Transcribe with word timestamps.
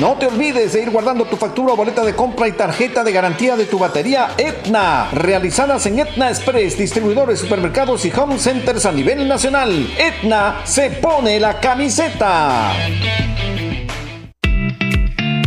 No 0.00 0.14
te 0.14 0.26
olvides 0.26 0.72
de 0.72 0.82
ir 0.82 0.90
guardando 0.90 1.24
tu 1.24 1.36
factura 1.36 1.74
o 1.74 1.76
boleta 1.76 2.04
de 2.04 2.14
compra 2.14 2.48
y 2.48 2.52
tarjeta 2.52 3.04
de 3.04 3.12
garantía 3.12 3.56
de 3.56 3.66
tu 3.66 3.78
batería 3.78 4.30
Etna, 4.36 5.08
realizadas 5.12 5.86
en 5.86 6.00
Etna 6.00 6.30
Express, 6.30 6.76
distribuidores, 6.76 7.38
supermercados 7.38 8.04
y 8.04 8.12
home 8.12 8.38
centers 8.38 8.86
a 8.86 8.92
nivel 8.92 9.28
nacional. 9.28 9.88
Etna 9.96 10.62
se 10.64 10.90
pone 10.90 11.38
la 11.38 11.60
camiseta. 11.60 12.72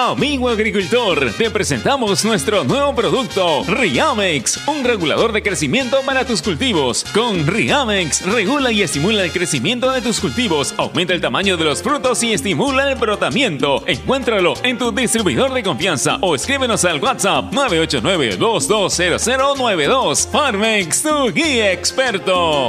Amigo 0.00 0.48
agricultor, 0.48 1.32
te 1.32 1.50
presentamos 1.50 2.24
nuestro 2.24 2.62
nuevo 2.62 2.94
producto, 2.94 3.64
Riamex, 3.66 4.68
un 4.68 4.84
regulador 4.84 5.32
de 5.32 5.42
crecimiento 5.42 5.96
para 6.06 6.24
tus 6.24 6.40
cultivos. 6.40 7.04
Con 7.12 7.44
Riamex, 7.44 8.24
regula 8.26 8.70
y 8.70 8.82
estimula 8.82 9.24
el 9.24 9.32
crecimiento 9.32 9.90
de 9.90 10.00
tus 10.00 10.20
cultivos, 10.20 10.72
aumenta 10.76 11.14
el 11.14 11.20
tamaño 11.20 11.56
de 11.56 11.64
los 11.64 11.82
frutos 11.82 12.22
y 12.22 12.32
estimula 12.32 12.88
el 12.88 12.96
brotamiento. 12.96 13.82
Encuéntralo 13.88 14.54
en 14.62 14.78
tu 14.78 14.92
distribuidor 14.92 15.52
de 15.52 15.64
confianza 15.64 16.18
o 16.20 16.36
escríbenos 16.36 16.84
al 16.84 17.02
WhatsApp 17.02 17.52
989-220092. 17.52 20.28
Farmex, 20.30 21.02
tu 21.02 21.32
guía 21.32 21.72
experto. 21.72 22.68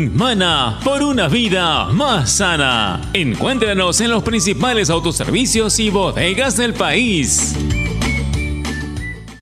Mana 0.09 0.79
por 0.83 1.03
una 1.03 1.27
vida 1.27 1.85
más 1.85 2.31
sana. 2.31 3.01
Encuéntranos 3.13 4.01
en 4.01 4.09
los 4.09 4.23
principales 4.23 4.89
autoservicios 4.89 5.79
y 5.79 5.89
bodegas 5.89 6.57
del 6.57 6.73
país. 6.73 7.55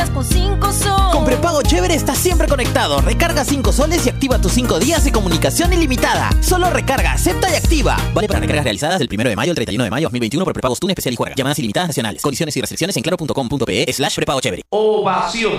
días 0.00 0.10
con 0.10 0.24
5 0.24 0.72
sol. 0.72 1.12
Con 1.12 1.24
prepago 1.24 1.62
chévere 1.62 1.94
estás 1.94 2.16
siempre 2.16 2.48
conectado. 2.48 3.02
Recarga 3.02 3.44
5 3.44 3.70
soles 3.72 4.06
y 4.06 4.08
activa 4.08 4.40
tus 4.40 4.52
5 4.52 4.78
días 4.78 5.04
de 5.04 5.12
comunicación 5.12 5.72
ilimitada. 5.72 6.30
Solo 6.40 6.70
recarga, 6.70 7.12
acepta 7.12 7.50
y 7.50 7.56
activa. 7.56 7.96
Vale 8.14 8.26
para 8.26 8.40
recargas 8.40 8.64
realizadas 8.64 8.98
del 8.98 9.08
1 9.12 9.28
de 9.28 9.36
mayo 9.36 9.52
al 9.52 9.56
31 9.56 9.84
de 9.84 9.90
mayo 9.90 10.04
2021 10.06 10.44
por 10.44 10.54
prepagos 10.54 10.80
TUN 10.80 10.90
especial 10.90 11.12
y 11.12 11.16
juega. 11.16 11.34
Llamadas 11.36 11.58
ilimitadas 11.58 11.88
nacionales. 11.90 12.22
Condiciones 12.22 12.56
y 12.56 12.60
restricciones 12.60 12.96
en 12.96 13.02
claro.com.pe 13.02 13.92
slash 13.92 14.16
prepago 14.16 14.40
chévere. 14.40 14.62
Ovación. 14.70 15.52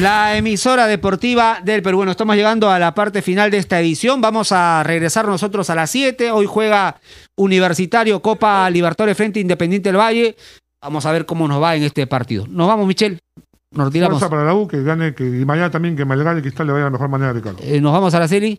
La 0.00 0.36
emisora 0.36 0.86
deportiva 0.86 1.60
del 1.62 1.82
Perú. 1.82 1.98
Bueno, 1.98 2.12
estamos 2.12 2.36
llegando 2.36 2.70
a 2.70 2.78
la 2.78 2.94
parte 2.94 3.22
final 3.22 3.50
de 3.50 3.58
esta 3.58 3.80
edición. 3.80 4.20
Vamos 4.20 4.52
a 4.52 4.82
regresar 4.82 5.26
nosotros 5.26 5.70
a 5.70 5.74
las 5.74 5.90
7. 5.90 6.30
Hoy 6.30 6.46
juega 6.46 7.00
Universitario 7.36 8.20
Copa 8.20 8.68
Libertadores 8.70 9.16
frente 9.16 9.38
a 9.38 9.42
Independiente 9.42 9.90
del 9.90 9.98
Valle. 9.98 10.36
Vamos 10.84 11.06
a 11.06 11.12
ver 11.12 11.24
cómo 11.26 11.48
nos 11.48 11.62
va 11.62 11.74
en 11.74 11.82
este 11.82 12.06
partido. 12.06 12.46
Nos 12.46 12.68
vamos, 12.68 12.86
Michel. 12.86 13.18
Nos 13.72 13.86
retiramos. 13.86 14.18
Fuerza 14.18 14.30
para 14.30 14.44
la 14.44 14.54
U, 14.54 14.68
que 14.68 14.82
gane, 14.82 15.14
que, 15.14 15.24
y 15.24 15.44
mañana 15.44 15.70
también 15.70 15.96
que 15.96 16.04
Malgar 16.04 16.38
y 16.38 16.42
Cristal 16.42 16.66
le 16.66 16.72
vaya 16.74 16.84
de 16.84 16.90
la 16.90 16.92
mejor 16.92 17.08
manera 17.08 17.30
a 17.30 17.32
Ricardo. 17.32 17.58
Eh, 17.62 17.80
nos 17.80 17.92
vamos 17.92 18.14
a 18.14 18.20
la 18.20 18.28
serie. 18.28 18.58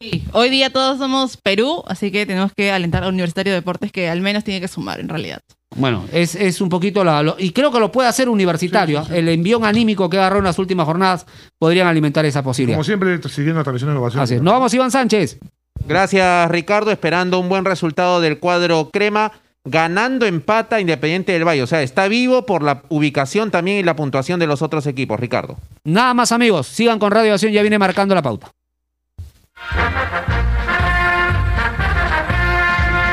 Sí, 0.00 0.22
Hoy 0.32 0.48
día 0.50 0.70
todos 0.72 0.98
somos 0.98 1.36
Perú, 1.36 1.82
así 1.88 2.12
que 2.12 2.24
tenemos 2.24 2.52
que 2.56 2.70
alentar 2.70 3.02
al 3.02 3.08
Universitario 3.12 3.52
de 3.52 3.58
Deportes 3.58 3.90
que 3.90 4.08
al 4.08 4.20
menos 4.20 4.44
tiene 4.44 4.60
que 4.60 4.68
sumar 4.68 5.00
en 5.00 5.08
realidad. 5.08 5.40
Bueno, 5.76 6.04
es, 6.12 6.36
es 6.36 6.60
un 6.60 6.68
poquito 6.68 7.02
la. 7.02 7.22
lo- 7.24 7.34
y 7.38 7.50
creo 7.50 7.72
que 7.72 7.80
lo 7.80 7.90
puede 7.90 8.08
hacer 8.08 8.28
Universitario. 8.28 9.00
¿eh? 9.10 9.18
El 9.18 9.28
envión 9.28 9.64
anímico 9.64 10.08
que 10.08 10.16
agarró 10.18 10.38
en 10.38 10.44
las 10.44 10.58
últimas 10.60 10.86
jornadas 10.86 11.26
podrían 11.58 11.88
alimentar 11.88 12.24
esa 12.24 12.42
posibilidad. 12.44 12.76
Como 12.76 12.84
siempre, 12.84 13.20
siguiendo 13.28 13.58
la 13.58 13.64
tradición 13.64 13.92
de. 13.92 14.20
Así 14.20 14.34
es. 14.34 14.42
Nos 14.42 14.54
vamos, 14.54 14.72
Iván 14.72 14.92
Sánchez. 14.92 15.40
Gracias, 15.86 16.50
Ricardo. 16.50 16.90
Esperando 16.92 17.38
un 17.40 17.48
buen 17.48 17.64
resultado 17.64 18.20
del 18.20 18.38
cuadro 18.38 18.90
crema. 18.92 19.32
Ganando 19.70 20.26
empata 20.26 20.80
Independiente 20.80 21.32
del 21.32 21.46
Valle. 21.46 21.62
O 21.62 21.66
sea, 21.66 21.82
está 21.82 22.08
vivo 22.08 22.46
por 22.46 22.62
la 22.62 22.82
ubicación 22.88 23.50
también 23.50 23.78
y 23.78 23.82
la 23.82 23.96
puntuación 23.96 24.40
de 24.40 24.46
los 24.46 24.62
otros 24.62 24.86
equipos, 24.86 25.20
Ricardo. 25.20 25.56
Nada 25.84 26.14
más, 26.14 26.32
amigos. 26.32 26.66
Sigan 26.66 26.98
con 26.98 27.10
Radio 27.12 27.34
Acción, 27.34 27.52
ya 27.52 27.62
viene 27.62 27.78
marcando 27.78 28.14
la 28.14 28.22
pauta. 28.22 28.50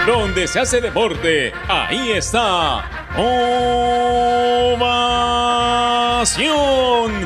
Donde 0.05 0.47
se 0.47 0.59
hace 0.59 0.81
deporte, 0.81 1.51
ahí 1.67 2.11
está. 2.11 3.07
Ovación. 4.77 5.25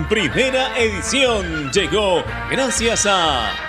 Primera 0.07 0.77
edición 0.80 1.69
llegó 1.71 2.24
gracias 2.50 3.06
a 3.06 3.69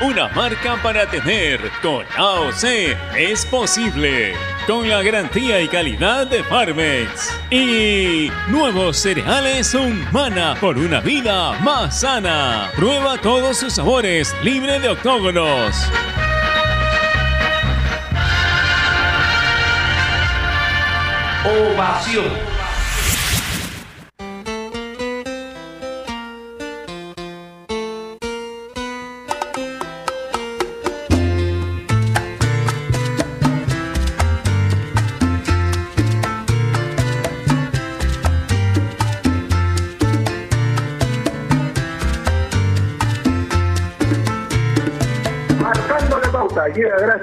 una 0.00 0.28
marca 0.28 0.76
para 0.82 1.06
tener. 1.06 1.60
Con 1.82 2.04
AOC 2.16 2.64
es 3.16 3.44
posible. 3.46 4.34
Con 4.66 4.88
la 4.88 5.02
garantía 5.02 5.60
y 5.60 5.68
calidad 5.68 6.26
de 6.26 6.42
Farmex. 6.44 7.30
Y 7.50 8.30
nuevos 8.48 8.96
cereales 8.96 9.74
Humana 9.74 10.56
por 10.60 10.78
una 10.78 11.00
vida 11.00 11.52
más 11.60 12.00
sana. 12.00 12.70
Prueba 12.76 13.18
todos 13.18 13.58
sus 13.58 13.74
sabores, 13.74 14.34
libre 14.42 14.80
de 14.80 14.88
octógonos. 14.88 15.74
Ovación. 21.44 22.51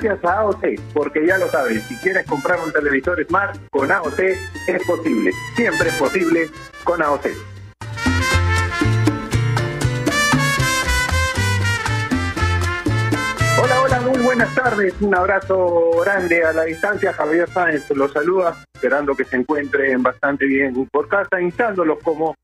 Gracias 0.01 0.23
a 0.23 0.39
AOC, 0.39 0.65
porque 0.93 1.25
ya 1.25 1.37
lo 1.37 1.49
sabes, 1.49 1.83
si 1.83 1.95
quieres 1.97 2.25
comprar 2.25 2.57
un 2.65 2.71
televisor 2.71 3.21
Smart 3.25 3.59
con 3.69 3.91
AOC 3.91 4.19
es 4.19 4.83
posible, 4.87 5.31
siempre 5.55 5.89
es 5.89 5.95
posible 5.95 6.49
con 6.85 7.01
AOC. 7.01 7.25
Hola, 13.61 13.81
hola, 13.81 13.99
muy 14.01 14.19
buenas 14.19 14.55
tardes. 14.55 14.93
Un 15.01 15.15
abrazo 15.15 15.91
grande 16.01 16.45
a 16.45 16.53
la 16.53 16.63
distancia. 16.63 17.11
Javier 17.11 17.49
Sáenz 17.49 17.89
los 17.91 18.13
saluda, 18.13 18.55
esperando 18.73 19.15
que 19.15 19.25
se 19.25 19.35
encuentren 19.35 20.01
bastante 20.01 20.45
bien 20.45 20.87
por 20.89 21.09
casa, 21.09 21.41
instándolos 21.41 21.99
como 22.01 22.35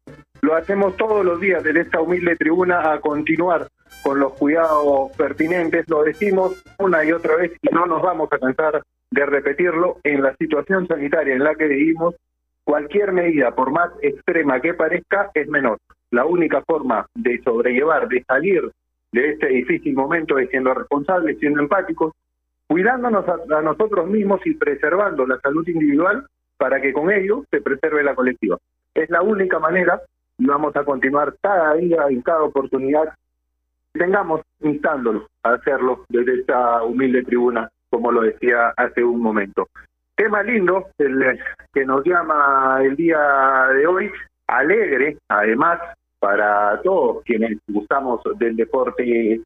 lo 0.42 0.56
hacemos 0.56 0.98
todos 0.98 1.24
los 1.24 1.40
días 1.40 1.64
desde 1.64 1.82
esta 1.82 2.02
humilde 2.02 2.36
tribuna 2.36 2.92
a 2.92 3.00
continuar 3.00 3.68
con 4.06 4.20
los 4.20 4.34
cuidados 4.34 5.12
pertinentes. 5.18 5.90
Lo 5.90 6.04
decimos 6.04 6.64
una 6.78 7.04
y 7.04 7.12
otra 7.12 7.38
vez 7.38 7.54
y 7.60 7.74
no 7.74 7.88
nos 7.88 8.04
vamos 8.04 8.32
a 8.32 8.38
cansar 8.38 8.84
de 9.10 9.26
repetirlo. 9.26 9.98
En 10.04 10.22
la 10.22 10.36
situación 10.36 10.88
sanitaria 10.88 11.34
en 11.34 11.44
la 11.44 11.56
que 11.56 11.66
vivimos, 11.66 12.14
cualquier 12.64 13.14
medida, 13.14 13.56
por 13.56 13.72
más 13.72 13.90
extrema 14.04 14.62
que 14.62 14.76
parezca, 14.76 15.32
es 15.34 15.48
menor. 15.48 15.80
La 16.12 16.24
única 16.24 16.62
forma 16.62 17.08
de 17.16 17.42
sobrellevar, 17.42 18.08
de 18.08 18.24
salir 18.26 18.72
de 19.12 19.32
este 19.32 19.48
difícil 19.48 19.96
momento 19.96 20.38
es 20.38 20.52
siendo 20.52 20.72
responsables, 20.76 21.40
siendo 21.40 21.62
empáticos, 21.62 22.14
cuidándonos 22.68 23.26
a, 23.28 23.58
a 23.58 23.62
nosotros 23.64 24.08
mismos 24.08 24.40
y 24.46 24.54
preservando 24.54 25.26
la 25.26 25.40
salud 25.40 25.68
individual 25.68 26.28
para 26.58 26.80
que 26.80 26.94
con 26.94 27.10
ello 27.12 27.44
se 27.50 27.60
preserve 27.60 28.04
la 28.04 28.14
colectiva. 28.14 28.60
Es 28.94 29.10
la 29.10 29.24
única 29.24 29.58
manera 29.58 30.00
y 30.38 30.46
vamos 30.46 30.76
a 30.76 30.84
continuar 30.84 31.34
cada 31.42 31.74
día, 31.74 32.06
en 32.08 32.22
cada 32.22 32.44
oportunidad 32.44 33.16
tengamos, 33.96 34.42
instándolo 34.62 35.28
a 35.44 35.54
hacerlo 35.54 36.06
desde 36.10 36.40
esta 36.40 36.84
humilde 36.84 37.24
tribuna, 37.24 37.70
como 37.90 38.12
lo 38.12 38.22
decía 38.22 38.74
hace 38.78 39.04
un 39.04 39.22
momento. 39.22 39.68
Tema 40.16 40.44
lindo, 40.44 40.88
el 40.98 41.40
que 41.74 41.86
nos 41.86 42.06
llama 42.06 42.80
el 42.82 42.96
día 42.96 43.68
de 43.74 43.86
hoy, 43.88 44.12
alegre, 44.48 45.18
además, 45.28 45.80
para 46.20 46.82
todos 46.82 47.24
quienes 47.26 47.58
gustamos 47.68 48.22
del 48.38 48.56
deporte 48.56 49.42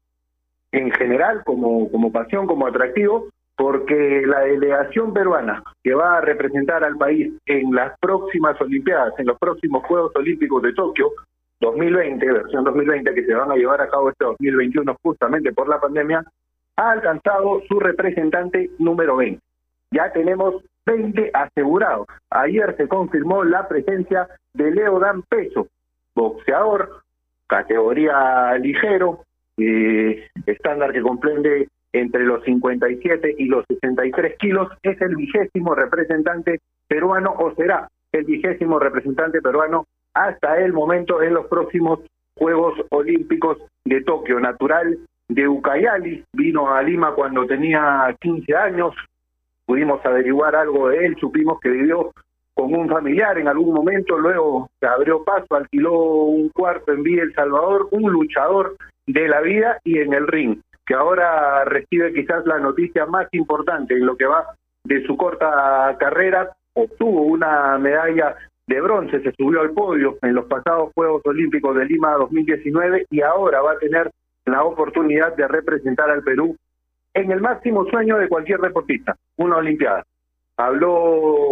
en 0.72 0.90
general, 0.92 1.42
como, 1.44 1.90
como 1.90 2.12
pasión, 2.12 2.46
como 2.46 2.66
atractivo, 2.66 3.28
porque 3.56 4.22
la 4.26 4.40
delegación 4.40 5.12
peruana 5.12 5.62
que 5.82 5.92
va 5.92 6.18
a 6.18 6.20
representar 6.20 6.82
al 6.84 6.96
país 6.96 7.32
en 7.46 7.74
las 7.74 7.98
próximas 7.98 8.58
Olimpiadas, 8.60 9.12
en 9.18 9.26
los 9.26 9.38
próximos 9.38 9.84
Juegos 9.84 10.12
Olímpicos 10.14 10.62
de 10.62 10.72
Tokio 10.72 11.10
2020, 11.60 12.32
versión 12.32 12.64
2020, 12.64 13.14
que 13.14 13.24
se 13.24 13.34
van 13.34 13.50
a 13.50 13.56
llevar 13.56 13.80
a 13.80 13.88
cabo 13.88 14.10
este 14.10 14.24
2021 14.24 14.96
justamente 15.02 15.52
por 15.52 15.68
la 15.68 15.80
pandemia, 15.80 16.24
ha 16.76 16.90
alcanzado 16.90 17.62
su 17.68 17.78
representante 17.78 18.70
número 18.78 19.16
20. 19.16 19.40
Ya 19.92 20.12
tenemos 20.12 20.64
20 20.86 21.30
asegurados. 21.34 22.06
Ayer 22.30 22.74
se 22.76 22.88
confirmó 22.88 23.44
la 23.44 23.68
presencia 23.68 24.28
de 24.54 24.70
Leo 24.70 24.98
Dan 24.98 25.22
Peso, 25.22 25.68
boxeador, 26.14 27.02
categoría 27.46 28.56
ligero, 28.58 29.24
eh, 29.58 30.28
estándar 30.46 30.92
que 30.92 31.02
comprende 31.02 31.68
entre 31.92 32.24
los 32.24 32.42
57 32.44 33.34
y 33.36 33.46
los 33.46 33.64
63 33.68 34.38
kilos, 34.38 34.68
es 34.82 35.00
el 35.00 35.16
vigésimo 35.16 35.74
representante 35.74 36.60
peruano 36.86 37.34
o 37.36 37.52
será 37.54 37.88
el 38.12 38.24
vigésimo 38.24 38.78
representante 38.78 39.42
peruano 39.42 39.86
hasta 40.14 40.58
el 40.58 40.72
momento 40.72 41.22
en 41.22 41.34
los 41.34 41.46
próximos 41.46 42.00
Juegos 42.36 42.74
Olímpicos 42.90 43.58
de 43.84 44.02
Tokio. 44.02 44.40
Natural 44.40 44.98
de 45.28 45.48
Ucayali, 45.48 46.24
vino 46.32 46.72
a 46.72 46.82
Lima 46.82 47.14
cuando 47.14 47.46
tenía 47.46 48.14
15 48.20 48.56
años, 48.56 48.94
pudimos 49.66 50.04
averiguar 50.04 50.56
algo 50.56 50.88
de 50.88 51.06
él, 51.06 51.16
supimos 51.20 51.60
que 51.60 51.68
vivió 51.68 52.12
con 52.54 52.74
un 52.74 52.88
familiar 52.88 53.38
en 53.38 53.48
algún 53.48 53.72
momento, 53.72 54.18
luego 54.18 54.68
se 54.80 54.86
abrió 54.86 55.22
paso, 55.22 55.46
alquiló 55.54 55.94
un 55.94 56.48
cuarto 56.48 56.92
en 56.92 57.02
Villa 57.02 57.22
El 57.22 57.34
Salvador, 57.34 57.88
un 57.92 58.10
luchador 58.12 58.76
de 59.06 59.28
la 59.28 59.40
vida 59.40 59.78
y 59.84 59.98
en 59.98 60.12
el 60.12 60.26
ring 60.26 60.58
que 60.90 60.96
ahora 60.96 61.64
recibe 61.66 62.12
quizás 62.12 62.44
la 62.46 62.58
noticia 62.58 63.06
más 63.06 63.28
importante 63.30 63.94
en 63.94 64.04
lo 64.04 64.16
que 64.16 64.26
va 64.26 64.56
de 64.82 65.06
su 65.06 65.16
corta 65.16 65.96
carrera, 66.00 66.50
obtuvo 66.72 67.22
una 67.22 67.78
medalla 67.78 68.34
de 68.70 68.80
bronce, 68.80 69.20
se 69.20 69.32
subió 69.32 69.62
al 69.62 69.72
podio 69.72 70.16
en 70.22 70.32
los 70.36 70.46
pasados 70.46 70.92
Juegos 70.94 71.22
Olímpicos 71.24 71.76
de 71.76 71.86
Lima 71.86 72.12
2019 72.12 73.06
y 73.10 73.20
ahora 73.20 73.60
va 73.62 73.72
a 73.72 73.78
tener 73.78 74.12
la 74.44 74.62
oportunidad 74.62 75.34
de 75.34 75.48
representar 75.48 76.08
al 76.08 76.22
Perú 76.22 76.56
en 77.12 77.32
el 77.32 77.40
máximo 77.40 77.84
sueño 77.86 78.16
de 78.18 78.28
cualquier 78.28 78.60
deportista, 78.60 79.16
una 79.38 79.56
Olimpiada. 79.56 80.04
Habló 80.56 80.92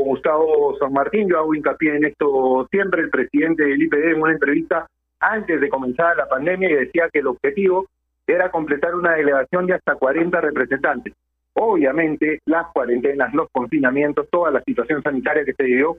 Gustavo 0.05 0.77
San 0.79 0.93
Martín, 0.93 1.29
yo 1.29 1.39
hago 1.39 1.57
hincapié 1.57 1.97
en 1.97 2.05
esto 2.05 2.69
siempre, 2.71 3.03
el 3.03 3.11
presidente 3.11 3.65
del 3.65 3.83
IPD 3.83 4.13
en 4.13 4.23
una 4.23 4.33
entrevista 4.35 4.87
antes 5.19 5.61
de 5.61 5.69
comenzar 5.69 6.17
la 6.17 6.29
pandemia 6.29 6.71
y 6.71 6.75
decía 6.75 7.09
que 7.13 7.19
el 7.19 7.27
objetivo 7.27 7.87
era 8.29 8.53
completar 8.53 8.95
una 8.95 9.15
delegación 9.15 9.67
de 9.67 9.75
hasta 9.75 9.97
40 9.97 10.41
representantes. 10.41 11.15
Obviamente, 11.55 12.39
las 12.45 12.69
cuarentenas, 12.73 13.35
los 13.35 13.49
confinamientos, 13.51 14.29
toda 14.31 14.53
la 14.53 14.63
situación 14.63 15.03
sanitaria 15.03 15.45
que 15.45 15.55
se 15.55 15.65
vivió 15.65 15.97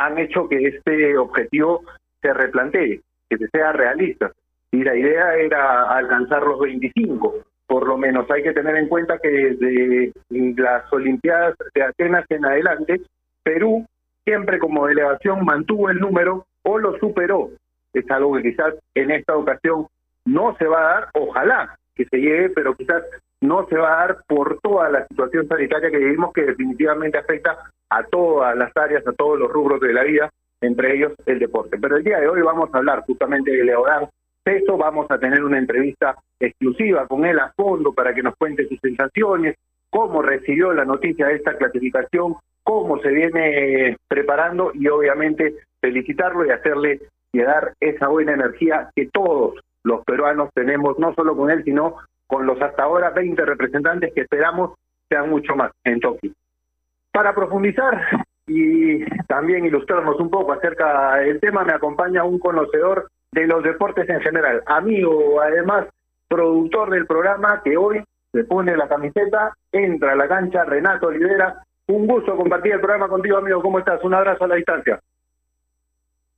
han 0.00 0.18
hecho 0.18 0.48
que 0.48 0.56
este 0.66 1.16
objetivo 1.18 1.82
se 2.22 2.32
replantee, 2.32 3.00
que 3.28 3.36
se 3.36 3.48
sea 3.48 3.72
realista. 3.72 4.32
Y 4.72 4.82
la 4.82 4.96
idea 4.96 5.34
era 5.34 5.90
alcanzar 5.90 6.42
los 6.42 6.58
25, 6.60 7.34
por 7.66 7.86
lo 7.86 7.98
menos. 7.98 8.30
Hay 8.30 8.42
que 8.42 8.52
tener 8.52 8.76
en 8.76 8.88
cuenta 8.88 9.18
que 9.18 9.28
desde 9.28 10.12
las 10.30 10.90
Olimpiadas 10.92 11.54
de 11.74 11.82
Atenas 11.82 12.24
en 12.30 12.44
adelante, 12.44 13.02
Perú 13.42 13.84
siempre 14.24 14.58
como 14.58 14.86
delegación 14.86 15.44
mantuvo 15.44 15.90
el 15.90 15.98
número 15.98 16.46
o 16.62 16.78
lo 16.78 16.98
superó. 16.98 17.50
Es 17.92 18.08
algo 18.10 18.36
que 18.36 18.42
quizás 18.42 18.74
en 18.94 19.10
esta 19.10 19.36
ocasión 19.36 19.86
no 20.24 20.56
se 20.58 20.66
va 20.66 20.78
a 20.78 20.94
dar, 20.94 21.08
ojalá 21.14 21.76
que 21.94 22.04
se 22.04 22.18
llegue, 22.18 22.50
pero 22.50 22.74
quizás 22.74 23.02
no 23.40 23.66
se 23.68 23.76
va 23.76 23.92
a 23.92 24.06
dar 24.06 24.18
por 24.26 24.60
toda 24.60 24.88
la 24.88 25.06
situación 25.08 25.48
sanitaria 25.48 25.90
que 25.90 25.98
vivimos 25.98 26.32
que 26.32 26.42
definitivamente 26.42 27.18
afecta 27.18 27.58
a 27.90 28.04
todas 28.04 28.56
las 28.56 28.74
áreas, 28.76 29.06
a 29.06 29.12
todos 29.12 29.38
los 29.38 29.50
rubros 29.50 29.80
de 29.80 29.92
la 29.92 30.04
vida, 30.04 30.30
entre 30.60 30.94
ellos 30.94 31.12
el 31.26 31.38
deporte. 31.38 31.78
Pero 31.78 31.96
el 31.96 32.04
día 32.04 32.20
de 32.20 32.28
hoy 32.28 32.40
vamos 32.42 32.70
a 32.72 32.78
hablar 32.78 33.02
justamente 33.06 33.50
de 33.50 33.64
Leodán 33.64 34.08
Peso, 34.42 34.78
vamos 34.78 35.06
a 35.10 35.18
tener 35.18 35.44
una 35.44 35.58
entrevista 35.58 36.16
exclusiva 36.38 37.06
con 37.06 37.26
él 37.26 37.38
a 37.38 37.52
fondo 37.54 37.92
para 37.92 38.14
que 38.14 38.22
nos 38.22 38.34
cuente 38.36 38.66
sus 38.66 38.80
sensaciones, 38.80 39.56
cómo 39.90 40.22
recibió 40.22 40.72
la 40.72 40.84
noticia 40.84 41.26
de 41.26 41.34
esta 41.34 41.56
clasificación, 41.56 42.36
cómo 42.62 42.98
se 43.00 43.10
viene 43.10 43.96
preparando 44.08 44.70
y 44.72 44.88
obviamente 44.88 45.56
felicitarlo 45.80 46.46
y 46.46 46.50
hacerle 46.50 47.00
llegar 47.32 47.74
esa 47.80 48.08
buena 48.08 48.32
energía 48.32 48.90
que 48.94 49.06
todos 49.06 49.60
los 49.82 50.04
peruanos 50.04 50.50
tenemos, 50.54 50.98
no 50.98 51.14
solo 51.14 51.36
con 51.36 51.50
él, 51.50 51.62
sino 51.64 51.96
con 52.26 52.46
los 52.46 52.60
hasta 52.62 52.84
ahora 52.84 53.10
20 53.10 53.44
representantes 53.44 54.12
que 54.14 54.22
esperamos 54.22 54.74
sean 55.08 55.28
mucho 55.28 55.54
más 55.56 55.72
en 55.84 56.00
Tokio. 56.00 56.32
Para 57.12 57.34
profundizar 57.34 58.00
y 58.46 59.04
también 59.26 59.64
ilustrarnos 59.64 60.18
un 60.20 60.30
poco 60.30 60.52
acerca 60.52 61.16
del 61.16 61.40
tema, 61.40 61.64
me 61.64 61.72
acompaña 61.72 62.24
un 62.24 62.38
conocedor 62.38 63.08
de 63.32 63.46
los 63.46 63.62
deportes 63.62 64.08
en 64.08 64.20
general, 64.20 64.62
amigo, 64.66 65.40
además 65.40 65.86
productor 66.30 66.90
del 66.90 67.06
programa 67.06 67.60
que 67.64 67.76
hoy 67.76 68.02
se 68.32 68.44
pone 68.44 68.76
la 68.76 68.88
camiseta, 68.88 69.52
entra 69.72 70.12
a 70.12 70.16
la 70.16 70.28
cancha, 70.28 70.64
Renato 70.64 71.08
Olivera. 71.08 71.64
Un 71.88 72.06
gusto 72.06 72.36
compartir 72.36 72.72
el 72.72 72.80
programa 72.80 73.08
contigo, 73.08 73.38
amigo. 73.38 73.60
¿Cómo 73.60 73.80
estás? 73.80 74.02
Un 74.04 74.14
abrazo 74.14 74.44
a 74.44 74.48
la 74.48 74.54
distancia. 74.54 75.00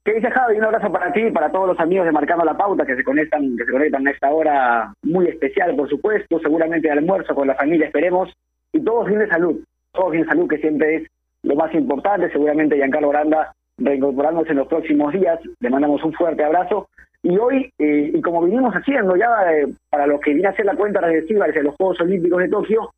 ¿Qué 0.02 0.14
dice 0.14 0.31
Javi? 0.31 0.57
Un 0.57 0.64
abrazo 0.64 0.91
para 0.91 1.12
ti 1.12 1.21
y 1.21 1.31
para 1.31 1.52
todos 1.52 1.69
los 1.69 1.79
amigos 1.79 2.07
de 2.07 2.12
Marcando 2.12 2.45
la 2.45 2.57
Pauta 2.57 2.87
que 2.87 2.97
se 2.97 3.05
conectan, 3.05 3.57
que 3.57 3.67
se 3.67 3.71
conectan 3.71 4.09
a 4.09 4.11
esta 4.11 4.31
hora 4.31 4.93
muy 5.02 5.29
especial, 5.29 5.76
por 5.76 5.88
supuesto, 5.88 6.41
seguramente 6.41 6.88
de 6.88 6.95
almuerzo 6.95 7.35
con 7.35 7.47
la 7.47 7.55
familia, 7.55 7.87
esperemos, 7.87 8.33
y 8.73 8.83
todos 8.83 9.07
bien 9.07 9.21
de 9.21 9.29
salud, 9.29 9.62
todos 9.92 10.12
de 10.12 10.25
salud, 10.25 10.49
que 10.49 10.58
siempre 10.58 10.96
es 10.96 11.08
lo 11.42 11.54
más 11.56 11.72
importante, 11.75 12.30
seguramente 12.30 12.76
Giancarlo 12.76 13.11
Granda 13.11 13.52
reincorporándose 13.78 14.50
en 14.50 14.58
los 14.58 14.68
próximos 14.68 15.12
días, 15.12 15.40
le 15.61 15.70
mandamos 15.70 16.02
un 16.04 16.12
fuerte 16.12 16.44
abrazo, 16.44 16.88
y 17.22 17.38
hoy, 17.38 17.70
eh, 17.78 18.11
y 18.14 18.20
como 18.20 18.42
vinimos 18.42 18.75
haciendo 18.75 19.16
ya 19.16 19.28
eh, 19.52 19.72
para 19.90 20.06
los 20.06 20.20
que 20.20 20.32
viene 20.32 20.49
a 20.49 20.50
hacer 20.50 20.66
la 20.66 20.75
cuenta 20.75 21.00
regresiva 21.00 21.46
desde 21.46 21.62
los 21.62 21.76
Juegos 21.76 22.00
Olímpicos 22.00 22.40
de 22.40 22.49
Tokio, 22.49 22.90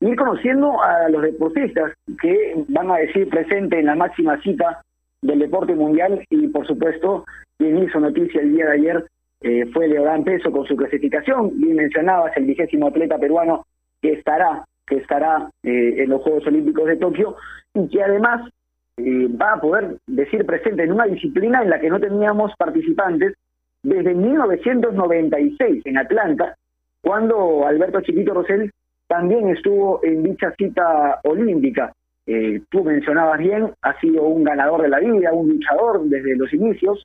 ir 0.00 0.16
conociendo 0.16 0.80
a 0.82 1.08
los 1.08 1.22
deportistas 1.22 1.92
que 2.20 2.54
van 2.68 2.90
a 2.90 2.96
decir 2.96 3.28
presente 3.28 3.80
en 3.80 3.86
la 3.86 3.96
máxima 3.96 4.40
cita 4.40 4.82
del 5.20 5.40
deporte 5.40 5.74
mundial. 5.74 6.24
Y 6.30 6.46
por 6.48 6.66
supuesto 6.66 7.24
quien 7.58 7.82
hizo 7.82 7.98
noticia 7.98 8.40
el 8.40 8.52
día 8.52 8.66
de 8.66 8.72
ayer 8.72 9.04
eh, 9.40 9.66
fue 9.72 9.88
Leodán 9.88 10.24
Peso 10.24 10.52
con 10.52 10.64
su 10.66 10.76
clasificación, 10.76 11.50
bien 11.60 11.76
mencionabas 11.76 12.36
el 12.36 12.44
vigésimo 12.44 12.88
atleta 12.88 13.18
peruano 13.18 13.66
que 14.00 14.12
estará 14.12 14.64
que 14.86 14.96
estará 14.96 15.50
eh, 15.62 16.02
en 16.02 16.10
los 16.10 16.22
Juegos 16.22 16.46
Olímpicos 16.46 16.86
de 16.86 16.96
Tokio 16.96 17.36
y 17.74 17.88
que 17.88 18.02
además 18.02 18.48
eh, 18.96 19.28
va 19.28 19.54
a 19.54 19.60
poder 19.60 19.96
decir 20.06 20.44
presente 20.44 20.82
en 20.82 20.92
una 20.92 21.06
disciplina 21.06 21.62
en 21.62 21.70
la 21.70 21.80
que 21.80 21.88
no 21.88 21.98
teníamos 21.98 22.52
participantes 22.56 23.34
desde 23.82 24.14
1996 24.14 25.82
en 25.86 25.98
Atlanta, 25.98 26.54
cuando 27.02 27.66
Alberto 27.66 28.00
Chiquito 28.00 28.34
Rosell 28.34 28.70
también 29.08 29.48
estuvo 29.48 30.00
en 30.04 30.22
dicha 30.22 30.52
cita 30.56 31.20
olímpica. 31.24 31.92
Eh, 32.26 32.62
tú 32.70 32.84
mencionabas 32.84 33.38
bien, 33.38 33.72
ha 33.82 33.98
sido 34.00 34.22
un 34.22 34.44
ganador 34.44 34.82
de 34.82 34.88
la 34.88 35.00
vida, 35.00 35.32
un 35.32 35.48
luchador 35.48 36.02
desde 36.04 36.36
los 36.36 36.52
inicios. 36.52 37.04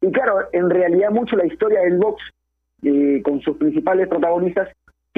Y 0.00 0.12
claro, 0.12 0.48
en 0.52 0.70
realidad 0.70 1.10
mucho 1.10 1.36
la 1.36 1.46
historia 1.46 1.80
del 1.80 1.98
box, 1.98 2.22
eh, 2.82 3.22
con 3.24 3.40
sus 3.40 3.56
principales 3.56 4.06
protagonistas, 4.08 4.68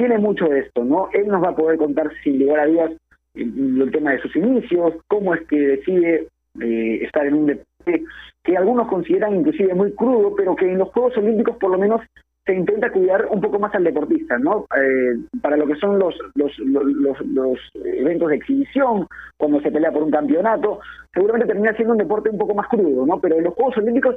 tiene 0.01 0.17
mucho 0.17 0.45
de 0.45 0.61
esto, 0.61 0.83
¿no? 0.83 1.09
Él 1.13 1.27
nos 1.27 1.43
va 1.43 1.49
a 1.49 1.55
poder 1.55 1.77
contar 1.77 2.11
sin 2.23 2.39
lugar 2.39 2.61
a 2.61 2.65
dudas 2.65 2.91
el, 3.35 3.79
el 3.79 3.91
tema 3.91 4.13
de 4.13 4.21
sus 4.21 4.35
inicios, 4.35 4.95
cómo 5.07 5.35
es 5.35 5.41
que 5.47 5.59
decide 5.59 6.27
eh, 6.59 7.03
estar 7.03 7.23
en 7.27 7.35
un 7.35 7.45
deporte 7.45 8.03
que 8.43 8.57
algunos 8.57 8.87
consideran 8.87 9.35
inclusive 9.35 9.75
muy 9.75 9.91
crudo, 9.93 10.33
pero 10.35 10.55
que 10.55 10.65
en 10.65 10.79
los 10.79 10.89
Juegos 10.89 11.15
Olímpicos 11.17 11.55
por 11.57 11.69
lo 11.69 11.77
menos 11.77 12.01
se 12.47 12.55
intenta 12.55 12.91
cuidar 12.91 13.27
un 13.29 13.39
poco 13.41 13.59
más 13.59 13.75
al 13.75 13.83
deportista, 13.83 14.39
¿no? 14.39 14.65
Eh, 14.75 15.19
para 15.39 15.55
lo 15.55 15.67
que 15.67 15.75
son 15.75 15.99
los, 15.99 16.17
los, 16.33 16.51
los, 16.57 17.59
eventos 17.75 18.29
de 18.29 18.37
exhibición, 18.37 19.05
cuando 19.37 19.61
se 19.61 19.69
pelea 19.69 19.91
por 19.91 20.01
un 20.01 20.09
campeonato, 20.09 20.79
seguramente 21.13 21.45
termina 21.45 21.75
siendo 21.75 21.93
un 21.93 21.99
deporte 21.99 22.31
un 22.31 22.39
poco 22.39 22.55
más 22.55 22.67
crudo, 22.67 23.05
¿no? 23.05 23.21
Pero 23.21 23.35
en 23.35 23.43
los 23.43 23.53
Juegos 23.53 23.77
Olímpicos 23.77 24.15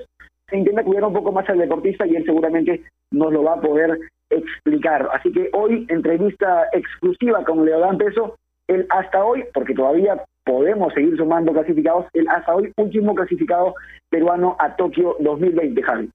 se 0.49 0.57
intenta 0.57 0.85
cuidar 0.85 1.05
un 1.05 1.15
poco 1.15 1.33
más 1.33 1.49
al 1.49 1.59
deportista 1.59 2.07
y 2.07 2.17
él 2.17 2.25
seguramente 2.25 2.83
nos 3.11 3.33
lo 3.33 3.43
va 3.43 3.55
a 3.55 3.61
poder 3.61 3.99
explicar. 4.31 5.09
Así 5.13 5.33
que 5.33 5.51
hoy, 5.53 5.87
entrevista 5.89 6.69
exclusiva 6.73 7.45
con 7.45 7.65
Leodán 7.65 7.99
Peso, 7.99 8.37
él 8.69 8.87
hasta 8.91 9.25
hoy, 9.25 9.45
porque 9.53 9.75
todavía 9.75 10.23
podemos 10.45 10.93
seguir 10.93 11.17
sumando 11.17 11.53
clasificados, 11.53 12.07
el 12.13 12.29
hasta 12.29 12.55
hoy 12.55 12.73
último 12.77 13.15
clasificado 13.15 13.75
peruano 14.11 14.57
a 14.59 14.77
Tokio 14.77 15.17
2020, 15.21 15.83
Javi. 15.83 16.11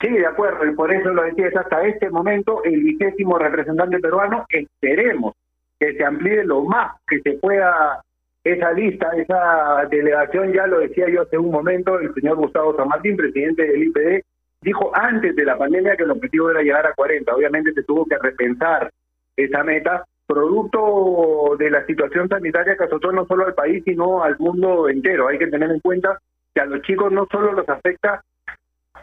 Sí, 0.00 0.10
de 0.10 0.26
acuerdo, 0.26 0.64
y 0.64 0.74
por 0.74 0.92
eso 0.92 1.10
lo 1.10 1.24
decías, 1.24 1.54
hasta 1.56 1.84
este 1.84 2.08
momento 2.08 2.62
el 2.64 2.82
vigésimo 2.82 3.36
representante 3.36 3.98
peruano, 3.98 4.46
esperemos 4.48 5.34
que 5.78 5.94
se 5.94 6.04
amplíe 6.04 6.44
lo 6.44 6.62
más 6.62 6.92
que 7.08 7.20
se 7.20 7.32
pueda 7.38 8.00
esa 8.44 8.72
lista, 8.72 9.10
esa 9.16 9.86
delegación, 9.90 10.52
ya 10.52 10.66
lo 10.66 10.80
decía 10.80 11.08
yo 11.08 11.22
hace 11.22 11.38
un 11.38 11.50
momento, 11.50 11.98
el 11.98 12.14
señor 12.14 12.36
Gustavo 12.36 12.76
San 12.76 12.88
presidente 13.16 13.64
del 13.64 13.84
IPD, 13.84 14.24
dijo 14.62 14.90
antes 14.94 15.36
de 15.36 15.44
la 15.44 15.56
pandemia 15.56 15.96
que 15.96 16.04
el 16.04 16.10
objetivo 16.10 16.50
era 16.50 16.62
llegar 16.62 16.86
a 16.86 16.94
40, 16.94 17.34
obviamente 17.34 17.72
se 17.72 17.82
tuvo 17.82 18.06
que 18.06 18.18
repensar 18.18 18.90
esa 19.36 19.62
meta, 19.62 20.04
producto 20.26 21.56
de 21.58 21.70
la 21.70 21.86
situación 21.86 22.28
sanitaria 22.28 22.76
que 22.76 22.84
azotó 22.84 23.12
no 23.12 23.24
solo 23.26 23.46
al 23.46 23.54
país, 23.54 23.82
sino 23.84 24.22
al 24.22 24.36
mundo 24.38 24.88
entero. 24.88 25.28
Hay 25.28 25.38
que 25.38 25.46
tener 25.46 25.70
en 25.70 25.80
cuenta 25.80 26.18
que 26.54 26.60
a 26.60 26.66
los 26.66 26.82
chicos 26.82 27.10
no 27.12 27.26
solo 27.30 27.52
los 27.52 27.68
afecta 27.68 28.22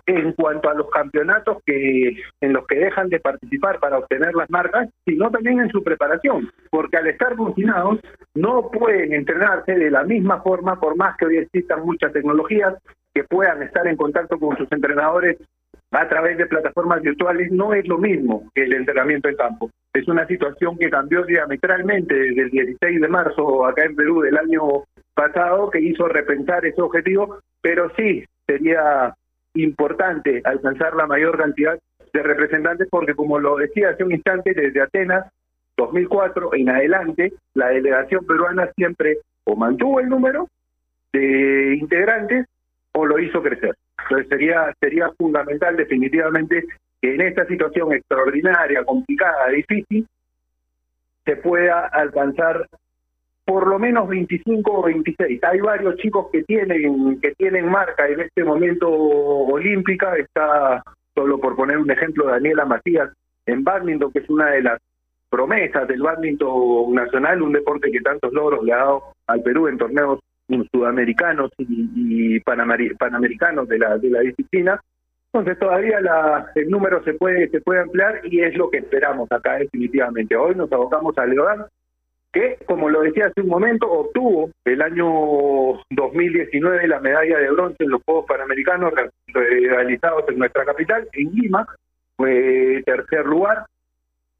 en 0.05 0.33
cuanto 0.33 0.69
a 0.69 0.73
los 0.73 0.89
campeonatos 0.89 1.57
que 1.65 2.17
en 2.41 2.53
los 2.53 2.67
que 2.67 2.75
dejan 2.75 3.09
de 3.09 3.19
participar 3.19 3.79
para 3.79 3.97
obtener 3.97 4.35
las 4.35 4.49
marcas, 4.49 4.89
sino 5.05 5.31
también 5.31 5.59
en 5.59 5.69
su 5.69 5.83
preparación, 5.83 6.49
porque 6.69 6.97
al 6.97 7.07
estar 7.07 7.35
confinados 7.35 7.99
no 8.35 8.69
pueden 8.69 9.13
entrenarse 9.13 9.73
de 9.73 9.89
la 9.89 10.03
misma 10.03 10.41
forma, 10.41 10.79
por 10.79 10.95
más 10.95 11.17
que 11.17 11.25
hoy 11.25 11.37
existan 11.37 11.85
muchas 11.85 12.13
tecnologías 12.13 12.75
que 13.13 13.23
puedan 13.23 13.63
estar 13.63 13.87
en 13.87 13.95
contacto 13.95 14.37
con 14.37 14.55
sus 14.57 14.71
entrenadores 14.71 15.37
a 15.91 16.07
través 16.09 16.37
de 16.37 16.45
plataformas 16.45 17.01
virtuales, 17.01 17.51
no 17.51 17.73
es 17.73 17.87
lo 17.87 17.97
mismo 17.97 18.49
que 18.53 18.63
el 18.63 18.73
entrenamiento 18.73 19.29
en 19.29 19.35
campo. 19.35 19.69
Es 19.93 20.07
una 20.07 20.27
situación 20.27 20.77
que 20.77 20.89
cambió 20.89 21.23
diametralmente 21.23 22.13
desde 22.13 22.41
el 22.41 22.49
16 22.49 23.01
de 23.01 23.07
marzo 23.07 23.65
acá 23.65 23.85
en 23.85 23.95
Perú 23.95 24.21
del 24.21 24.37
año 24.37 24.83
pasado, 25.13 25.69
que 25.69 25.79
hizo 25.79 26.07
repensar 26.09 26.65
ese 26.65 26.81
objetivo, 26.81 27.39
pero 27.61 27.89
sí 27.95 28.25
sería 28.45 29.15
importante 29.55 30.41
alcanzar 30.43 30.95
la 30.95 31.07
mayor 31.07 31.37
cantidad 31.37 31.77
de 32.13 32.23
representantes 32.23 32.87
porque, 32.89 33.13
como 33.13 33.39
lo 33.39 33.57
decía 33.57 33.89
hace 33.89 34.03
un 34.03 34.13
instante, 34.13 34.53
desde 34.53 34.81
Atenas 34.81 35.25
2004 35.77 36.53
en 36.55 36.69
adelante, 36.69 37.33
la 37.53 37.69
delegación 37.69 38.25
peruana 38.25 38.69
siempre 38.75 39.17
o 39.43 39.55
mantuvo 39.55 39.99
el 39.99 40.09
número 40.09 40.47
de 41.11 41.75
integrantes 41.79 42.45
o 42.93 43.05
lo 43.05 43.19
hizo 43.19 43.41
crecer. 43.41 43.75
Entonces 44.03 44.29
sería, 44.29 44.73
sería 44.79 45.09
fundamental 45.17 45.75
definitivamente 45.75 46.65
que 47.01 47.15
en 47.15 47.21
esta 47.21 47.45
situación 47.45 47.93
extraordinaria, 47.93 48.83
complicada, 48.83 49.49
difícil, 49.49 50.07
se 51.25 51.35
pueda 51.37 51.87
alcanzar 51.87 52.67
por 53.45 53.67
lo 53.67 53.77
menos 53.77 54.09
25 54.09 54.71
o 54.71 54.83
26. 54.83 55.43
Hay 55.43 55.59
varios 55.59 55.95
chicos 55.97 56.27
que 56.31 56.43
tienen 56.43 57.19
que 57.21 57.33
tienen 57.35 57.69
marca 57.69 58.07
en 58.07 58.21
este 58.21 58.43
momento 58.43 58.89
olímpica. 58.89 60.15
Está, 60.17 60.83
solo 61.13 61.39
por 61.39 61.55
poner 61.55 61.77
un 61.77 61.91
ejemplo, 61.91 62.25
Daniela 62.25 62.65
Matías 62.65 63.11
en 63.45 63.63
badminton, 63.63 64.11
que 64.11 64.19
es 64.19 64.29
una 64.29 64.49
de 64.49 64.63
las 64.63 64.79
promesas 65.29 65.87
del 65.87 66.01
badminton 66.01 66.93
nacional, 66.93 67.41
un 67.41 67.53
deporte 67.53 67.91
que 67.91 68.01
tantos 68.01 68.33
logros 68.33 68.63
le 68.63 68.73
ha 68.73 68.77
dado 68.77 69.03
al 69.27 69.41
Perú 69.43 69.67
en 69.67 69.77
torneos 69.77 70.19
sudamericanos 70.71 71.51
y, 71.57 72.39
panamericanos 72.39 73.67
de 73.67 73.79
la, 73.79 73.97
de 73.97 74.09
la 74.09 74.19
disciplina. 74.21 74.81
Entonces 75.33 75.59
todavía 75.59 75.99
la, 75.99 76.51
el 76.55 76.69
número 76.69 77.03
se 77.03 77.13
puede 77.13 77.49
se 77.49 77.59
puede 77.59 77.81
ampliar 77.81 78.21
y 78.23 78.41
es 78.41 78.55
lo 78.55 78.69
que 78.69 78.77
esperamos 78.77 79.29
acá 79.31 79.55
definitivamente. 79.55 80.35
Hoy 80.35 80.55
nos 80.55 80.71
abocamos 80.71 81.17
a 81.17 81.25
Leodán, 81.25 81.65
que, 82.35 82.57
como 82.65 82.89
lo 82.89 83.01
decía 83.01 83.27
hace 83.27 83.41
un 83.41 83.47
momento, 83.47 83.89
obtuvo 83.89 84.49
el 84.65 84.81
año 84.81 85.05
2019 85.89 86.85
la 86.85 86.99
medalla 86.99 87.39
de 87.39 87.49
bronce 87.49 87.81
en 87.81 87.91
los 87.91 88.03
Juegos 88.03 88.25
Panamericanos 88.27 88.91
realizados 89.33 90.25
en 90.27 90.39
nuestra 90.39 90.65
capital, 90.65 91.07
en 91.13 91.31
Lima, 91.31 91.65
fue 92.17 92.83
tercer 92.85 93.25
lugar 93.25 93.65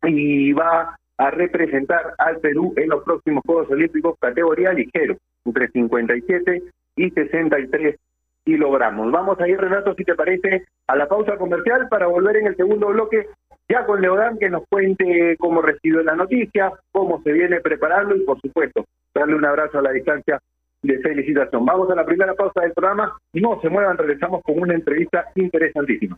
y 0.04 0.52
va 0.52 0.98
a 1.18 1.32
representar 1.32 2.14
al 2.18 2.40
Perú 2.40 2.74
en 2.76 2.90
los 2.90 3.02
próximos 3.06 3.42
Juegos 3.46 3.72
Olímpicos 3.72 4.18
categoría 4.20 4.74
ligero, 4.74 5.16
entre 5.46 5.70
57 5.70 6.64
y 6.98 7.10
63 7.12 7.96
kilogramos. 8.44 9.10
Vamos 9.10 9.40
a 9.40 9.48
ir, 9.48 9.58
Renato, 9.58 9.96
si 9.96 10.04
te 10.04 10.16
parece, 10.16 10.66
a 10.88 10.98
la 10.98 11.08
pausa 11.08 11.38
comercial 11.38 11.88
para 11.90 12.08
volver 12.08 12.36
en 12.36 12.48
el 12.48 12.58
segundo 12.58 12.88
bloque 12.88 13.30
ya 13.68 13.86
con 13.86 14.02
Leodán 14.02 14.38
que 14.38 14.50
nos 14.50 14.64
cuente 14.70 15.36
cómo 15.40 15.62
recibió 15.62 16.04
la 16.04 16.16
noticia, 16.16 16.72
cómo 16.92 17.22
se 17.24 17.32
viene 17.32 17.60
preparando 17.62 18.16
y 18.16 18.22
por 18.22 18.40
supuesto 18.40 18.86
darle 19.14 19.36
un 19.36 19.46
abrazo 19.46 19.80
a 19.80 19.82
la 19.82 19.92
distancia 19.92 20.40
de 20.82 21.00
felicitación. 21.00 21.66
Vamos 21.66 21.90
a 21.90 21.96
la 21.96 22.06
primera 22.06 22.34
pausa 22.34 22.62
del 22.62 22.74
programa. 22.74 23.18
No 23.34 23.60
se 23.62 23.70
muevan, 23.70 23.98
regresamos 23.98 24.42
con 24.44 24.60
una 24.60 24.76
entrevista 24.76 25.26
interesantísima. 25.36 26.18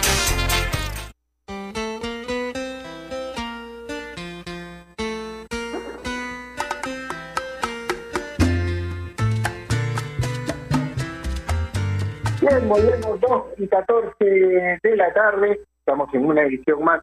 Volvemos 12.71 13.19
2 13.19 13.43
y 13.57 13.67
14 13.67 14.79
de 14.81 14.95
la 14.95 15.13
tarde. 15.13 15.59
Estamos 15.79 16.13
en 16.13 16.25
una 16.25 16.43
edición 16.43 16.81
más 16.83 17.01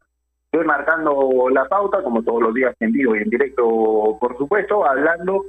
de 0.51 0.65
Marcando 0.65 1.51
la 1.51 1.67
Pauta, 1.67 2.03
como 2.03 2.23
todos 2.23 2.41
los 2.41 2.55
días 2.55 2.75
en 2.81 2.93
vivo 2.93 3.15
y 3.15 3.19
en 3.19 3.29
directo, 3.29 4.17
por 4.19 4.39
supuesto, 4.39 4.87
hablando 4.87 5.45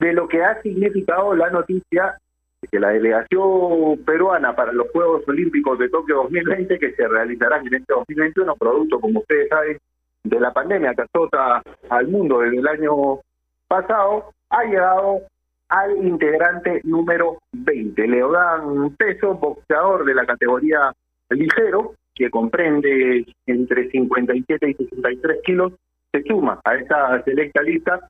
de 0.00 0.12
lo 0.12 0.28
que 0.28 0.44
ha 0.44 0.60
significado 0.60 1.34
la 1.34 1.48
noticia 1.48 2.18
de 2.60 2.68
que 2.68 2.78
la 2.78 2.90
delegación 2.90 4.04
peruana 4.04 4.54
para 4.54 4.72
los 4.72 4.90
Juegos 4.90 5.26
Olímpicos 5.26 5.78
de 5.78 5.88
Tokio 5.88 6.16
2020, 6.24 6.78
que 6.78 6.92
se 6.92 7.08
realizarán 7.08 7.66
en 7.66 7.74
este 7.74 7.94
2021, 7.94 8.54
producto, 8.56 9.00
como 9.00 9.20
ustedes 9.20 9.48
saben, 9.48 9.78
de 10.24 10.40
la 10.40 10.52
pandemia 10.52 10.92
que 10.92 11.02
azota 11.02 11.62
al 11.88 12.08
mundo 12.08 12.40
desde 12.40 12.58
el 12.58 12.68
año 12.68 13.20
pasado, 13.66 14.30
ha 14.50 14.64
llegado 14.64 15.22
al 15.68 16.04
integrante 16.04 16.80
número 16.84 17.38
20. 17.52 18.06
Leodán 18.06 18.94
Peso, 18.96 19.34
boxeador 19.34 20.04
de 20.04 20.14
la 20.14 20.26
categoría 20.26 20.92
ligero, 21.30 21.94
que 22.14 22.30
comprende 22.30 23.26
entre 23.46 23.90
57 23.90 24.70
y 24.70 24.74
63 24.74 25.38
kilos, 25.44 25.72
se 26.10 26.22
suma 26.22 26.60
a 26.64 26.74
esta 26.74 27.22
selecta 27.22 27.62
lista 27.62 28.08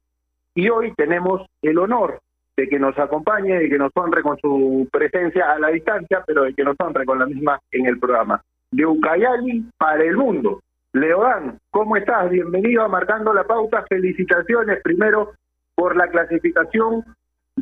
y 0.55 0.69
hoy 0.69 0.93
tenemos 0.97 1.47
el 1.63 1.79
honor 1.79 2.21
de 2.57 2.69
que 2.69 2.79
nos 2.79 2.99
acompañe, 2.99 3.59
de 3.59 3.69
que 3.69 3.79
nos 3.79 3.93
honre 3.95 4.23
con 4.23 4.39
su 4.39 4.89
presencia 4.91 5.53
a 5.53 5.59
la 5.59 5.69
distancia, 5.69 6.25
pero 6.27 6.45
de 6.45 6.55
que 6.55 6.65
nos 6.65 6.77
honre 6.81 7.05
con 7.05 7.19
la 7.19 7.27
misma 7.27 7.61
en 7.71 7.87
el 7.87 7.99
programa. 7.99 8.43
De 8.71 8.85
Ucayali 8.85 9.65
para 9.77 10.03
el 10.03 10.17
mundo. 10.17 10.61
Leodán, 10.93 11.59
¿cómo 11.71 11.97
estás? 11.97 12.31
Bienvenido 12.31 12.83
a 12.83 12.89
Marcando 12.89 13.33
la 13.33 13.45
Pauta. 13.45 13.85
Felicitaciones 13.89 14.83
primero 14.83 15.33
por 15.75 15.97
la 15.97 16.09
clasificación 16.09 17.05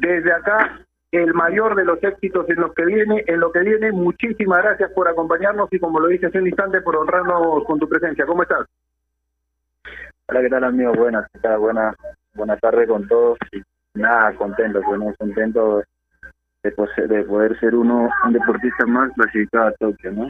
desde 0.01 0.33
acá 0.33 0.81
el 1.13 1.33
mayor 1.35 1.75
de 1.75 1.85
los 1.85 2.03
éxitos 2.03 2.49
en 2.49 2.61
lo 2.61 2.73
que 2.73 2.85
viene, 2.85 3.25
en 3.27 3.41
lo 3.41 3.51
que 3.53 3.61
viene. 3.61 3.93
Muchísimas 3.93 4.63
gracias 4.63 4.91
por 4.93 5.09
acompañarnos 5.09 5.73
y 5.73 5.79
como 5.79 6.01
lo 6.01 6.09
dije 6.09 6.27
hace 6.27 6.39
un 6.39 6.47
instante, 6.47 6.81
por 6.81 6.97
honrarnos 6.97 7.65
con 7.65 7.79
tu 7.79 7.89
presencia. 7.89 8.27
¿Cómo 8.27 8.43
estás? 8.43 8.67
Hola, 10.29 10.41
¿qué 10.41 10.49
tal 10.49 10.65
amigo? 10.65 10.93
Buenas, 10.93 11.27
¿qué 11.33 11.39
tal? 11.41 11.59
Buena, 11.59 11.95
buena 12.35 12.57
tarde 12.57 12.87
con 12.87 13.07
todos 13.07 13.39
y 13.53 13.63
nada, 13.95 14.35
contento, 14.35 14.83
bueno, 14.83 15.15
contento 15.17 15.83
de, 16.63 16.71
poder, 16.73 17.09
de 17.09 17.23
poder 17.23 17.59
ser 17.61 17.75
uno, 17.75 18.11
un 18.25 18.33
deportista 18.33 18.85
más 18.87 19.13
clasificado 19.15 19.69
a 19.69 19.73
Tokio, 19.73 20.13
¿no? 20.13 20.29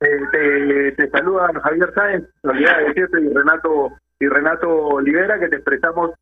Eh, 0.00 0.20
te, 0.32 0.92
te 0.92 1.10
saluda 1.10 1.50
Javier 1.62 1.92
Sáenz, 1.94 2.28
realidad 2.42 2.78
y 2.96 3.34
Renato, 3.34 3.92
y 4.18 4.26
Renato 4.26 4.68
Olivera, 4.68 5.38
que 5.38 5.48
te 5.48 5.56
expresamos 5.56 6.12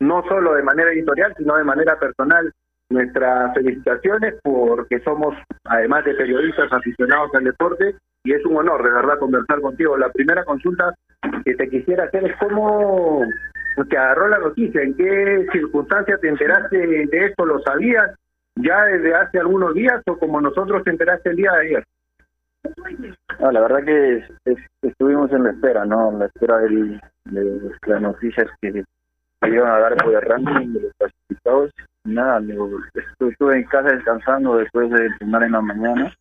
no 0.00 0.22
solo 0.28 0.54
de 0.54 0.62
manera 0.62 0.92
editorial, 0.92 1.34
sino 1.36 1.56
de 1.56 1.64
manera 1.64 1.98
personal 1.98 2.52
nuestras 2.90 3.54
felicitaciones 3.54 4.34
porque 4.42 5.00
somos, 5.00 5.34
además 5.64 6.04
de 6.04 6.14
periodistas 6.14 6.72
aficionados 6.72 7.30
al 7.34 7.44
deporte, 7.44 7.96
y 8.24 8.32
es 8.32 8.44
un 8.46 8.56
honor 8.56 8.82
de 8.82 8.90
verdad 8.90 9.18
conversar 9.18 9.60
contigo. 9.60 9.96
La 9.96 10.10
primera 10.10 10.44
consulta 10.44 10.94
que 11.44 11.54
te 11.54 11.68
quisiera 11.68 12.04
hacer 12.04 12.24
es 12.24 12.36
cómo 12.38 13.22
te 13.88 13.96
agarró 13.96 14.28
la 14.28 14.38
noticia, 14.38 14.82
en 14.82 14.94
qué 14.94 15.46
circunstancia 15.52 16.16
te 16.18 16.28
enteraste 16.28 16.76
de 16.76 17.26
esto, 17.26 17.44
lo 17.44 17.60
sabías 17.60 18.14
ya 18.56 18.84
desde 18.84 19.14
hace 19.14 19.38
algunos 19.38 19.74
días 19.74 20.00
o 20.06 20.16
como 20.16 20.40
nosotros 20.40 20.84
te 20.84 20.90
enteraste 20.90 21.30
el 21.30 21.36
día 21.36 21.52
de 21.52 21.60
ayer. 21.66 21.84
La 23.40 23.60
verdad 23.60 23.84
que 23.84 24.24
es- 24.44 24.58
estuvimos 24.82 25.30
en 25.32 25.44
la 25.44 25.50
espera, 25.50 25.84
¿no? 25.84 26.12
En 26.12 26.18
la 26.20 26.26
espera 26.26 26.58
del- 26.58 27.00
de 27.24 27.60
las 27.86 28.00
noticias 28.00 28.48
que 28.60 28.84
iban 29.48 29.70
a 29.70 29.78
dar 29.78 29.96
por 29.96 30.14
el 30.14 30.20
ranking 30.22 30.72
de 30.72 30.80
los 30.82 30.92
clasificados. 30.98 31.70
Nada, 32.04 32.40
estu- 32.40 33.30
estuve 33.30 33.56
en 33.56 33.64
casa 33.64 33.88
descansando 33.94 34.56
después 34.56 34.90
de 34.90 35.06
entrenar 35.06 35.42
en 35.44 35.52
la 35.52 35.60
mañana. 35.60 36.12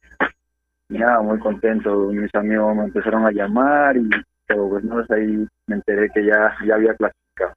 Y 0.89 0.97
nada, 0.97 1.21
muy 1.21 1.39
contento. 1.39 2.09
Mis 2.09 2.33
amigos 2.35 2.75
me 2.75 2.83
empezaron 2.85 3.25
a 3.25 3.31
llamar 3.31 3.97
y 3.97 4.09
pero 4.45 4.69
pues 4.69 4.83
no, 4.83 5.03
ahí 5.09 5.47
me 5.67 5.75
enteré 5.75 6.09
que 6.13 6.25
ya, 6.25 6.53
ya 6.65 6.75
había 6.75 6.93
clasificado. 6.95 7.53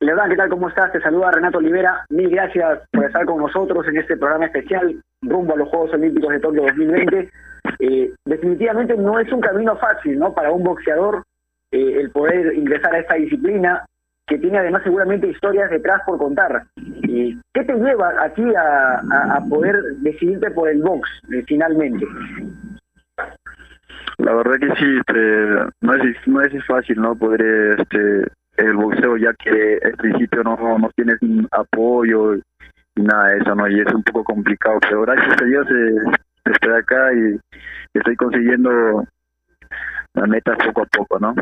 Leodán, 0.00 0.30
¿qué 0.30 0.36
tal? 0.36 0.48
¿Cómo 0.48 0.68
estás? 0.68 0.90
Te 0.92 1.00
saluda 1.00 1.30
Renato 1.30 1.58
Olivera. 1.58 2.04
Mil 2.08 2.30
gracias 2.30 2.80
por 2.90 3.04
estar 3.04 3.24
con 3.26 3.38
nosotros 3.38 3.86
en 3.86 3.98
este 3.98 4.16
programa 4.16 4.46
especial 4.46 5.00
rumbo 5.22 5.52
a 5.54 5.56
los 5.58 5.68
Juegos 5.68 5.92
Olímpicos 5.92 6.30
de 6.32 6.40
Tokio 6.40 6.62
2020. 6.62 7.30
Eh, 7.80 8.12
definitivamente 8.24 8.96
no 8.96 9.18
es 9.18 9.30
un 9.30 9.40
camino 9.40 9.76
fácil, 9.76 10.18
¿no? 10.18 10.32
Para 10.32 10.50
un 10.52 10.64
boxeador 10.64 11.22
eh, 11.72 12.00
el 12.00 12.10
poder 12.10 12.54
ingresar 12.54 12.94
a 12.94 12.98
esta 12.98 13.14
disciplina 13.14 13.84
que 14.30 14.38
tiene 14.38 14.58
además 14.58 14.82
seguramente 14.84 15.26
historias 15.26 15.70
detrás 15.70 16.02
por 16.06 16.16
contar. 16.16 16.62
Eh, 17.08 17.36
¿Qué 17.52 17.64
te 17.64 17.74
lleva 17.74 18.10
a 18.22 18.28
ti 18.32 18.44
a, 18.56 19.40
poder 19.48 19.82
decidirte 19.98 20.52
por 20.52 20.68
el 20.68 20.80
box 20.82 21.08
eh, 21.32 21.42
finalmente? 21.46 22.06
La 24.18 24.34
verdad 24.34 24.60
que 24.60 24.74
sí, 24.76 24.98
este, 24.98 25.46
no 25.80 25.94
es 25.94 26.28
no 26.28 26.40
es 26.42 26.66
fácil, 26.66 27.00
¿no? 27.00 27.16
Poder 27.16 27.80
este 27.80 28.28
el 28.58 28.74
boxeo 28.74 29.16
ya 29.16 29.32
que 29.34 29.80
al 29.82 29.92
principio 29.94 30.44
no 30.44 30.78
no 30.78 30.90
tienes 30.94 31.18
apoyo 31.50 32.36
y 32.36 33.02
nada 33.02 33.30
de 33.30 33.38
eso, 33.38 33.54
¿no? 33.54 33.66
Y 33.68 33.80
es 33.80 33.92
un 33.92 34.04
poco 34.04 34.22
complicado, 34.22 34.78
pero 34.80 35.02
gracias 35.02 35.42
a 35.42 35.44
Dios 35.44 35.66
eh, 35.70 36.18
estoy 36.44 36.72
acá 36.72 37.12
y 37.14 37.40
estoy 37.94 38.14
consiguiendo 38.14 39.04
las 40.14 40.28
metas 40.28 40.58
poco 40.66 40.82
a 40.82 40.86
poco, 40.86 41.18
¿no? 41.18 41.34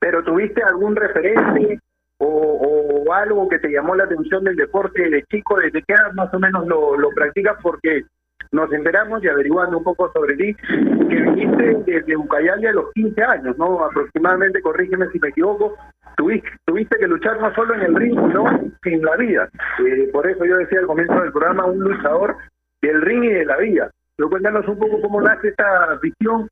pero 0.00 0.24
tuviste 0.24 0.62
algún 0.62 0.96
referente 0.96 1.78
o, 2.18 3.12
algo 3.12 3.48
que 3.48 3.58
te 3.58 3.70
llamó 3.70 3.96
la 3.96 4.04
atención 4.04 4.44
del 4.44 4.54
deporte 4.54 5.10
de 5.10 5.24
chico, 5.24 5.58
desde 5.58 5.82
edad 5.86 6.12
más 6.14 6.32
o 6.32 6.38
menos 6.38 6.66
lo, 6.66 6.96
lo 6.96 7.10
practicas, 7.10 7.56
porque 7.60 8.04
nos 8.52 8.72
enteramos 8.72 9.22
y 9.22 9.28
averiguando 9.28 9.78
un 9.78 9.84
poco 9.84 10.12
sobre 10.12 10.36
ti, 10.36 10.54
que 10.54 11.16
viniste 11.16 11.82
desde 11.86 12.16
Ucayali 12.16 12.66
a 12.66 12.72
los 12.72 12.92
15 12.92 13.22
años, 13.24 13.58
¿no? 13.58 13.84
Aproximadamente, 13.84 14.62
corrígeme 14.62 15.08
si 15.08 15.18
me 15.18 15.28
equivoco, 15.28 15.76
tuviste, 16.16 16.48
tuviste 16.64 16.98
que 16.98 17.08
luchar 17.08 17.40
no 17.40 17.52
solo 17.54 17.74
en 17.74 17.82
el 17.82 17.96
ring, 17.96 18.14
sino 18.14 18.48
en 18.84 19.02
la 19.02 19.16
vida. 19.16 19.48
Eh, 19.84 20.08
por 20.12 20.28
eso 20.28 20.44
yo 20.44 20.56
decía 20.56 20.78
al 20.78 20.86
comienzo 20.86 21.20
del 21.20 21.32
programa, 21.32 21.66
un 21.66 21.80
luchador 21.80 22.36
del 22.80 23.02
ring 23.02 23.24
y 23.24 23.28
de 23.28 23.44
la 23.44 23.56
vida. 23.56 23.90
Pero 24.16 24.30
cuéntanos 24.30 24.66
un 24.68 24.78
poco 24.78 25.00
cómo 25.00 25.20
nace 25.20 25.48
esta 25.48 25.98
visión 26.02 26.48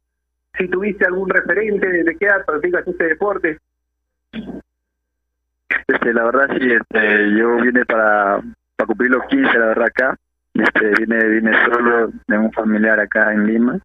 si 0.57 0.69
tuviste 0.69 1.05
algún 1.07 1.29
referente, 1.29 1.87
desde 1.87 2.17
qué 2.17 2.27
edad 2.27 2.45
practicas 2.45 2.87
este 2.87 3.05
deporte. 3.05 3.59
Este, 5.87 6.13
la 6.13 6.25
verdad 6.25 6.49
sí, 6.59 6.73
este, 6.73 7.37
yo 7.37 7.57
vine 7.57 7.85
para 7.85 8.41
cumplir 8.87 9.11
los 9.11 9.25
15, 9.27 9.59
la 9.59 9.67
verdad, 9.67 9.87
acá. 9.87 10.17
Este, 10.55 10.91
vine, 10.99 11.29
vine 11.29 11.53
solo 11.67 12.11
de 12.27 12.39
un 12.39 12.53
familiar 12.53 12.99
acá 12.99 13.33
en 13.33 13.47
Lima. 13.47 13.79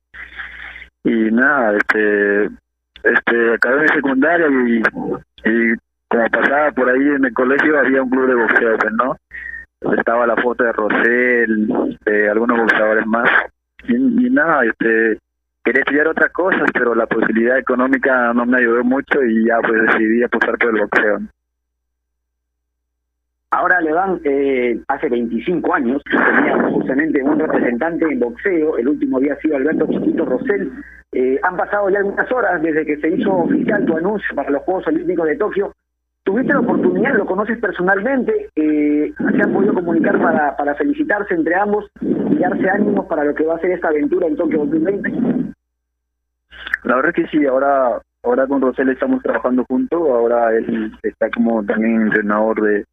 Y 1.04 1.32
nada, 1.32 1.78
este, 1.78 2.46
este, 3.04 3.54
acabé 3.54 3.82
mi 3.82 3.88
secundaria 3.90 4.48
y, 4.48 4.82
y 5.50 5.76
como 6.08 6.30
pasaba 6.30 6.72
por 6.72 6.90
ahí 6.90 7.08
en 7.08 7.26
el 7.26 7.34
colegio 7.34 7.80
había 7.80 8.02
un 8.02 8.10
club 8.10 8.28
de 8.28 8.36
boxeo, 8.36 8.78
pues, 8.78 8.94
Estaba 9.98 10.26
la 10.26 10.36
foto 10.38 10.64
de 10.64 10.72
Rosel, 10.72 11.98
de 12.06 12.30
algunos 12.30 12.58
boxeadores 12.60 13.06
más. 13.06 13.30
Y, 13.88 14.30
nada, 14.30 14.64
este, 14.66 15.20
quería 15.64 15.82
estudiar 15.82 16.08
otras 16.08 16.32
cosas, 16.32 16.70
pero 16.74 16.96
la 16.96 17.06
posibilidad 17.06 17.58
económica 17.58 18.34
no 18.34 18.46
me 18.46 18.58
ayudó 18.58 18.84
mucho 18.84 19.24
y 19.24 19.46
ya 19.46 19.58
pues 19.60 19.82
decidí 19.84 20.24
apostar 20.24 20.58
por 20.58 20.76
el 20.76 20.82
boxeo. 20.82 21.20
Ahora 23.52 23.82
le 23.82 23.92
dan, 23.92 24.20
eh, 24.24 24.80
hace 24.88 25.10
25 25.10 25.76
años, 25.76 26.02
teníamos 26.10 26.74
justamente 26.74 27.22
un 27.22 27.38
representante 27.38 28.06
en 28.06 28.20
boxeo, 28.20 28.78
el 28.80 28.88
último 28.88 29.20
día 29.20 29.34
ha 29.34 29.42
sido 29.42 29.58
Alberto 29.58 29.86
Chiquito 29.92 30.26
Rosell. 30.26 30.72
Eh, 31.12 31.40
han 31.44 31.56
pasado 31.56 31.88
ya 31.92 32.00
algunas 32.00 32.32
horas 32.32 32.60
desde 32.64 32.84
que 32.84 32.98
se 32.98 33.10
hizo 33.10 33.32
oficial 33.32 33.86
tu 33.86 33.96
anuncio 33.96 34.36
para 34.36 34.50
los 34.50 34.64
Juegos 34.64 34.88
Olímpicos 34.88 35.28
de 35.28 35.38
Tokio. 35.38 35.72
¿Tuviste 36.24 36.54
la 36.54 36.62
oportunidad, 36.62 37.16
lo 37.16 37.26
conoces 37.26 37.60
personalmente, 37.60 38.50
eh, 38.56 39.14
se 39.18 39.42
han 39.44 39.54
podido 39.54 39.74
comunicar 39.74 40.22
para, 40.22 40.56
para 40.56 40.76
felicitarse 40.76 41.34
entre 41.34 41.56
ambos 41.56 41.90
y 42.02 42.38
darse 42.38 42.70
ánimos 42.70 43.06
para 43.08 43.26
lo 43.26 43.36
que 43.36 43.44
va 43.44 43.56
a 43.56 43.60
ser 43.60 43.72
esta 43.72 43.90
aventura 43.90 44.28
en 44.28 44.38
Tokio 44.38 44.60
2020? 44.60 45.54
La 46.84 46.96
verdad 46.96 47.14
que 47.14 47.28
sí, 47.28 47.46
ahora 47.46 48.02
ahora 48.24 48.48
con 48.48 48.62
Rosel 48.62 48.90
estamos 48.90 49.22
trabajando 49.22 49.66
juntos, 49.66 50.02
ahora 50.02 50.56
él 50.56 50.94
está 51.04 51.30
como 51.30 51.64
también 51.66 52.04
entrenador 52.04 52.62
de, 52.62 52.86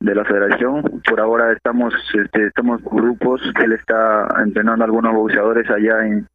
de 0.00 0.14
la 0.14 0.24
federación. 0.24 0.82
Por 1.08 1.20
ahora 1.20 1.52
estamos 1.52 1.94
este, 2.14 2.46
estamos 2.46 2.82
grupos, 2.82 3.42
él 3.62 3.72
está 3.72 4.26
entrenando 4.42 4.84
a 4.84 4.86
algunos 4.86 5.14
boxeadores 5.14 5.68
allá 5.70 6.06
en, 6.06 6.26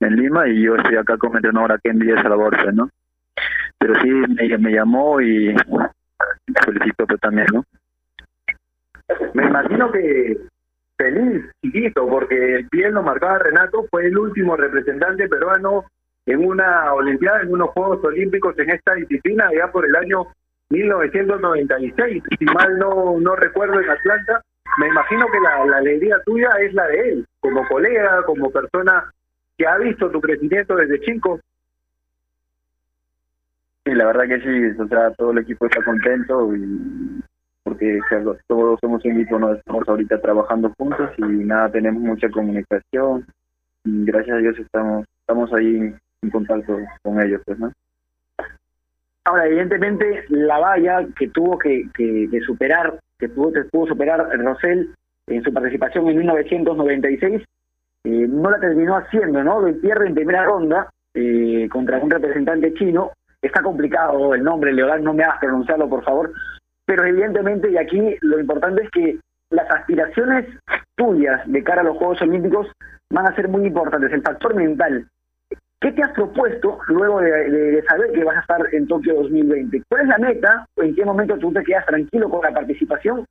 en 0.00 0.16
Lima 0.16 0.48
y 0.48 0.62
yo 0.62 0.76
estoy 0.76 0.96
acá 0.96 1.18
como 1.18 1.36
entrenador 1.36 1.72
aquí 1.72 1.88
en 1.88 1.98
Villa 1.98 2.22
Salvador, 2.22 2.74
¿no? 2.74 2.88
Pero 3.80 3.94
sí, 4.02 4.10
me, 4.10 4.70
llamó 4.70 5.20
y 5.22 5.54
me 5.54 6.60
felicitó 6.64 7.06
pues, 7.06 7.20
también, 7.20 7.46
¿no? 7.52 7.64
Me 9.34 9.46
imagino 9.46 9.90
que 9.90 10.36
feliz, 10.98 11.46
chiquito, 11.62 12.06
porque 12.06 12.66
bien 12.70 12.92
lo 12.92 13.02
marcaba 13.02 13.38
Renato, 13.38 13.86
fue 13.90 14.06
el 14.06 14.18
último 14.18 14.54
representante 14.54 15.26
peruano 15.28 15.86
en 16.26 16.44
una 16.46 16.92
Olimpiada, 16.92 17.40
en 17.40 17.52
unos 17.52 17.70
Juegos 17.70 18.04
Olímpicos 18.04 18.56
en 18.58 18.70
esta 18.70 18.94
disciplina, 18.94 19.48
ya 19.56 19.72
por 19.72 19.86
el 19.86 19.96
año 19.96 20.26
1996, 20.68 22.22
si 22.38 22.44
mal 22.44 22.78
no, 22.78 23.18
no 23.18 23.34
recuerdo, 23.34 23.80
en 23.80 23.88
Atlanta. 23.88 24.42
Me 24.78 24.88
imagino 24.88 25.26
que 25.26 25.40
la 25.40 25.78
alegría 25.78 26.16
tuya 26.24 26.50
es 26.60 26.72
la 26.74 26.86
de 26.86 27.08
él, 27.08 27.26
como 27.40 27.66
colega, 27.66 28.22
como 28.24 28.50
persona 28.50 29.10
que 29.56 29.66
ha 29.66 29.78
visto 29.78 30.10
tu 30.10 30.20
crecimiento 30.20 30.76
desde 30.76 31.00
chico. 31.00 31.40
Sí, 33.90 33.96
la 33.96 34.06
verdad 34.06 34.28
que 34.28 34.40
sí, 34.40 34.80
o 34.80 34.86
sea, 34.86 35.10
todo 35.14 35.32
el 35.32 35.38
equipo 35.38 35.66
está 35.66 35.82
contento 35.82 36.54
y 36.54 37.20
porque 37.64 37.98
todos 38.46 38.78
somos 38.80 39.04
un 39.04 39.12
equipo, 39.12 39.36
nos 39.36 39.58
estamos 39.58 39.88
ahorita 39.88 40.20
trabajando 40.20 40.72
juntos 40.78 41.10
y 41.18 41.22
nada, 41.22 41.72
tenemos 41.72 42.00
mucha 42.00 42.30
comunicación 42.30 43.26
gracias 43.82 44.36
a 44.36 44.38
Dios 44.38 44.58
estamos 44.60 45.04
estamos 45.22 45.52
ahí 45.52 45.92
en 46.22 46.30
contacto 46.30 46.78
con 47.02 47.20
ellos, 47.20 47.42
pues, 47.44 47.58
¿no? 47.58 47.72
Ahora, 49.24 49.46
evidentemente, 49.46 50.24
la 50.28 50.58
valla 50.60 51.04
que 51.18 51.26
tuvo 51.26 51.58
que, 51.58 51.88
superar, 52.46 52.96
que 53.18 53.28
pudo, 53.28 53.52
que 53.52 53.64
pudo 53.64 53.88
superar 53.88 54.20
Rosell 54.38 54.94
en 55.26 55.42
su 55.42 55.52
participación 55.52 56.06
en 56.08 56.16
1996, 56.16 57.42
eh, 58.04 58.08
no 58.28 58.50
la 58.50 58.60
terminó 58.60 58.96
haciendo, 58.96 59.42
¿no? 59.42 59.64
Pierde 59.82 60.06
en 60.06 60.14
primera 60.14 60.44
ronda 60.44 60.88
eh, 61.12 61.68
contra 61.72 61.98
un 61.98 62.08
representante 62.08 62.72
chino. 62.74 63.10
Está 63.42 63.62
complicado 63.62 64.34
el 64.34 64.42
nombre, 64.42 64.72
Leodán, 64.72 65.04
no 65.04 65.14
me 65.14 65.24
hagas 65.24 65.38
pronunciarlo, 65.40 65.88
por 65.88 66.04
favor. 66.04 66.32
Pero 66.86 67.04
evidentemente, 67.04 67.70
y 67.70 67.76
aquí 67.76 68.16
lo 68.20 68.40
importante 68.40 68.82
es 68.82 68.90
que 68.90 69.18
las 69.50 69.70
aspiraciones 69.70 70.46
tuyas 70.96 71.40
de 71.46 71.64
cara 71.64 71.80
a 71.80 71.84
los 71.84 71.96
Juegos 71.96 72.20
Olímpicos 72.22 72.66
van 73.10 73.26
a 73.26 73.34
ser 73.34 73.48
muy 73.48 73.66
importantes. 73.66 74.12
El 74.12 74.22
factor 74.22 74.54
mental, 74.54 75.06
¿Qué 75.80 75.92
te 75.92 76.02
has 76.02 76.12
propuesto 76.12 76.78
luego 76.88 77.22
de, 77.22 77.82
saber 77.88 78.12
que 78.12 78.22
vas 78.22 78.36
a 78.36 78.40
estar 78.40 78.60
en 78.74 78.86
Tokio 78.86 79.14
2020? 79.14 79.82
¿Cuál 79.88 80.02
es 80.02 80.08
la 80.08 80.18
meta? 80.18 80.66
¿En 80.76 80.94
qué 80.94 81.04
momento 81.06 81.38
tú 81.38 81.50
te 81.54 81.62
quedas 81.62 81.86
tranquilo 81.86 82.28
con 82.28 82.42
la 82.42 82.52
participación? 82.52 83.24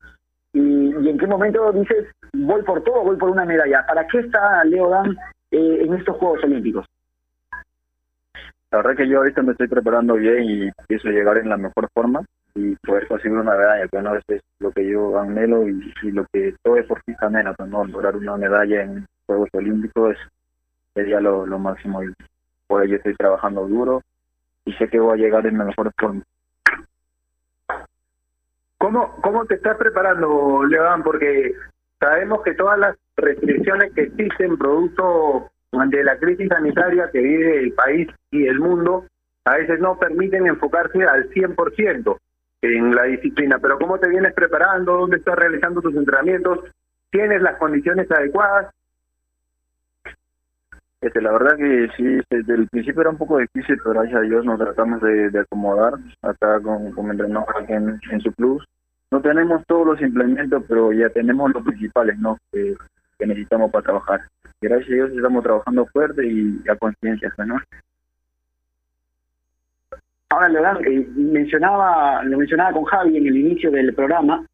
¿Y, 0.54 0.60
y 0.60 1.10
en 1.10 1.18
qué 1.20 1.28
momento 1.28 1.72
dices, 1.74 2.08
voy 2.34 2.64
por 2.64 2.84
todo, 2.84 3.04
voy 3.04 3.18
por 3.18 3.30
una 3.30 3.46
medalla? 3.46 3.86
¿Para 3.86 4.08
qué 4.08 4.20
está 4.20 4.64
Leo 4.64 4.90
Dan 4.90 5.16
eh, 5.52 5.82
en 5.82 5.94
estos 5.94 6.18
Juegos 6.18 6.44
Olímpicos? 6.44 6.88
La 8.72 8.78
verdad 8.78 8.98
que 8.98 9.08
yo 9.08 9.18
ahorita 9.18 9.42
me 9.42 9.54
estoy 9.54 9.68
preparando 9.68 10.16
bien 10.16 10.44
y 10.44 10.72
pienso 10.88 11.10
llegar 11.10 11.38
en 11.38 11.50
la 11.50 11.58
mejor 11.58 11.90
forma 11.94 12.22
y 12.54 12.76
poder 12.76 13.08
conseguir 13.08 13.38
una 13.38 13.52
medalla, 13.52 13.88
que 13.88 14.02
no 14.02 14.16
es 14.16 14.24
lo 14.60 14.72
que 14.72 14.88
yo 14.88 15.20
anhelo 15.20 15.68
y, 15.68 15.94
lo 16.12 16.26
que 16.32 16.56
todo 16.62 16.76
deportista 16.76 17.28
anhela, 17.28 17.54
pues, 17.54 17.70
¿no? 17.70 17.86
lograr 17.86 18.16
una 18.16 18.38
medalla 18.38 18.84
en 18.84 19.06
Juegos 19.26 19.50
Olímpicos 19.54 20.18
sería 20.94 21.20
lo, 21.20 21.46
lo 21.46 21.58
máximo. 21.58 22.04
Y, 22.04 22.14
por 22.70 22.84
ello 22.84 22.98
estoy 22.98 23.16
trabajando 23.16 23.68
duro 23.68 24.04
y 24.64 24.74
sé 24.74 24.88
que 24.88 25.00
voy 25.00 25.20
a 25.20 25.24
llegar 25.24 25.48
en 25.48 25.58
la 25.58 25.66
mejor 25.66 25.92
forma. 25.98 26.22
¿Cómo, 28.78 29.16
cómo 29.22 29.46
te 29.46 29.56
estás 29.56 29.76
preparando, 29.78 30.64
León? 30.66 31.02
Porque 31.02 31.54
sabemos 32.00 32.44
que 32.44 32.54
todas 32.54 32.78
las 32.78 32.96
restricciones 33.18 33.92
que 33.94 34.04
existen 34.04 34.58
producto 34.58 35.50
de 35.72 36.04
la 36.04 36.18
crisis 36.18 36.48
sanitaria 36.50 37.10
que 37.12 37.20
vive 37.20 37.60
el 37.60 37.74
país 37.74 38.08
y 38.32 38.48
el 38.48 38.60
mundo, 38.60 39.06
a 39.46 39.58
veces 39.58 39.80
no 39.80 39.98
permiten 39.98 40.48
enfocarse 40.48 41.04
al 41.04 41.30
100% 41.30 42.18
en 42.62 42.96
la 42.96 43.04
disciplina. 43.04 43.60
Pero 43.60 43.78
¿cómo 43.78 44.00
te 44.00 44.10
vienes 44.10 44.34
preparando? 44.34 44.98
¿Dónde 44.98 45.18
estás 45.18 45.36
realizando 45.36 45.82
tus 45.82 45.96
entrenamientos? 45.96 46.60
¿Tienes 47.12 47.42
las 47.42 47.58
condiciones 47.58 48.12
adecuadas? 48.12 48.74
Este, 51.02 51.22
la 51.22 51.32
verdad 51.32 51.56
que 51.56 51.88
sí, 51.96 52.20
desde 52.30 52.56
el 52.56 52.68
principio 52.68 53.02
era 53.02 53.12
un 53.12 53.18
poco 53.18 53.38
difícil, 53.38 53.78
pero 53.78 54.02
gracias 54.02 54.18
a 54.18 54.22
Dios 54.22 54.44
nos 54.44 54.60
tratamos 54.60 55.02
de, 55.02 55.40
acomodar 55.40 55.94
acá 56.22 56.60
con, 56.60 56.92
con 56.92 57.10
aquí 57.10 57.74
en, 57.74 58.00
en, 58.12 58.20
su 58.20 58.34
club. 58.34 58.62
No 59.10 59.22
tenemos 59.22 59.66
todos 59.66 59.88
los 59.88 60.02
implementos, 60.02 60.62
pero 60.68 60.92
ya 60.92 61.10
tenemos 61.10 61.54
los 61.54 61.64
principales 61.64 62.20
¿no? 62.20 62.38
que 62.52 62.76
necesitamos 63.26 63.72
para 63.72 63.84
trabajar. 63.84 64.22
Gracias 64.62 64.92
a 64.92 64.94
Dios 64.94 65.12
estamos 65.12 65.44
trabajando 65.44 65.86
fuerte 65.86 66.28
y 66.28 66.62
a 66.70 66.76
conciencia, 66.76 67.34
¿no? 67.46 67.58
Ahora, 70.32 70.50
Leonardo, 70.50 70.82
eh, 70.82 71.08
mencionaba, 71.16 72.24
lo 72.24 72.38
mencionaba 72.38 72.74
con 72.74 72.84
Javi 72.84 73.18
en 73.18 73.28
el 73.28 73.38
inicio 73.38 73.72
del 73.72 73.96
programa, 73.96 74.46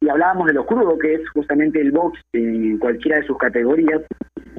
y 0.00 0.08
hablábamos 0.08 0.48
de 0.48 0.54
lo 0.54 0.66
crudo 0.66 0.98
que 0.98 1.14
es 1.14 1.30
justamente 1.30 1.80
el 1.80 1.92
box 1.92 2.20
en 2.32 2.78
cualquiera 2.78 3.18
de 3.18 3.26
sus 3.26 3.38
categorías, 3.38 4.02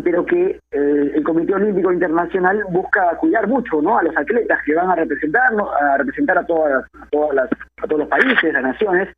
pero 0.03 0.25
que 0.25 0.59
eh, 0.71 1.11
el 1.13 1.23
Comité 1.23 1.53
Olímpico 1.53 1.91
Internacional 1.91 2.63
busca 2.71 3.15
cuidar 3.17 3.47
mucho 3.47 3.81
¿no? 3.81 3.97
a 3.97 4.03
los 4.03 4.15
atletas 4.17 4.59
que 4.65 4.73
van 4.73 4.89
a 4.89 4.95
representarnos, 4.95 5.69
a 5.79 5.97
representar 5.97 6.37
a 6.39 6.45
todas, 6.45 6.85
a 6.99 7.05
todas 7.11 7.35
las, 7.35 7.49
a 7.51 7.87
todos 7.87 7.99
los 7.99 8.07
países, 8.07 8.53
las 8.53 8.63
naciones, 8.63 9.09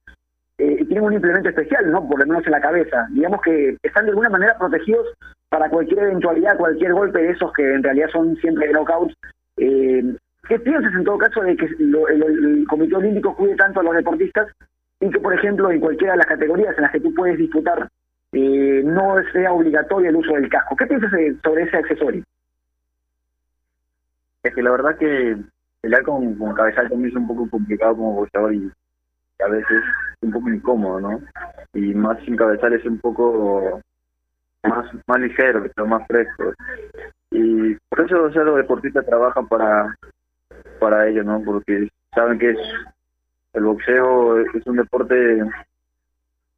eh, 0.59 0.85
tienen 0.85 1.03
un 1.03 1.13
implemento 1.13 1.49
especial, 1.49 1.91
¿no? 1.91 2.07
Por 2.07 2.19
lo 2.19 2.25
menos 2.25 2.45
en 2.45 2.51
la 2.51 2.61
cabeza. 2.61 3.07
Digamos 3.11 3.41
que 3.41 3.77
están 3.83 4.05
de 4.05 4.11
alguna 4.11 4.29
manera 4.29 4.57
protegidos 4.57 5.07
para 5.49 5.69
cualquier 5.69 5.99
eventualidad, 5.99 6.57
cualquier 6.57 6.93
golpe 6.93 7.21
de 7.21 7.31
esos 7.31 7.53
que 7.53 7.63
en 7.63 7.83
realidad 7.83 8.09
son 8.11 8.35
siempre 8.37 8.71
knockouts. 8.71 9.15
Eh, 9.57 10.15
¿Qué 10.47 10.59
piensas 10.59 10.93
en 10.93 11.03
todo 11.03 11.17
caso 11.17 11.41
de 11.41 11.55
que 11.57 11.65
el 11.65 12.65
Comité 12.69 12.95
Olímpico 12.95 13.35
cuide 13.35 13.55
tanto 13.55 13.81
a 13.81 13.83
los 13.83 13.95
deportistas 13.95 14.47
y 14.99 15.09
que, 15.09 15.19
por 15.19 15.33
ejemplo, 15.33 15.69
en 15.69 15.79
cualquiera 15.79 16.13
de 16.13 16.17
las 16.17 16.25
categorías 16.25 16.75
en 16.77 16.83
las 16.83 16.91
que 16.91 17.01
tú 17.01 17.13
puedes 17.13 17.37
disputar 17.37 17.87
eh, 18.31 18.81
no 18.83 19.15
sea 19.31 19.51
obligatorio 19.51 20.09
el 20.09 20.15
uso 20.15 20.33
del 20.33 20.49
casco. 20.49 20.75
¿Qué 20.75 20.85
piensas 20.85 21.11
sobre 21.43 21.63
ese 21.63 21.77
accesorio? 21.77 22.23
Es 24.43 24.55
que 24.55 24.63
la 24.63 24.71
verdad 24.71 24.97
que 24.97 25.37
pelear 25.81 26.03
con, 26.03 26.35
con 26.35 26.53
cabezal 26.53 26.89
también 26.89 27.11
es 27.11 27.15
un 27.15 27.27
poco 27.27 27.49
complicado 27.49 27.95
como 27.95 28.13
boxeador 28.13 28.53
y 28.53 28.71
a 29.39 29.47
veces 29.47 29.83
es 29.83 30.23
un 30.23 30.31
poco 30.31 30.49
incómodo, 30.49 30.99
¿no? 30.99 31.21
Y 31.73 31.93
más 31.93 32.19
sin 32.23 32.35
cabezal 32.35 32.73
es 32.73 32.85
un 32.85 32.99
poco 32.99 33.81
más 34.63 34.85
más 35.07 35.19
ligero, 35.19 35.65
pero 35.75 35.87
más 35.87 36.05
fresco. 36.07 36.53
Y 37.31 37.75
por 37.89 38.01
eso 38.01 38.29
los 38.29 38.57
deportistas 38.57 39.05
trabajan 39.05 39.47
para 39.47 39.95
para 40.79 41.07
ello, 41.07 41.23
¿no? 41.23 41.41
Porque 41.43 41.89
saben 42.13 42.39
que 42.39 42.51
es 42.51 42.59
el 43.53 43.63
boxeo 43.63 44.39
es 44.39 44.67
un 44.67 44.77
deporte 44.77 45.43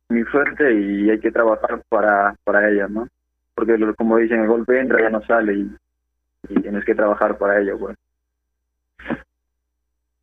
muy 0.09 0.23
fuerte 0.23 0.73
y 0.73 1.09
hay 1.09 1.19
que 1.19 1.31
trabajar 1.31 1.81
para 1.89 2.35
para 2.43 2.69
ella, 2.69 2.87
¿no? 2.87 3.07
Porque 3.55 3.77
como 3.97 4.17
dicen, 4.17 4.41
el 4.41 4.47
golpe 4.47 4.79
entra, 4.79 5.01
ya 5.01 5.09
no 5.09 5.21
sale 5.23 5.53
y, 5.53 5.75
y 6.49 6.61
tienes 6.61 6.85
que 6.85 6.95
trabajar 6.95 7.37
para 7.37 7.59
ello, 7.59 7.77
pues. 7.77 7.97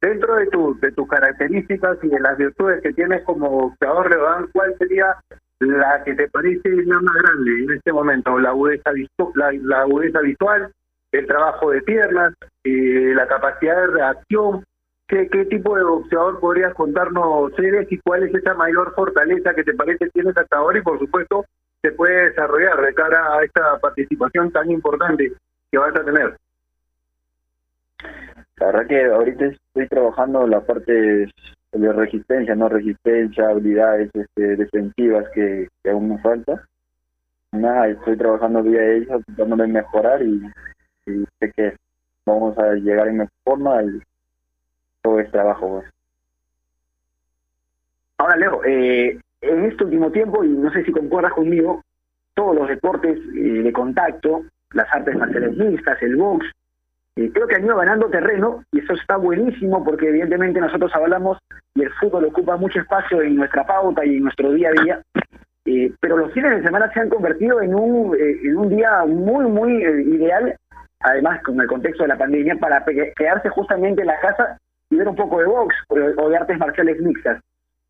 Dentro 0.01 0.37
de, 0.37 0.47
tu, 0.49 0.79
de 0.81 0.93
tus 0.93 1.09
características 1.09 1.99
y 2.03 2.09
de 2.09 2.21
las 2.21 2.37
virtudes 2.37 2.83
que 2.83 2.93
tienes 2.93 3.25
como 3.25 3.49
boxeador, 3.51 4.11
Leodán, 4.11 4.49
¿cuál 4.53 4.75
sería 4.79 5.17
la 5.61 6.03
que 6.05 6.15
te 6.15 6.29
parece 6.29 6.69
la 6.69 7.01
más 7.01 7.15
grande 7.15 7.65
en 7.65 7.71
este 7.73 7.93
momento, 7.93 8.39
la 8.39 8.51
agudeza, 8.51 8.91
la, 9.35 9.53
la 9.53 9.81
agudeza 9.81 10.21
visual, 10.21 10.71
el 11.13 11.27
trabajo 11.27 11.71
de 11.71 11.83
piernas, 11.83 12.35
eh, 12.65 13.13
la 13.15 13.27
capacidad 13.27 13.77
de 13.77 13.87
reacción. 13.87 14.65
¿Qué, 15.09 15.29
¿Qué 15.29 15.45
tipo 15.45 15.77
de 15.77 15.85
boxeador 15.85 16.41
podrías 16.41 16.75
contarnos, 16.75 17.57
eres 17.59 17.91
y 17.93 17.99
cuál 17.99 18.25
es 18.25 18.35
esa 18.35 18.55
mayor 18.55 18.93
fortaleza 18.95 19.55
que 19.55 19.63
te 19.63 19.73
parece 19.73 20.11
tienes 20.11 20.37
hasta 20.37 20.57
ahora 20.57 20.79
y 20.79 20.83
por 20.83 20.99
supuesto 20.99 21.45
se 21.81 21.93
puede 21.93 22.31
desarrollar 22.31 22.83
de 22.83 22.93
cara 22.93 23.35
a 23.35 23.45
esta 23.45 23.79
participación 23.79 24.51
tan 24.51 24.69
importante 24.69 25.33
que 25.71 25.79
vas 25.79 25.95
a 25.95 26.05
tener? 26.05 26.37
La 28.59 28.67
verdad 28.67 28.87
que 28.87 29.05
ahorita 29.05 29.47
estoy 29.47 29.87
trabajando 29.89 30.47
la 30.47 30.61
parte 30.63 31.29
de 31.73 31.93
resistencia, 31.93 32.55
no 32.55 32.69
resistencia, 32.69 33.49
habilidades 33.49 34.11
este, 34.15 34.57
defensivas 34.57 35.27
que, 35.35 35.69
aún 35.91 36.11
me 36.11 36.19
falta. 36.19 36.67
Nada, 37.53 37.89
estoy 37.89 38.17
trabajando 38.17 38.63
día 38.63 38.81
a 38.81 38.85
día, 38.85 39.19
tratando 39.27 39.57
de 39.57 39.67
mejorar 39.69 40.23
y, 40.23 40.43
sé 41.39 41.53
que 41.53 41.77
vamos 42.25 42.57
a 42.59 42.73
llegar 42.75 43.09
en 43.09 43.19
mejor 43.19 43.33
forma 43.45 43.83
y 43.83 44.03
todo 45.03 45.21
es 45.21 45.31
trabajo. 45.31 45.85
Ahora, 48.19 48.37
Leo, 48.37 48.65
eh, 48.65 49.21
en 49.43 49.65
este 49.67 49.85
último 49.85 50.11
tiempo, 50.11 50.43
y 50.43 50.49
no 50.49 50.73
sé 50.73 50.83
si 50.85 50.93
concuerdas 50.93 51.33
conmigo, 51.35 51.83
todos 52.35 52.57
los 52.57 52.69
deportes 52.69 53.19
eh, 53.19 53.63
de 53.63 53.73
contacto, 53.73 54.45
las 54.73 54.93
artes 54.95 55.15
marciales 55.15 55.57
mixtas, 55.57 56.03
el 56.03 56.17
box, 56.17 56.47
eh, 57.17 57.31
creo 57.33 57.47
que 57.47 57.57
han 57.57 57.65
ido 57.65 57.77
ganando 57.77 58.09
terreno 58.09 58.63
y 58.73 58.81
eso 58.81 58.93
está 58.93 59.17
buenísimo 59.17 59.83
porque 59.83 60.09
evidentemente 60.09 60.61
nosotros 60.61 60.93
hablamos 60.95 61.39
y 61.75 61.83
el 61.83 61.91
fútbol 61.95 62.27
ocupa 62.27 62.57
mucho 62.57 62.81
espacio 62.81 63.23
en 63.23 63.37
nuestra 63.37 63.67
pauta 63.67 64.05
y 64.05 64.17
en 64.17 64.25
nuestro 64.25 64.53
día 64.53 64.69
a 64.69 64.83
día, 64.83 65.03
eh, 65.67 65.93
pero 66.01 66.17
los 66.17 66.33
fines 66.33 66.57
de 66.57 66.63
semana 66.63 66.91
se 66.93 67.01
han 67.01 67.09
convertido 67.09 67.61
en 67.61 67.75
un, 67.75 68.15
eh, 68.15 68.39
en 68.45 68.57
un 68.57 68.69
día 68.69 69.05
muy, 69.07 69.47
muy 69.47 69.85
eh, 69.85 70.03
ideal, 70.03 70.55
además 71.01 71.43
con 71.43 71.61
el 71.61 71.67
contexto 71.67 72.05
de 72.05 72.09
la 72.09 72.19
pandemia, 72.19 72.57
para 72.57 72.85
quedarse 72.85 73.49
justamente 73.49 74.03
en 74.03 74.07
la 74.07 74.21
casa 74.21 74.59
y 74.91 74.97
ver 74.97 75.09
un 75.09 75.17
poco 75.17 75.41
de 75.41 75.47
box 75.47 75.75
o 75.89 76.29
de 76.29 76.37
artes 76.37 76.59
marciales 76.59 77.01
mixtas. 77.01 77.41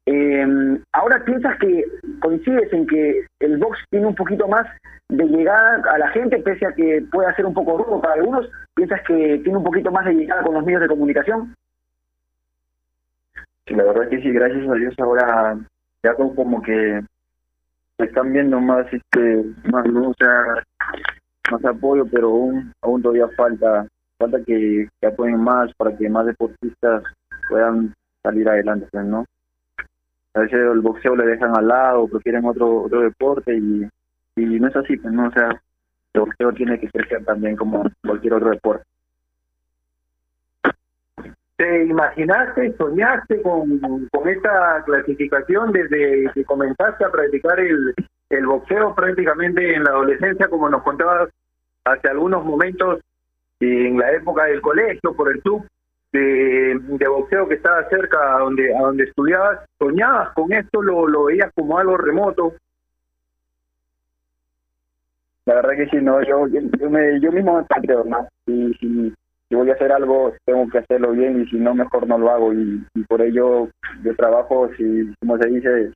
Eh, 0.08 0.78
ahora 0.92 1.24
piensas 1.24 1.58
que 1.58 1.84
coincides 2.20 2.72
en 2.72 2.86
que 2.86 3.26
el 3.40 3.58
box 3.58 3.78
tiene 3.90 4.06
un 4.06 4.14
poquito 4.14 4.46
más 4.46 4.64
de 5.08 5.24
llegada 5.24 5.82
a 5.92 5.98
la 5.98 6.08
gente, 6.10 6.38
pese 6.38 6.66
a 6.66 6.72
que 6.72 7.04
pueda 7.10 7.34
ser 7.34 7.46
un 7.46 7.54
poco 7.54 7.76
rudo 7.78 8.00
para 8.00 8.14
algunos, 8.14 8.48
piensas 8.74 9.00
que 9.06 9.40
tiene 9.42 9.58
un 9.58 9.64
poquito 9.64 9.90
más 9.90 10.04
de 10.04 10.14
llegada 10.14 10.42
con 10.42 10.54
los 10.54 10.64
medios 10.64 10.82
de 10.82 10.88
comunicación. 10.88 11.54
Sí, 13.66 13.74
la 13.74 13.82
verdad 13.82 14.08
que 14.08 14.20
sí, 14.22 14.30
gracias 14.30 14.68
a 14.68 14.74
Dios 14.74 14.94
ahora 14.98 15.58
ya 16.04 16.14
como, 16.14 16.62
que 16.62 17.00
se 17.98 18.04
están 18.04 18.32
viendo 18.32 18.60
más, 18.60 18.86
este, 18.92 19.44
más, 19.64 19.84
sea, 20.18 20.62
más 21.50 21.64
apoyo, 21.64 22.06
pero 22.06 22.28
aún, 22.28 22.72
aún 22.80 23.02
todavía 23.02 23.26
falta, 23.36 23.88
falta 24.18 24.38
que, 24.46 24.88
que 25.00 25.06
apoyen 25.06 25.40
más 25.40 25.72
para 25.76 25.96
que 25.96 26.08
más 26.08 26.26
deportistas 26.26 27.02
puedan 27.48 27.92
salir 28.22 28.48
adelante, 28.48 28.86
¿no? 29.02 29.24
A 30.36 30.40
veces 30.40 30.60
el 30.60 30.80
boxeo 30.80 31.16
le 31.16 31.24
dejan 31.24 31.56
al 31.56 31.66
lado, 31.66 32.08
prefieren 32.08 32.44
otro, 32.44 32.82
otro 32.82 33.00
deporte 33.00 33.56
y, 33.56 33.88
y 34.36 34.60
no 34.60 34.68
es 34.68 34.76
así, 34.76 34.98
pues, 34.98 35.12
¿no? 35.14 35.28
O 35.28 35.30
sea, 35.30 35.48
el 36.12 36.20
boxeo 36.20 36.52
tiene 36.52 36.78
que 36.78 36.90
crecer 36.90 37.24
también 37.24 37.56
como 37.56 37.82
cualquier 38.04 38.34
otro 38.34 38.50
deporte. 38.50 38.84
¿Te 41.56 41.86
imaginaste, 41.86 42.76
soñaste 42.76 43.40
con, 43.40 43.78
con 44.12 44.28
esta 44.28 44.82
clasificación 44.84 45.72
desde 45.72 46.30
que 46.34 46.44
comenzaste 46.44 47.06
a 47.06 47.10
practicar 47.10 47.58
el, 47.58 47.94
el 48.28 48.46
boxeo 48.46 48.94
prácticamente 48.94 49.74
en 49.74 49.84
la 49.84 49.92
adolescencia, 49.92 50.48
como 50.48 50.68
nos 50.68 50.82
contabas 50.82 51.30
hace 51.86 52.08
algunos 52.08 52.44
momentos 52.44 53.00
en 53.60 53.98
la 53.98 54.12
época 54.12 54.44
del 54.44 54.60
colegio, 54.60 55.14
por 55.16 55.32
el 55.32 55.40
club 55.40 55.66
de, 56.18 57.08
boxeo 57.08 57.48
que 57.48 57.54
estaba 57.54 57.88
cerca 57.88 58.36
a 58.36 58.40
donde, 58.40 58.74
a 58.74 58.80
donde 58.80 59.04
estudiabas? 59.04 59.60
¿Soñabas 59.78 60.30
con 60.34 60.52
esto? 60.52 60.82
¿Lo, 60.82 61.06
lo 61.06 61.24
veías 61.24 61.52
como 61.54 61.78
algo 61.78 61.96
remoto? 61.96 62.54
La 65.44 65.54
verdad 65.54 65.76
que 65.76 65.88
sí, 65.88 65.96
no, 66.02 66.22
yo, 66.22 66.46
yo, 66.48 66.90
me, 66.90 67.20
yo 67.20 67.30
mismo 67.30 67.56
me 67.56 67.64
planteo, 67.64 68.04
¿no? 68.04 68.26
Y 68.46 68.74
si, 68.74 69.14
si 69.48 69.54
voy 69.54 69.70
a 69.70 69.74
hacer 69.74 69.92
algo, 69.92 70.34
tengo 70.44 70.68
que 70.68 70.78
hacerlo 70.78 71.12
bien 71.12 71.40
y 71.42 71.46
si 71.46 71.56
no, 71.56 71.74
mejor 71.74 72.06
no 72.06 72.18
lo 72.18 72.30
hago. 72.30 72.52
Y, 72.52 72.84
y 72.94 73.04
por 73.04 73.22
ello 73.22 73.68
yo 74.02 74.16
trabajo, 74.16 74.68
si, 74.76 75.14
como 75.20 75.38
se 75.38 75.48
dice, 75.48 75.92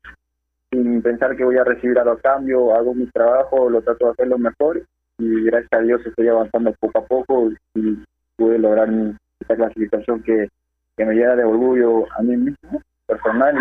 sin 0.71 1.03
pensar 1.03 1.37
que 1.37 1.45
voy 1.45 1.57
a 1.57 1.65
recibir 1.65 1.99
algo 1.99 2.13
a 2.13 2.21
cambio, 2.21 2.75
hago 2.75 2.95
mi 2.95 3.07
trabajo, 3.07 3.69
lo 3.69 3.83
trato 3.83 4.07
de 4.07 4.13
hacerlo 4.13 4.39
mejor 4.39 4.83
y 5.19 5.45
gracias 5.45 5.73
a 5.73 5.83
Dios 5.83 6.01
estoy 6.07 6.29
avanzando 6.29 6.73
poco 6.81 6.99
a 6.99 7.05
poco 7.05 7.51
y 7.75 7.99
pude 8.37 8.59
lograr 8.59 8.89
mi, 8.89 9.15
esta 9.41 9.57
clasificación 9.57 10.23
que, 10.23 10.49
que 10.97 11.05
me 11.05 11.15
llena 11.15 11.37
de 11.37 11.45
orgullo 11.45 12.07
a 12.13 12.23
mí 12.23 12.37
mismo, 12.37 12.83
personal 13.07 13.57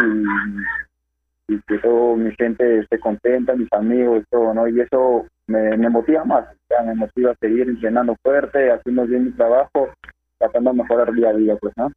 y, 1.48 1.54
y 1.54 1.62
que 1.68 1.78
toda 1.80 2.16
mi 2.18 2.32
gente 2.36 2.80
esté 2.80 3.00
contenta, 3.00 3.56
mis 3.56 3.72
amigos, 3.74 4.24
todo, 4.30 4.54
¿no? 4.54 4.68
Y 4.68 4.82
eso 4.82 5.26
me, 5.48 5.76
me 5.78 5.90
motiva 5.90 6.24
más, 6.26 6.46
me 6.86 6.96
motiva 6.96 7.32
a 7.32 7.36
seguir 7.36 7.68
entrenando 7.68 8.16
fuerte, 8.22 8.72
haciendo 8.72 9.06
bien 9.06 9.26
mi 9.26 9.32
trabajo, 9.32 9.90
tratando 10.38 10.72
de 10.72 10.78
mejorar 10.78 11.12
día 11.14 11.30
a 11.30 11.34
día, 11.34 11.56
pues, 11.56 11.74
¿no? 11.78 11.92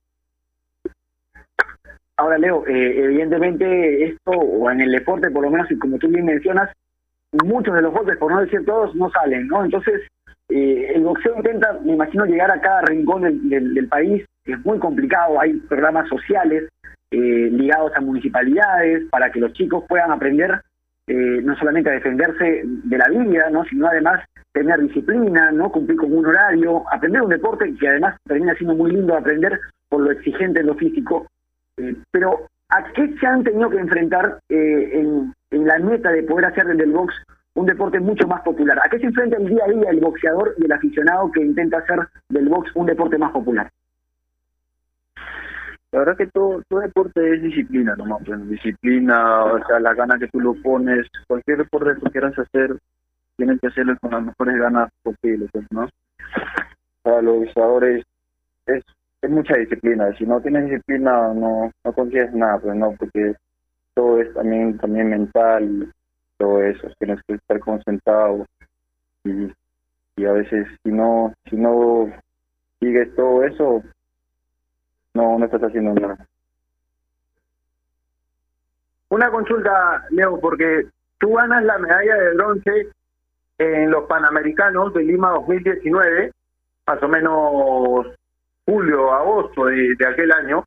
Ahora, 2.16 2.38
Leo, 2.38 2.66
eh, 2.66 3.04
evidentemente 3.04 4.04
esto, 4.04 4.30
o 4.30 4.70
en 4.70 4.80
el 4.80 4.92
deporte 4.92 5.30
por 5.30 5.42
lo 5.42 5.50
menos, 5.50 5.70
y 5.70 5.78
como 5.78 5.98
tú 5.98 6.08
bien 6.08 6.24
mencionas, 6.24 6.70
muchos 7.44 7.74
de 7.74 7.82
los 7.82 7.92
golpes, 7.92 8.18
por 8.18 8.32
no 8.32 8.40
decir 8.40 8.64
todos, 8.64 8.94
no 8.94 9.10
salen, 9.10 9.48
¿no? 9.48 9.64
Entonces, 9.64 10.02
eh, 10.54 10.92
el 10.94 11.02
boxeo 11.02 11.34
intenta, 11.36 11.72
me 11.82 11.94
imagino, 11.94 12.26
llegar 12.26 12.50
a 12.50 12.60
cada 12.60 12.82
rincón 12.82 13.22
del, 13.48 13.88
país, 13.88 14.22
es 14.44 14.64
muy 14.66 14.78
complicado, 14.78 15.40
hay 15.40 15.54
programas 15.54 16.08
sociales 16.08 16.68
eh, 17.10 17.48
ligados 17.50 17.92
a 17.96 18.00
municipalidades 18.02 19.08
para 19.10 19.32
que 19.32 19.40
los 19.40 19.52
chicos 19.54 19.84
puedan 19.88 20.10
aprender 20.10 20.60
eh, 21.06 21.40
no 21.42 21.56
solamente 21.56 21.88
a 21.88 21.94
defenderse 21.94 22.62
de 22.64 22.98
la 22.98 23.08
vida, 23.08 23.48
¿no? 23.50 23.64
sino 23.64 23.86
además 23.86 24.24
tener 24.52 24.78
disciplina, 24.80 25.50
no 25.52 25.72
cumplir 25.72 25.96
con 25.96 26.12
un 26.12 26.26
horario, 26.26 26.84
aprender 26.92 27.22
un 27.22 27.30
deporte 27.30 27.74
que 27.80 27.88
además 27.88 28.16
termina 28.24 28.54
siendo 28.54 28.74
muy 28.74 28.90
lindo 28.90 29.14
de 29.14 29.20
aprender 29.20 29.58
por 29.88 30.02
lo 30.02 30.10
exigente 30.10 30.60
en 30.60 30.66
lo 30.66 30.74
físico. 30.74 31.26
Pero 32.10 32.46
¿a 32.68 32.92
qué 32.92 33.14
se 33.18 33.26
han 33.26 33.42
tenido 33.42 33.70
que 33.70 33.78
enfrentar 33.78 34.38
en, 34.50 35.32
en 35.50 35.66
la 35.66 35.78
meta 35.78 36.10
de 36.10 36.22
poder 36.22 36.46
hacer 36.46 36.66
del 36.66 36.92
box 36.92 37.14
un 37.54 37.66
deporte 37.66 38.00
mucho 38.00 38.26
más 38.26 38.42
popular? 38.42 38.78
¿A 38.78 38.88
qué 38.88 38.98
se 38.98 39.06
enfrenta 39.06 39.36
el 39.36 39.48
día 39.48 39.64
a 39.64 39.70
día 39.70 39.90
el 39.90 40.00
boxeador 40.00 40.54
y 40.58 40.64
el 40.64 40.72
aficionado 40.72 41.30
que 41.32 41.42
intenta 41.42 41.78
hacer 41.78 42.00
del 42.28 42.48
box 42.48 42.70
un 42.74 42.86
deporte 42.86 43.18
más 43.18 43.32
popular? 43.32 43.70
La 45.92 45.98
verdad 45.98 46.16
que 46.16 46.26
todo, 46.28 46.62
deporte 46.70 47.34
es 47.34 47.42
disciplina, 47.42 47.94
nomás, 47.94 48.22
pues, 48.24 48.48
disciplina, 48.48 49.44
o 49.44 49.66
sea, 49.66 49.78
la 49.78 49.92
gana 49.92 50.18
que 50.18 50.28
tú 50.28 50.40
lo 50.40 50.54
pones, 50.54 51.06
cualquier 51.28 51.58
deporte 51.58 52.00
que 52.00 52.10
quieras 52.10 52.38
hacer, 52.38 52.78
tienes 53.36 53.60
que 53.60 53.66
hacerlo 53.66 53.98
con 54.00 54.12
las 54.12 54.22
mejores 54.22 54.56
ganas 54.56 54.90
posibles, 55.02 55.50
¿no? 55.70 55.86
Para 57.02 57.20
los 57.20 57.40
boxeadores 57.40 58.06
es, 58.64 58.82
es 59.20 59.30
mucha 59.30 59.54
disciplina, 59.56 60.10
si 60.16 60.24
no 60.24 60.40
tienes 60.40 60.64
disciplina 60.64 61.34
no, 61.34 61.70
no 61.84 61.92
consigues 61.92 62.32
nada, 62.32 62.58
pues, 62.58 62.74
¿no? 62.74 62.94
Porque 62.98 63.34
todo 63.92 64.18
es 64.18 64.32
también, 64.32 64.78
también 64.78 65.10
mental, 65.10 65.92
todo 66.42 66.60
eso, 66.60 66.88
tienes 66.98 67.20
que 67.22 67.34
estar 67.34 67.60
concentrado 67.60 68.44
y, 69.22 69.52
y 70.16 70.24
a 70.24 70.32
veces 70.32 70.66
si 70.82 70.90
no, 70.90 71.32
si 71.48 71.54
no 71.54 72.12
sigues 72.80 73.14
todo 73.14 73.44
eso, 73.44 73.80
no, 75.14 75.38
no 75.38 75.44
estás 75.44 75.62
haciendo 75.62 75.94
nada. 75.94 76.26
Una 79.10 79.30
consulta, 79.30 80.04
Leo, 80.10 80.40
porque 80.40 80.88
tú 81.18 81.34
ganas 81.34 81.62
la 81.62 81.78
medalla 81.78 82.16
de 82.16 82.34
bronce 82.34 82.88
en 83.58 83.92
los 83.92 84.08
Panamericanos 84.08 84.92
de 84.94 85.04
Lima 85.04 85.30
2019, 85.30 86.32
más 86.88 87.02
o 87.04 87.08
menos 87.08 88.06
julio, 88.66 89.12
agosto 89.12 89.66
de, 89.66 89.94
de 89.96 90.06
aquel 90.08 90.32
año. 90.32 90.64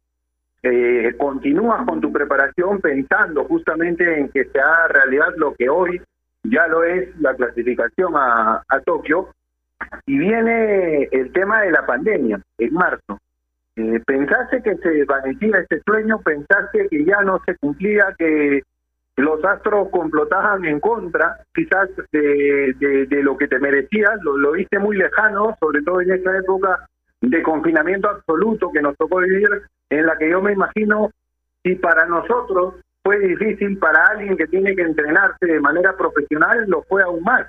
Eh, 0.67 1.13
continúas 1.19 1.86
con 1.86 2.01
tu 2.01 2.12
preparación 2.12 2.82
pensando 2.82 3.43
justamente 3.43 4.19
en 4.19 4.30
que 4.30 4.45
se 4.45 4.60
haga 4.60 4.88
realidad 4.88 5.28
lo 5.38 5.54
que 5.54 5.69
hoy 5.69 6.01
ya 6.41 6.65
lo 6.65 6.84
es 6.84 7.15
la 7.19 7.36
clasificación 7.36 8.13
a, 8.15 8.63
a 8.67 8.80
Tokio. 8.80 9.30
Y 10.08 10.17
viene 10.17 11.04
el 11.12 11.32
tema 11.34 11.62
de 11.62 11.71
la 11.71 11.86
pandemia 11.86 12.41
en 12.58 12.73
marzo. 12.73 13.19
Eh, 13.75 14.01
¿Pensaste 14.08 14.63
que 14.63 14.75
se 14.78 14.89
desvanecía 14.89 15.60
este 15.60 15.82
sueño? 15.86 16.19
¿Pensaste 16.21 16.88
que 16.89 17.06
ya 17.06 17.21
no 17.21 17.39
se 17.45 17.56
cumplía, 17.58 18.15
que 18.17 18.63
los 19.17 19.45
astros 19.45 19.89
complotaban 19.91 20.65
en 20.65 20.80
contra 20.80 21.41
quizás 21.54 21.89
de, 22.12 22.73
de, 22.80 23.06
de 23.06 23.21
lo 23.21 23.38
que 23.38 23.47
te 23.47 23.60
merecías? 23.60 24.19
Lo, 24.23 24.36
lo 24.36 24.54
viste 24.54 24.80
muy 24.80 24.97
lejano, 24.97 25.56
sobre 25.60 25.84
todo 25.84 26.01
en 26.01 26.13
esta 26.13 26.36
época 26.36 26.88
de 27.21 27.43
confinamiento 27.43 28.10
absoluto 28.10 28.71
que 28.71 28.82
nos 28.82 28.97
tocó 28.97 29.19
vivir, 29.19 29.47
en 29.89 30.06
la 30.06 30.17
que 30.17 30.30
yo 30.30 30.41
me 30.41 30.54
imagino, 30.54 31.12
si 31.63 31.76
para 31.76 32.06
nosotros 32.06 32.76
fue 33.04 33.19
difícil 33.19 33.78
para 33.78 34.04
alguien 34.06 34.36
que 34.36 34.48
tiene 34.48 34.76
que 34.76 34.82
entrenarse 34.82 35.45
de 35.45 35.60
manera 35.60 35.95
profesional, 35.95 36.65
lo 36.67 36.84
fue 36.84 37.04
aún 37.04 37.24
más. 37.24 37.48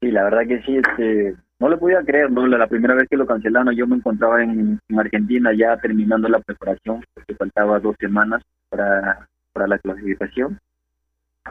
Sí, 0.00 0.10
la 0.10 0.24
verdad 0.24 0.46
que 0.48 0.60
sí, 0.62 0.76
este, 0.76 1.36
no 1.60 1.68
lo 1.68 1.78
podía 1.78 2.02
creer, 2.02 2.30
¿no? 2.32 2.44
La, 2.48 2.66
primera 2.66 2.94
vez 2.94 3.08
que 3.08 3.16
lo 3.16 3.26
cancelaron 3.26 3.74
yo 3.76 3.86
me 3.86 3.96
encontraba 3.96 4.42
en, 4.42 4.80
en 4.88 4.98
Argentina 4.98 5.52
ya 5.52 5.76
terminando 5.76 6.28
la 6.28 6.40
preparación, 6.40 7.04
porque 7.14 7.36
faltaba 7.36 7.78
dos 7.78 7.94
semanas 8.00 8.42
para, 8.68 9.28
para 9.52 9.68
la 9.68 9.78
clasificación. 9.78 10.58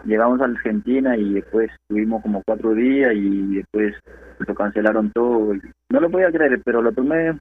Llegamos 0.04 0.42
a 0.42 0.46
Argentina 0.46 1.16
y 1.16 1.36
después 1.36 1.72
estuvimos 1.84 2.22
como 2.22 2.42
cuatro 2.46 2.74
días 2.74 3.12
y 3.14 3.56
después 3.56 3.96
lo 4.40 4.56
cancelaron 4.56 5.12
todo. 5.12 5.54
No 5.90 6.00
lo 6.00 6.10
podía 6.10 6.32
creer, 6.32 6.62
pero 6.66 6.82
lo 6.82 6.92
tomé 6.92 7.38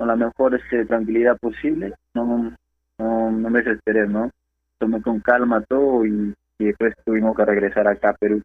con 0.00 0.08
la 0.08 0.16
mejor 0.16 0.54
este, 0.54 0.86
tranquilidad 0.86 1.36
posible. 1.36 1.92
No, 2.14 2.50
no, 2.98 3.30
no 3.30 3.50
me 3.50 3.60
desesperé, 3.60 4.08
¿no? 4.08 4.30
Tomé 4.78 5.02
con 5.02 5.20
calma 5.20 5.62
todo 5.68 6.06
y, 6.06 6.34
y 6.58 6.64
después 6.64 6.94
tuvimos 7.04 7.36
que 7.36 7.44
regresar 7.44 7.86
acá 7.86 8.08
a 8.08 8.14
Perú 8.14 8.40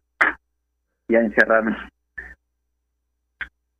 y 1.08 1.14
a 1.14 1.20
encerrarnos. 1.20 1.78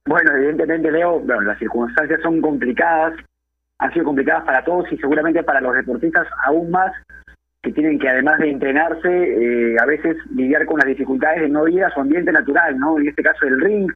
Bueno, 0.07 0.33
evidentemente, 0.37 0.91
Leo, 0.91 1.21
bueno, 1.21 1.43
las 1.43 1.59
circunstancias 1.59 2.19
son 2.23 2.41
complicadas, 2.41 3.13
han 3.79 3.93
sido 3.93 4.07
complicadas 4.07 4.45
para 4.45 4.65
todos 4.65 4.91
y 4.91 4.97
seguramente 4.97 5.43
para 5.43 5.61
los 5.61 5.75
deportistas 5.75 6.27
aún 6.47 6.71
más, 6.71 6.93
que 7.63 7.73
tienen 7.73 7.99
que 7.99 8.09
además 8.09 8.39
de 8.39 8.53
entrenarse, 8.53 9.11
eh, 9.11 9.77
a 9.79 9.85
veces 9.85 10.17
lidiar 10.31 10.65
con 10.65 10.79
las 10.79 10.87
dificultades 10.87 11.43
de 11.43 11.49
no 11.51 11.69
ir 11.69 11.85
a 11.85 11.91
su 11.91 12.01
ambiente 12.01 12.33
natural, 12.33 12.79
¿no? 12.79 12.99
En 12.99 13.09
este 13.09 13.23
caso 13.23 13.45
el 13.45 13.61
ring. 13.61 13.93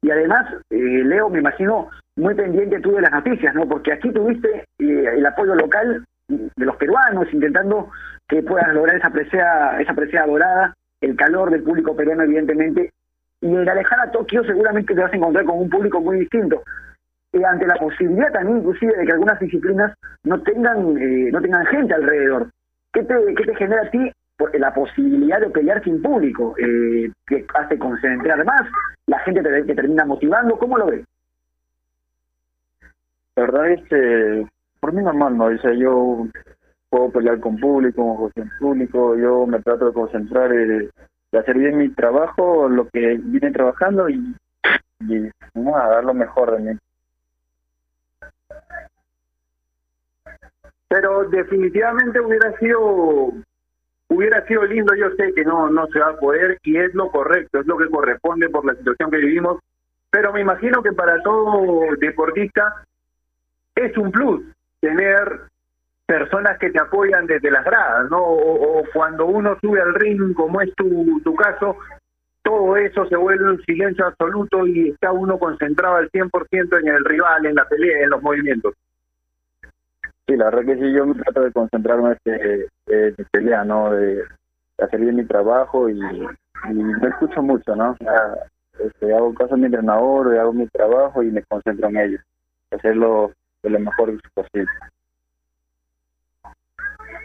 Y 0.00 0.10
además, 0.10 0.52
eh, 0.70 1.04
Leo, 1.04 1.28
me 1.28 1.38
imagino 1.38 1.88
muy 2.16 2.34
pendiente 2.34 2.80
tú 2.80 2.92
de 2.92 3.02
las 3.02 3.12
noticias, 3.12 3.54
¿no? 3.54 3.66
Porque 3.66 3.92
aquí 3.92 4.10
tuviste 4.10 4.64
eh, 4.78 5.04
el 5.16 5.26
apoyo 5.26 5.54
local 5.54 6.04
de 6.28 6.64
los 6.64 6.76
peruanos, 6.76 7.32
intentando 7.32 7.90
que 8.28 8.42
puedan 8.42 8.74
lograr 8.74 8.96
esa 8.96 9.10
presea, 9.10 9.80
esa 9.80 9.94
presea 9.94 10.26
dorada, 10.26 10.74
el 11.00 11.16
calor 11.16 11.50
del 11.50 11.62
público 11.62 11.96
peruano, 11.96 12.22
evidentemente, 12.22 12.92
y 13.42 13.46
en 13.46 13.64
la 13.64 13.74
lejana 13.74 14.10
Tokio 14.10 14.44
seguramente 14.44 14.94
te 14.94 15.00
vas 15.00 15.12
a 15.12 15.16
encontrar 15.16 15.44
con 15.44 15.58
un 15.58 15.68
público 15.68 16.00
muy 16.00 16.20
distinto. 16.20 16.62
Eh, 17.32 17.44
ante 17.44 17.66
la 17.66 17.74
posibilidad 17.74 18.30
también 18.30 18.58
inclusive 18.58 18.96
de 18.96 19.04
que 19.04 19.12
algunas 19.12 19.40
disciplinas 19.40 19.92
no 20.24 20.40
tengan 20.42 20.96
eh, 20.96 21.30
no 21.32 21.40
tengan 21.40 21.66
gente 21.66 21.94
alrededor. 21.94 22.48
¿Qué 22.92 23.02
te, 23.02 23.14
qué 23.34 23.44
te 23.44 23.56
genera 23.56 23.82
a 23.82 23.90
ti 23.90 24.12
la 24.54 24.72
posibilidad 24.72 25.40
de 25.40 25.50
pelear 25.50 25.82
sin 25.82 26.00
público? 26.00 26.54
Eh, 26.58 27.10
que 27.26 27.44
hace 27.54 27.78
concentrar 27.78 28.44
más, 28.44 28.62
la 29.06 29.18
gente 29.20 29.42
te, 29.42 29.64
te 29.64 29.74
termina 29.74 30.04
motivando, 30.04 30.56
¿cómo 30.56 30.78
lo 30.78 30.86
ves? 30.86 31.04
La 33.36 33.42
verdad 33.44 33.70
es 33.70 33.82
que 33.88 34.46
por 34.80 34.92
mí 34.92 35.02
normal, 35.02 35.36
¿no? 35.36 35.46
O 35.46 35.72
yo 35.72 36.26
puedo 36.90 37.10
pelear 37.10 37.40
con 37.40 37.58
público, 37.58 38.30
con 38.34 38.50
público, 38.58 39.16
yo 39.16 39.46
me 39.46 39.60
trato 39.60 39.86
de 39.86 39.92
concentrar, 39.92 40.52
eh, 40.52 40.90
de 41.30 41.38
hacer 41.38 41.56
bien 41.56 41.78
mi 41.78 41.88
trabajo, 41.90 42.68
lo 42.68 42.88
que 42.88 43.18
vine 43.22 43.50
trabajando 43.50 44.08
y, 44.08 44.34
y 45.00 45.30
vamos 45.54 45.76
a 45.76 45.88
dar 45.88 46.04
lo 46.04 46.14
mejor 46.14 46.56
de 46.56 46.72
mí. 46.72 46.78
pero 50.92 51.24
definitivamente 51.24 52.20
hubiera 52.20 52.54
sido 52.58 53.32
hubiera 54.10 54.46
sido 54.46 54.64
lindo 54.64 54.94
yo 54.94 55.08
sé 55.16 55.32
que 55.32 55.42
no 55.42 55.70
no 55.70 55.86
se 55.86 55.98
va 55.98 56.08
a 56.08 56.18
poder 56.18 56.58
y 56.64 56.76
es 56.76 56.92
lo 56.94 57.10
correcto 57.10 57.60
es 57.60 57.66
lo 57.66 57.78
que 57.78 57.88
corresponde 57.88 58.50
por 58.50 58.66
la 58.66 58.74
situación 58.74 59.10
que 59.10 59.16
vivimos 59.16 59.58
pero 60.10 60.34
me 60.34 60.42
imagino 60.42 60.82
que 60.82 60.92
para 60.92 61.22
todo 61.22 61.86
deportista 61.98 62.84
es 63.86 63.96
un 63.96 64.10
plus 64.10 64.44
tener 64.80 65.40
personas 66.06 66.58
que 66.58 66.70
te 66.70 66.80
apoyan 66.80 67.26
desde 67.26 67.50
las 67.50 67.64
gradas 67.64 68.10
no 68.10 68.18
o, 68.20 68.84
cuando 68.92 69.26
uno 69.26 69.56
sube 69.60 69.80
al 69.80 69.94
ring 69.94 70.34
como 70.34 70.60
es 70.60 70.74
tu 70.74 71.20
tu 71.22 71.34
caso 71.34 71.76
todo 72.42 72.76
eso 72.76 73.06
se 73.06 73.16
vuelve 73.16 73.52
un 73.52 73.62
silencio 73.62 74.06
absoluto 74.06 74.66
y 74.66 74.90
está 74.90 75.12
uno 75.12 75.38
concentrado 75.38 75.96
al 75.96 76.10
100% 76.10 76.80
en 76.80 76.88
el 76.88 77.04
rival, 77.04 77.46
en 77.46 77.54
la 77.54 77.64
pelea, 77.68 78.02
en 78.02 78.10
los 78.10 78.22
movimientos. 78.22 78.74
Sí, 80.26 80.36
la 80.36 80.46
verdad 80.46 80.64
que 80.64 80.76
sí, 80.76 80.92
yo 80.92 81.06
me 81.06 81.14
trato 81.14 81.42
de 81.42 81.52
concentrarme 81.52 82.12
este, 82.12 82.68
en 82.88 83.14
mi 83.16 83.24
pelea, 83.30 83.64
¿no? 83.64 83.92
De, 83.92 84.24
hacer 84.78 85.00
bien 85.00 85.16
mi 85.16 85.24
trabajo 85.24 85.88
y, 85.88 86.00
y 86.00 86.74
no 86.74 87.08
escucho 87.08 87.42
mucho, 87.42 87.76
¿no? 87.76 87.96
Este, 88.78 89.14
hago 89.14 89.32
caso 89.34 89.54
a 89.54 89.56
mi 89.56 89.66
entrenador, 89.66 90.36
hago 90.36 90.52
mi 90.52 90.66
trabajo 90.68 91.22
y 91.22 91.30
me 91.30 91.42
concentro 91.44 91.88
en 91.88 91.96
ello, 91.96 92.18
hacerlo 92.72 93.32
de 93.62 93.70
lo 93.70 93.78
mejor 93.80 94.20
posible. 94.34 94.70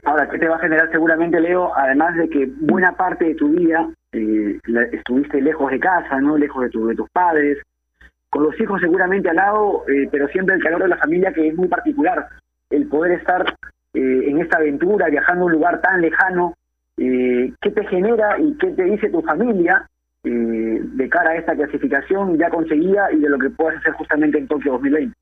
Ahora, 0.03 0.27
¿qué 0.29 0.37
te 0.37 0.47
va 0.47 0.55
a 0.55 0.59
generar 0.59 0.89
seguramente, 0.91 1.39
Leo? 1.39 1.75
Además 1.75 2.15
de 2.15 2.29
que 2.29 2.45
buena 2.61 2.93
parte 2.93 3.25
de 3.25 3.35
tu 3.35 3.49
vida 3.49 3.89
eh, 4.13 4.59
estuviste 4.91 5.41
lejos 5.41 5.71
de 5.71 5.79
casa, 5.79 6.19
¿no? 6.21 6.37
Lejos 6.37 6.63
de, 6.63 6.69
tu- 6.69 6.87
de 6.87 6.95
tus 6.95 7.09
padres, 7.09 7.57
con 8.29 8.43
los 8.43 8.59
hijos 8.59 8.79
seguramente 8.81 9.29
al 9.29 9.35
lado, 9.37 9.83
eh, 9.87 10.07
pero 10.11 10.27
siempre 10.29 10.55
el 10.55 10.63
calor 10.63 10.83
de 10.83 10.89
la 10.89 10.97
familia 10.97 11.33
que 11.33 11.47
es 11.47 11.55
muy 11.55 11.67
particular. 11.67 12.27
El 12.69 12.87
poder 12.87 13.13
estar 13.19 13.43
eh, 13.93 14.23
en 14.29 14.39
esta 14.39 14.57
aventura, 14.57 15.07
viajando 15.09 15.43
a 15.43 15.45
un 15.47 15.51
lugar 15.53 15.81
tan 15.81 16.01
lejano, 16.01 16.53
¿qué 16.97 17.71
te 17.73 17.85
genera 17.87 18.39
y 18.39 18.57
qué 18.57 18.67
te 18.71 18.83
dice 18.83 19.09
tu 19.09 19.21
familia 19.21 19.87
de 20.23 21.07
cara 21.09 21.31
a 21.31 21.35
esta 21.35 21.55
clasificación 21.55 22.37
ya 22.37 22.49
conseguida 22.49 23.11
y 23.11 23.19
de 23.19 23.29
lo 23.29 23.37
que 23.37 23.49
puedas 23.51 23.77
hacer 23.77 23.93
justamente 23.93 24.37
en 24.39 24.47
Tokio 24.47 24.73
2020? 24.73 25.15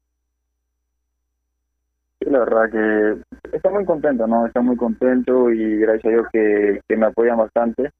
La 2.26 2.40
verdad 2.40 2.70
que 2.72 3.56
está 3.56 3.70
muy 3.70 3.86
contento, 3.86 4.26
¿no? 4.28 4.46
Está 4.48 4.62
muy 4.62 4.76
contento 4.78 5.52
y 5.52 5.78
gracias 5.80 6.06
a 6.06 6.10
Dios 6.10 6.28
que, 6.34 6.82
que 6.88 6.98
me 6.98 7.06
apoyan 7.08 7.38
bastante. 7.38 7.92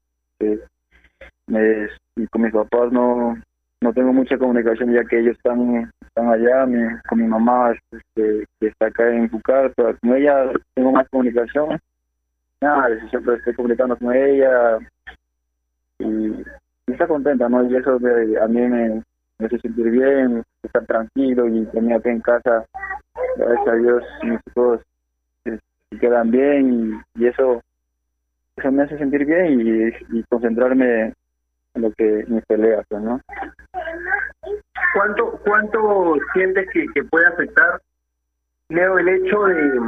me- 1.48 1.88
y 2.16 2.26
con 2.28 2.42
mis 2.42 2.52
papás 2.52 2.90
no 2.92 3.36
no 3.82 3.92
tengo 3.92 4.12
mucha 4.12 4.36
comunicación 4.38 4.92
ya 4.92 5.04
que 5.04 5.20
ellos 5.20 5.36
están 5.36 5.90
están 6.00 6.28
allá, 6.30 6.66
mi- 6.66 6.98
con 7.08 7.20
mi 7.20 7.26
mamá 7.28 7.72
este, 7.92 8.44
que 8.58 8.66
está 8.68 8.86
acá 8.86 9.08
en 9.14 9.28
Pucarto, 9.28 9.94
con 10.00 10.14
ella 10.16 10.50
tengo 10.74 10.92
más 10.92 11.08
comunicación. 11.10 11.78
Siempre 13.10 13.34
estoy 13.36 13.54
comunicando 13.54 13.96
con 13.96 14.12
ella 14.14 14.78
y, 15.98 16.42
está 16.86 17.06
contenta, 17.06 17.48
¿no? 17.48 17.64
Y 17.70 17.76
eso 17.76 17.98
de- 17.98 18.40
a 18.40 18.48
mí 18.48 18.60
me 18.62 19.02
hace 19.44 19.58
sentir 19.60 19.90
bien, 19.90 20.42
estar 20.66 20.84
tranquilo 20.86 21.48
y 21.48 21.64
tener 21.66 21.98
acá 21.98 22.10
en 22.10 22.20
casa 22.20 22.64
gracias 23.36 23.68
a 23.68 23.74
Dios 23.74 24.04
mis 24.22 24.40
hijos 24.48 24.80
eh, 25.44 25.58
quedan 26.00 26.30
bien 26.30 27.02
y, 27.14 27.26
eso 27.26 27.62
me 28.70 28.82
hace 28.82 28.98
sentir 28.98 29.24
bien 29.24 29.92
y, 30.12 30.22
concentrarme 30.24 31.12
en 31.74 31.82
lo 31.82 31.90
que 31.92 32.24
mis 32.28 32.44
peleas 32.46 32.84
pues, 32.88 33.02
no 33.02 33.20
¿Cuánto, 34.94 35.38
cuánto 35.44 36.14
sientes 36.32 36.70
que, 36.72 36.86
que 36.94 37.04
puede 37.04 37.26
afectar, 37.26 37.80
Leo, 38.70 38.98
el 38.98 39.08
hecho 39.08 39.44
de, 39.44 39.80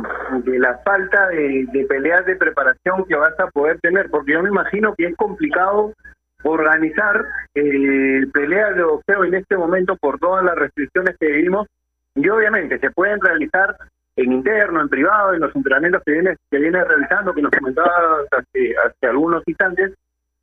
de 0.45 0.59
la 0.59 0.79
falta 0.79 1.29
de, 1.29 1.67
de 1.73 1.87
peleas 1.87 2.27
de 2.27 2.37
preparación 2.37 3.05
que 3.07 3.17
vas 3.17 3.39
a 3.41 3.47
poder 3.47 3.81
tener? 3.81 4.11
Porque 4.11 4.33
yo 4.33 4.43
me 4.43 4.51
imagino 4.51 4.95
que 4.95 5.07
es 5.07 5.17
complicado 5.17 5.95
organizar 6.43 7.25
eh, 7.55 8.27
peleas 8.33 8.77
de 8.77 8.85
boxeo 8.85 9.25
en 9.25 9.35
este 9.35 9.57
momento 9.57 9.97
por 9.97 10.19
todas 10.19 10.45
las 10.45 10.55
restricciones 10.55 11.17
que 11.19 11.27
vivimos 11.27 11.67
y 12.15 12.29
obviamente 12.29 12.79
se 12.79 12.91
pueden 12.91 13.21
realizar 13.21 13.77
en 14.17 14.33
interno, 14.33 14.81
en 14.81 14.89
privado, 14.89 15.35
en 15.35 15.41
los 15.41 15.55
entrenamientos 15.55 16.03
que 16.05 16.13
vienes 16.13 16.39
que 16.51 16.59
vienes 16.59 16.87
realizando, 16.87 17.35
que 17.35 17.43
nos 17.43 17.53
comentabas 17.53 18.27
hace, 18.33 18.75
hace 18.77 19.07
algunos 19.07 19.43
instantes, 19.47 19.95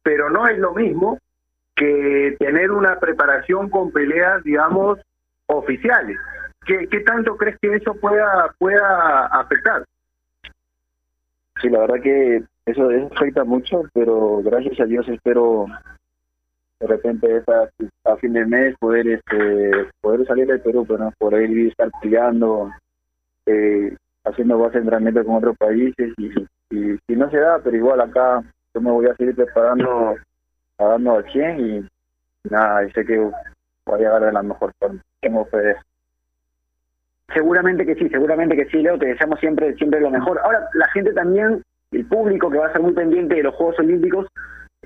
pero 0.03 0.29
no 0.29 0.47
es 0.47 0.57
lo 0.57 0.73
mismo 0.73 1.19
que 1.75 2.35
tener 2.39 2.71
una 2.71 2.99
preparación 2.99 3.69
con 3.69 3.91
peleas, 3.91 4.41
digamos, 4.43 4.99
oficiales. 5.47 6.17
¿Qué, 6.65 6.87
qué 6.89 7.01
tanto 7.01 7.35
crees 7.35 7.57
que 7.59 7.75
eso 7.75 7.93
pueda 7.95 8.53
pueda 8.57 9.25
afectar? 9.27 9.83
sí 11.61 11.69
la 11.69 11.79
verdad 11.79 12.01
que 12.01 12.43
eso, 12.65 12.91
eso 12.91 13.09
afecta 13.15 13.43
mucho 13.43 13.83
pero 13.93 14.41
gracias 14.43 14.79
a 14.79 14.85
Dios 14.85 15.07
espero 15.07 15.67
de 16.79 16.87
repente 16.87 17.43
a 18.03 18.15
fin 18.17 18.33
de 18.33 18.45
mes 18.45 18.75
poder 18.79 19.07
este 19.07 19.87
poder 20.01 20.25
salir 20.27 20.47
del 20.47 20.61
Perú 20.61 20.85
pero 20.87 21.11
poder 21.17 21.49
ir 21.49 21.67
estar 21.67 21.89
peleando 22.01 22.71
eh, 23.45 23.95
haciendo 24.23 24.57
base 24.57 24.73
de 24.73 24.79
entrenamiento 24.79 25.23
con 25.23 25.35
otros 25.35 25.57
países 25.57 26.13
y, 26.17 26.31
y 26.71 27.15
no 27.15 27.29
se 27.29 27.37
da 27.37 27.59
pero 27.63 27.75
igual 27.77 28.01
acá 28.01 28.43
yo 28.73 28.81
me 28.81 28.91
voy 28.91 29.05
a 29.05 29.15
seguir 29.15 29.35
preparando 29.35 30.15
darnos 30.77 31.23
al 31.23 31.31
100 31.31 31.59
y 31.59 31.87
nada, 32.49 32.83
y 32.83 32.91
sé 32.91 33.05
que 33.05 33.17
voy 33.17 33.33
a 33.93 33.97
llegar 33.97 34.21
de 34.23 34.31
la 34.31 34.43
mejor 34.43 34.73
forma. 34.79 35.01
Tengo 35.21 35.45
fe 35.45 35.57
de. 35.57 35.75
Seguramente 37.33 37.85
que 37.85 37.95
sí, 37.95 38.07
seguramente 38.09 38.55
que 38.55 38.65
sí, 38.65 38.77
Leo, 38.77 38.97
te 38.97 39.07
deseamos 39.07 39.39
siempre, 39.39 39.73
siempre 39.75 39.99
lo 39.99 40.11
mejor. 40.11 40.39
Ahora, 40.43 40.67
la 40.73 40.87
gente 40.89 41.11
también, 41.13 41.63
el 41.95 42.05
público 42.05 42.49
que 42.49 42.57
va 42.57 42.65
a 42.65 42.67
estar 42.67 42.81
muy 42.81 42.93
pendiente 42.93 43.35
de 43.35 43.43
los 43.43 43.55
Juegos 43.55 43.79
Olímpicos, 43.79 44.27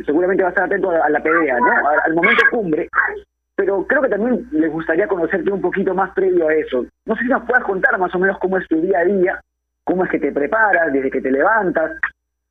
seguramente 0.05 0.43
va 0.43 0.49
a 0.49 0.51
estar 0.51 0.65
atento 0.65 0.91
a, 0.91 1.09
la 1.09 1.21
pelea, 1.21 1.57
¿no? 1.59 1.71
Al 2.05 2.13
momento 2.13 2.43
cumbre. 2.51 2.87
Pero 3.55 3.85
creo 3.85 4.01
que 4.01 4.09
también 4.09 4.47
les 4.51 4.71
gustaría 4.71 5.07
conocerte 5.07 5.51
un 5.51 5.61
poquito 5.61 5.93
más 5.93 6.11
previo 6.13 6.47
a 6.47 6.53
eso. 6.53 6.85
No 7.05 7.15
sé 7.15 7.23
si 7.23 7.27
nos 7.27 7.43
puedas 7.45 7.63
contar 7.65 7.97
más 7.99 8.13
o 8.15 8.19
menos 8.19 8.37
cómo 8.39 8.57
es 8.57 8.67
tu 8.67 8.79
día 8.79 8.99
a 8.99 9.05
día 9.05 9.41
cómo 9.89 10.03
es 10.05 10.11
que 10.11 10.19
te 10.19 10.31
preparas, 10.31 10.93
desde 10.93 11.09
que 11.09 11.19
te 11.19 11.31
levantas, 11.31 11.99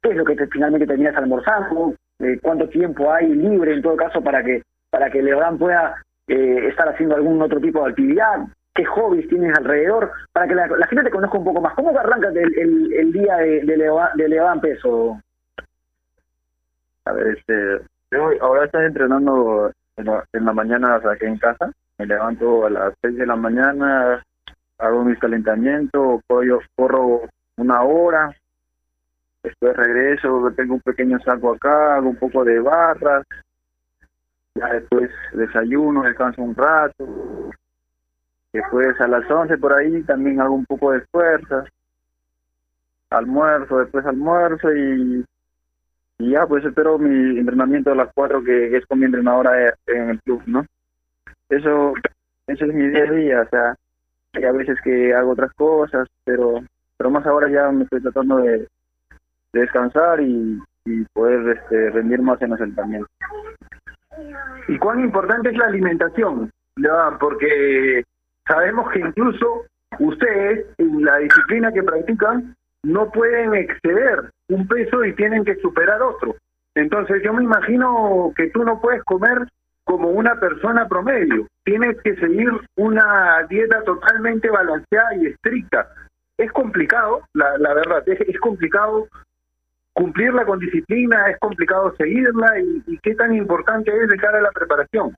qué 0.03 0.11
es 0.11 0.17
lo 0.17 0.25
que 0.25 0.35
te, 0.35 0.49
finalmente 0.49 0.89
terminas 0.89 1.15
almorzando, 1.15 1.95
eh, 2.19 2.37
cuánto 2.43 2.69
tiempo 2.69 3.13
hay 3.13 3.29
libre 3.29 3.75
en 3.75 3.83
todo 3.83 3.95
caso 3.95 4.21
para 4.21 4.43
que 4.43 4.63
para 4.91 5.09
que 5.09 5.23
Leodán 5.23 5.57
pueda 5.57 6.03
eh, 6.27 6.67
estar 6.69 6.89
haciendo 6.89 7.15
algún 7.15 7.41
otro 7.41 7.61
tipo 7.61 7.85
de 7.85 7.91
actividad, 7.91 8.41
qué 8.79 8.85
hobbies 8.85 9.29
tienes 9.29 9.59
alrededor, 9.59 10.13
para 10.33 10.47
que 10.47 10.55
la, 10.55 10.69
la 10.69 10.87
gente 10.87 11.05
te 11.05 11.11
conozca 11.11 11.37
un 11.37 11.45
poco 11.45 11.61
más. 11.61 11.75
¿Cómo 11.75 11.91
arrancas 11.99 12.35
el, 12.37 12.93
el, 12.95 13.13
día 13.13 13.37
de, 13.39 13.63
de, 13.65 13.77
de 13.77 14.61
Peso? 14.63 15.21
A 17.05 17.13
ver, 17.13 17.37
este, 17.37 17.81
yo 18.13 18.31
ahora 18.41 18.67
estoy 18.67 18.85
entrenando 18.85 19.73
en 19.97 20.05
la, 20.45 20.53
mañana 20.53 20.95
aquí 20.95 21.25
en 21.25 21.39
casa. 21.39 21.73
Me 21.99 22.07
levanto 22.07 22.67
a 22.67 22.71
las 22.71 22.95
6 23.03 23.17
de 23.17 23.27
la 23.27 23.35
mañana, 23.35 24.23
hago 24.79 25.05
mis 25.05 25.19
calentamientos, 25.19 26.21
corro, 26.29 26.61
corro 26.77 27.23
una 27.57 27.83
hora, 27.83 28.33
después 29.43 29.77
regreso, 29.77 30.53
tengo 30.57 30.75
un 30.75 30.81
pequeño 30.83 31.19
saco 31.19 31.55
acá, 31.55 31.97
hago 31.97 32.11
un 32.11 32.17
poco 32.17 32.45
de 32.45 32.61
barras, 32.61 33.25
ya 34.55 34.69
después 34.75 35.11
desayuno, 35.33 36.05
descanso 36.05 36.43
un 36.43 36.55
rato, 36.55 37.51
después 38.53 39.01
a 39.01 39.09
las 39.09 39.31
11 39.31 39.59
por 39.59 39.73
ahí 39.73 40.03
también 40.05 40.41
hago 40.41 40.55
un 40.55 40.67
poco 40.67 40.93
de 40.93 41.01
fuerza, 41.13 41.65
almuerzo, 43.11 43.79
después 43.79 44.05
almuerzo 44.07 44.75
y, 44.75 45.25
y 46.19 46.31
ya 46.31 46.47
pues 46.47 46.65
espero 46.65 46.99
mi 46.99 47.39
entrenamiento 47.39 47.93
a 47.93 47.97
las 47.97 48.11
4 48.15 48.43
que, 48.43 48.77
es 48.77 48.87
con 48.87 48.99
mi 48.99 49.07
entrenadora 49.07 49.75
en 49.87 50.11
el 50.11 50.21
club, 50.23 50.43
¿no? 50.47 50.65
Eso, 51.49 51.95
eso 52.47 52.65
es 52.65 52.75
mi 52.75 52.89
día 52.89 53.41
a 53.41 53.43
o 53.43 53.49
sea, 53.49 53.75
hay 54.35 54.45
a 54.45 54.53
veces 54.53 54.79
que 54.83 55.15
hago 55.15 55.33
otras 55.33 55.53
cosas, 55.55 56.09
pero 56.25 56.61
pero 56.97 57.11
más 57.11 57.25
ahora 57.27 57.49
ya 57.49 57.71
me 57.71 57.85
estoy 57.85 58.03
tratando 58.03 58.39
de, 58.39 58.67
de 59.53 59.61
descansar 59.61 60.21
y, 60.21 60.61
y 60.85 61.05
poder 61.13 61.57
este, 61.57 61.91
rendir 61.91 62.21
más 62.21 62.43
en 62.43 62.51
los 62.51 62.61
entrenamientos. 62.61 63.11
¿Y 64.67 64.77
cuán 64.79 65.01
importante 65.01 65.51
es 65.51 65.57
la 65.57 65.67
alimentación? 65.67 66.51
Ya, 66.77 67.17
Porque 67.21 68.03
sabemos 68.49 68.91
que 68.91 69.01
incluso 69.01 69.65
ustedes, 70.01 70.67
en 70.79 71.05
la 71.05 71.19
disciplina 71.19 71.71
que 71.73 71.83
practican, 71.83 72.57
no 72.83 73.11
pueden 73.11 73.55
exceder 73.55 74.31
un 74.49 74.67
peso 74.67 75.05
y 75.05 75.13
tienen 75.15 75.45
que 75.45 75.57
superar 75.57 76.03
otro. 76.03 76.35
Entonces 76.75 77.23
yo 77.23 77.33
me 77.33 77.45
imagino 77.45 78.33
que 78.37 78.49
tú 78.51 78.65
no 78.65 78.81
puedes 78.81 79.03
comer 79.05 79.47
como 79.85 80.11
una 80.11 80.39
persona 80.39 80.87
promedio. 80.89 81.47
Tienes 81.65 81.97
que 82.03 82.15
seguir 82.17 82.51
una 82.77 83.45
dieta 83.49 83.83
totalmente 83.85 84.49
balanceada 84.51 85.15
y 85.17 85.27
estricta. 85.27 85.89
Es 86.37 86.53
complicado, 86.53 87.23
la, 87.35 87.59
la 87.59 87.75
verdad, 87.75 88.03
es, 88.09 88.39
complicado 88.39 89.09
cumplirla 89.93 90.45
con 90.45 90.61
disciplina, 90.61 91.27
es 91.31 91.39
complicado 91.39 91.95
seguirla 91.97 92.61
y, 92.61 92.83
y 92.87 92.99
qué 92.99 93.15
tan 93.17 93.35
importante 93.35 93.91
es 93.91 94.09
de 94.09 94.17
cara 94.17 94.39
a 94.39 94.43
la 94.43 94.53
preparación. 94.53 95.17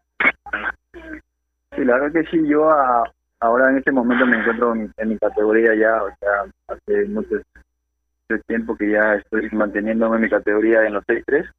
Sí, 1.77 1.85
la 1.85 1.99
verdad 1.99 2.13
que 2.13 2.31
sí, 2.31 2.49
yo 2.49 2.71
a- 2.71 3.11
ahora 3.41 3.71
en 3.71 3.79
este 3.79 3.91
momento 3.91 4.27
me 4.27 4.39
encuentro 4.39 4.75
en, 4.75 4.93
en 4.97 5.09
mi 5.09 5.19
categoría 5.19 5.75
ya, 5.75 6.03
o 6.03 6.11
sea, 6.21 6.45
hace 6.69 7.07
mucho, 7.07 7.41
tiempo 8.47 8.77
que 8.77 8.91
ya 8.93 9.17
estoy 9.17 9.49
manteniéndome 9.51 10.17
en 10.17 10.23
mi 10.23 10.31
categoría 10.31 10.87
en 10.87 10.95
los 10.95 11.05
6-3 11.05 11.51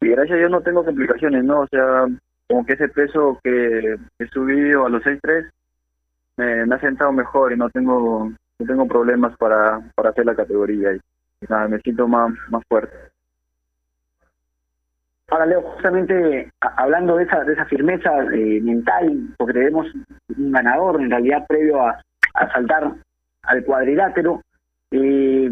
y 0.00 0.08
gracias 0.08 0.34
a 0.34 0.38
Dios 0.38 0.50
no 0.50 0.60
tengo 0.60 0.84
complicaciones, 0.84 1.44
¿no? 1.44 1.60
O 1.60 1.66
sea, 1.68 2.06
como 2.48 2.66
que 2.66 2.72
ese 2.72 2.88
peso 2.88 3.38
que 3.44 3.96
he 4.18 4.26
subido 4.28 4.86
a 4.86 4.90
los 4.90 5.02
6-3 5.04 5.48
me, 6.38 6.74
ha 6.74 6.80
sentado 6.80 7.12
mejor 7.12 7.52
y 7.52 7.56
no 7.56 7.70
tengo 7.70 8.32
no 8.58 8.66
tengo 8.66 8.86
problemas 8.86 9.36
para, 9.36 9.80
para 9.94 10.10
hacer 10.10 10.26
la 10.26 10.34
categoría 10.34 10.92
y 10.94 11.00
nada, 11.48 11.68
me 11.68 11.78
siento 11.80 12.06
más, 12.06 12.32
más 12.48 12.62
fuerte. 12.68 12.96
Ahora, 15.32 15.46
Leo, 15.46 15.62
justamente 15.62 16.50
hablando 16.60 17.16
de 17.16 17.24
esa, 17.24 17.42
de 17.42 17.54
esa 17.54 17.64
firmeza 17.64 18.10
eh, 18.34 18.60
mental, 18.60 19.28
porque 19.38 19.54
tenemos 19.54 19.86
un 20.36 20.52
ganador 20.52 21.00
en 21.00 21.10
realidad 21.10 21.46
previo 21.48 21.80
a, 21.80 21.98
a 22.34 22.52
saltar 22.52 22.92
al 23.44 23.64
cuadrilátero, 23.64 24.42
eh, 24.90 25.50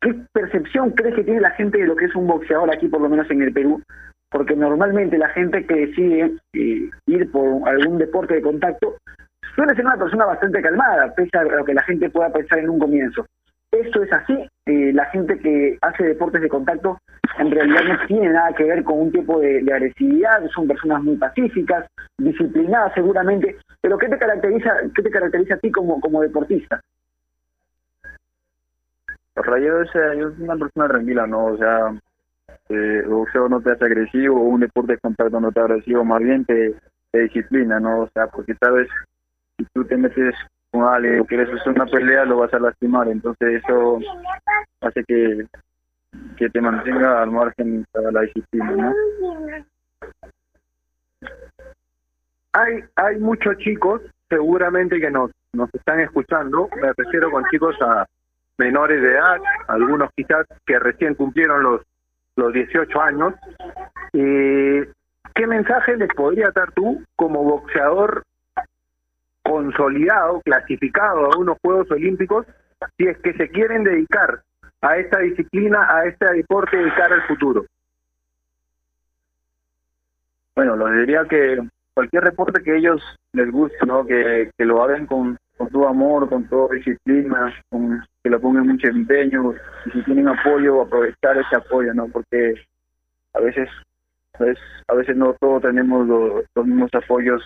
¿qué 0.00 0.14
percepción 0.32 0.90
crees 0.90 1.14
que 1.14 1.22
tiene 1.22 1.40
la 1.42 1.52
gente 1.52 1.78
de 1.78 1.86
lo 1.86 1.94
que 1.94 2.06
es 2.06 2.14
un 2.16 2.26
boxeador 2.26 2.74
aquí, 2.74 2.88
por 2.88 3.02
lo 3.02 3.08
menos 3.08 3.30
en 3.30 3.42
el 3.42 3.52
Perú? 3.52 3.80
Porque 4.32 4.56
normalmente 4.56 5.16
la 5.16 5.28
gente 5.28 5.64
que 5.64 5.86
decide 5.86 6.32
eh, 6.52 6.90
ir 7.06 7.30
por 7.30 7.68
algún 7.68 7.98
deporte 7.98 8.34
de 8.34 8.42
contacto 8.42 8.96
suele 9.54 9.76
ser 9.76 9.86
una 9.86 9.96
persona 9.96 10.24
bastante 10.26 10.60
calmada, 10.60 11.14
pese 11.14 11.38
a 11.38 11.44
lo 11.44 11.64
que 11.64 11.74
la 11.74 11.84
gente 11.84 12.10
pueda 12.10 12.32
pensar 12.32 12.58
en 12.58 12.70
un 12.70 12.80
comienzo. 12.80 13.24
Esto 13.80 14.02
es 14.02 14.12
así, 14.12 14.34
eh, 14.66 14.92
la 14.92 15.06
gente 15.06 15.38
que 15.38 15.78
hace 15.80 16.04
deportes 16.04 16.42
de 16.42 16.50
contacto 16.50 16.98
en 17.38 17.50
realidad 17.50 17.82
no 17.84 18.06
tiene 18.06 18.28
nada 18.28 18.52
que 18.52 18.64
ver 18.64 18.84
con 18.84 19.00
un 19.00 19.10
tipo 19.10 19.40
de, 19.40 19.64
agresividad, 19.72 20.46
son 20.54 20.68
personas 20.68 21.02
muy 21.02 21.16
pacíficas, 21.16 21.86
disciplinadas 22.18 22.92
seguramente, 22.92 23.56
pero 23.80 23.96
¿qué 23.96 24.08
te 24.08 24.18
caracteriza, 24.18 24.70
qué 24.94 25.02
te 25.02 25.10
caracteriza 25.10 25.54
a 25.54 25.58
ti 25.58 25.70
como, 25.70 25.98
como 25.98 26.20
deportista? 26.20 26.78
O 29.36 29.42
sea, 29.42 29.58
yo, 29.58 29.78
o 29.78 29.84
yo 30.14 30.30
soy 30.30 30.42
una 30.42 30.56
persona 30.56 30.88
tranquila, 30.88 31.26
¿no? 31.26 31.46
O 31.46 31.56
sea, 31.56 31.94
eh, 32.68 33.00
el 33.02 33.08
boxeo 33.08 33.48
no 33.48 33.62
te 33.62 33.70
hace 33.70 33.86
agresivo, 33.86 34.42
un 34.42 34.60
deporte 34.60 34.92
de 34.92 34.98
contacto 34.98 35.40
no 35.40 35.52
te 35.52 35.60
hace 35.60 35.72
agresivo, 35.72 36.04
más 36.04 36.20
bien 36.20 36.44
te, 36.44 36.74
te 37.12 37.20
disciplina, 37.20 37.80
¿no? 37.80 38.00
O 38.00 38.10
sea, 38.12 38.26
porque 38.26 38.54
sabes, 38.60 38.88
si 39.56 39.64
tú 39.72 39.86
te 39.86 39.96
metes 39.96 40.34
o 40.72 41.24
quieres 41.26 41.48
hacer 41.48 41.72
una 41.72 41.86
pelea, 41.86 42.24
lo 42.24 42.38
vas 42.38 42.52
a 42.54 42.58
lastimar, 42.58 43.08
entonces 43.08 43.62
eso 43.62 43.98
hace 44.80 45.04
que, 45.04 45.46
que 46.36 46.48
te 46.48 46.60
mantenga 46.60 47.22
al 47.22 47.30
margen 47.30 47.84
para 47.92 48.10
la 48.12 48.20
disciplina, 48.22 48.70
¿no? 48.70 48.94
Hay, 52.52 52.84
hay 52.96 53.18
muchos 53.18 53.56
chicos, 53.58 54.02
seguramente 54.28 55.00
que 55.00 55.10
nos, 55.10 55.30
nos 55.52 55.72
están 55.74 56.00
escuchando, 56.00 56.68
me 56.80 56.92
refiero 56.96 57.30
con 57.30 57.44
chicos 57.50 57.76
a 57.80 58.06
menores 58.58 59.00
de 59.02 59.12
edad, 59.12 59.38
algunos 59.68 60.10
quizás 60.16 60.46
que 60.66 60.78
recién 60.78 61.14
cumplieron 61.14 61.62
los, 61.62 61.82
los 62.36 62.52
18 62.52 63.00
años. 63.00 63.34
Eh, 64.12 64.88
¿Qué 65.34 65.46
mensaje 65.46 65.96
les 65.96 66.12
podría 66.14 66.50
dar 66.50 66.72
tú 66.72 67.02
como 67.16 67.44
boxeador 67.44 68.24
consolidado, 69.50 70.40
clasificado 70.42 71.32
a 71.32 71.38
unos 71.38 71.58
Juegos 71.60 71.90
Olímpicos, 71.90 72.46
si 72.96 73.08
es 73.08 73.18
que 73.18 73.32
se 73.34 73.48
quieren 73.48 73.82
dedicar 73.82 74.42
a 74.80 74.96
esta 74.96 75.18
disciplina, 75.18 75.86
a 75.90 76.06
este 76.06 76.26
deporte 76.32 76.76
de 76.76 76.94
cara 76.94 77.16
al 77.16 77.22
futuro? 77.26 77.66
Bueno, 80.54 80.76
les 80.76 81.06
diría 81.06 81.24
que 81.24 81.58
cualquier 81.94 82.24
deporte 82.24 82.62
que 82.62 82.76
ellos 82.76 83.02
les 83.32 83.50
guste, 83.50 83.84
¿no? 83.86 84.06
Que, 84.06 84.50
lo 84.58 84.82
hagan 84.82 85.06
con, 85.06 85.36
con 85.56 85.68
todo 85.68 85.88
amor, 85.88 86.28
con 86.28 86.48
toda 86.48 86.74
disciplina, 86.74 87.52
con, 87.70 88.04
que 88.22 88.30
le 88.30 88.38
pongan 88.38 88.68
mucho 88.68 88.86
empeño 88.88 89.52
y 89.86 89.90
si 89.90 90.02
tienen 90.04 90.28
apoyo, 90.28 90.82
aprovechar 90.82 91.38
ese 91.38 91.56
apoyo, 91.56 91.92
¿no? 91.92 92.08
Porque 92.08 92.54
a 93.34 93.40
veces, 93.40 93.68
pues, 94.38 94.58
a 94.88 94.94
veces 94.94 95.16
no 95.16 95.34
todos 95.40 95.62
tenemos 95.62 96.06
lo- 96.06 96.42
los 96.54 96.66
mismos 96.66 96.90
apoyos 96.94 97.42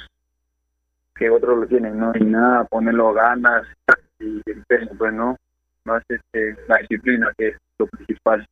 que 1.14 1.30
otros 1.30 1.58
lo 1.58 1.66
tienen, 1.66 1.98
¿no? 1.98 2.12
Y 2.14 2.24
nada, 2.24 2.64
ponerlo 2.64 3.12
ganas 3.12 3.66
y 4.18 4.42
empeño, 4.46 4.90
pues, 4.98 5.12
¿no? 5.12 5.36
Más 5.84 6.02
este, 6.08 6.56
la 6.66 6.76
disciplina, 6.78 7.32
que 7.36 7.48
es 7.48 7.56
lo 7.78 7.86
principal. 7.86 8.46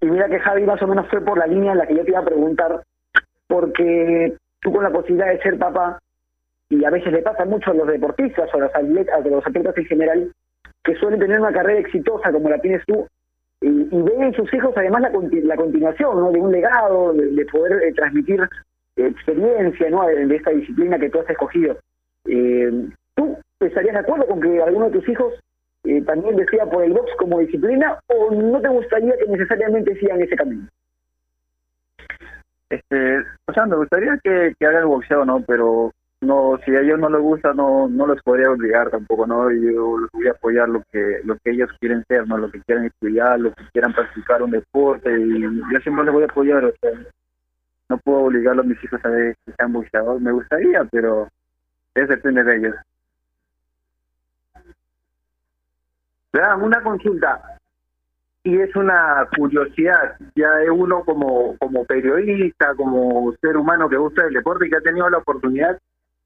Y 0.00 0.06
mira 0.06 0.28
que 0.28 0.40
Javi 0.40 0.64
más 0.64 0.80
o 0.82 0.86
menos 0.86 1.08
fue 1.08 1.20
por 1.20 1.38
la 1.38 1.46
línea 1.46 1.72
en 1.72 1.78
la 1.78 1.86
que 1.86 1.96
yo 1.96 2.04
te 2.04 2.10
iba 2.10 2.20
a 2.20 2.24
preguntar, 2.24 2.82
porque 3.46 4.36
tú 4.60 4.72
con 4.72 4.82
la 4.82 4.90
posibilidad 4.90 5.28
de 5.28 5.40
ser 5.40 5.58
papá, 5.58 5.98
y 6.70 6.84
a 6.84 6.90
veces 6.90 7.12
le 7.12 7.22
pasa 7.22 7.44
mucho 7.44 7.70
a 7.70 7.74
los 7.74 7.86
deportistas 7.86 8.48
o 8.52 8.56
a 8.56 8.60
los 8.60 8.74
atletas, 8.74 9.14
a 9.14 9.28
los 9.28 9.46
atletas 9.46 9.76
en 9.76 9.84
general, 9.86 10.32
que 10.84 10.94
suelen 10.96 11.20
tener 11.20 11.40
una 11.40 11.52
carrera 11.52 11.80
exitosa 11.80 12.32
como 12.32 12.48
la 12.48 12.60
tienes 12.60 12.84
tú, 12.86 13.06
y, 13.60 13.88
ven 13.90 14.22
en 14.22 14.34
sus 14.34 14.52
hijos 14.54 14.72
además 14.76 15.02
la, 15.02 15.10
la 15.10 15.56
continuación 15.56 16.20
¿no? 16.20 16.30
de 16.30 16.38
un 16.38 16.52
legado, 16.52 17.12
de, 17.12 17.26
de 17.26 17.46
poder 17.46 17.82
eh, 17.82 17.92
transmitir 17.92 18.48
experiencia 19.06 19.90
¿no? 19.90 20.06
de, 20.06 20.34
esta 20.34 20.50
disciplina 20.50 20.98
que 20.98 21.10
tú 21.10 21.20
has 21.20 21.30
escogido. 21.30 21.76
Eh, 22.26 22.88
¿Tú 23.14 23.36
estarías 23.60 23.94
de 23.94 24.00
acuerdo 24.00 24.26
con 24.26 24.40
que 24.40 24.62
alguno 24.62 24.86
de 24.86 24.98
tus 24.98 25.08
hijos 25.08 25.34
eh, 25.84 26.02
también 26.02 26.36
decida 26.36 26.66
por 26.66 26.84
el 26.84 26.92
box 26.92 27.10
como 27.18 27.38
disciplina 27.40 27.98
o 28.08 28.30
no 28.30 28.60
te 28.60 28.68
gustaría 28.68 29.16
que 29.16 29.26
necesariamente 29.26 29.94
sigan 29.96 30.22
ese 30.22 30.36
camino? 30.36 30.68
Este, 32.70 33.18
o 33.46 33.52
sea, 33.52 33.66
me 33.66 33.76
gustaría 33.76 34.18
que, 34.22 34.52
que 34.58 34.66
hagan 34.66 34.88
boxeo, 34.88 35.24
¿no? 35.24 35.42
Pero 35.46 35.92
no, 36.20 36.58
si 36.64 36.74
a 36.74 36.80
ellos 36.80 36.98
no 36.98 37.08
les 37.08 37.20
gusta, 37.20 37.54
no, 37.54 37.88
no 37.88 38.06
los 38.06 38.20
podría 38.22 38.50
obligar 38.50 38.90
tampoco, 38.90 39.26
¿no? 39.26 39.50
Yo 39.50 39.98
los 39.98 40.10
voy 40.12 40.26
a 40.26 40.32
apoyar 40.32 40.68
lo 40.68 40.82
que, 40.90 41.20
lo 41.24 41.36
que 41.38 41.50
ellos 41.52 41.70
quieren 41.80 42.04
ser, 42.08 42.26
¿no? 42.26 42.36
Lo 42.36 42.50
que 42.50 42.60
quieran 42.62 42.86
estudiar, 42.86 43.38
lo 43.38 43.52
que 43.54 43.64
quieran 43.72 43.94
practicar 43.94 44.42
un 44.42 44.50
deporte, 44.50 45.10
y 45.10 45.42
yo 45.42 45.80
siempre 45.82 46.04
les 46.04 46.12
voy 46.12 46.24
a 46.24 46.26
apoyar, 46.26 46.64
o 46.64 46.72
sea, 46.80 46.90
no 47.88 47.98
puedo 47.98 48.18
obligar 48.24 48.58
a 48.58 48.62
mis 48.62 48.82
hijos 48.82 49.00
a 49.04 49.10
que 49.10 49.34
sean 49.56 49.72
boxeadores, 49.72 50.22
me 50.22 50.32
gustaría, 50.32 50.84
pero 50.84 51.28
eso 51.94 52.06
depende 52.08 52.44
de 52.44 52.56
ellos. 52.56 52.74
Una 56.60 56.82
consulta. 56.82 57.58
Y 58.44 58.60
es 58.60 58.74
una 58.76 59.28
curiosidad, 59.36 60.16
ya 60.36 60.50
de 60.56 60.70
uno 60.70 61.04
como, 61.04 61.56
como 61.58 61.84
periodista, 61.84 62.74
como 62.76 63.34
ser 63.40 63.56
humano 63.56 63.88
que 63.88 63.96
gusta 63.96 64.24
del 64.24 64.34
deporte 64.34 64.66
y 64.66 64.70
que 64.70 64.76
ha 64.76 64.80
tenido 64.80 65.10
la 65.10 65.18
oportunidad 65.18 65.78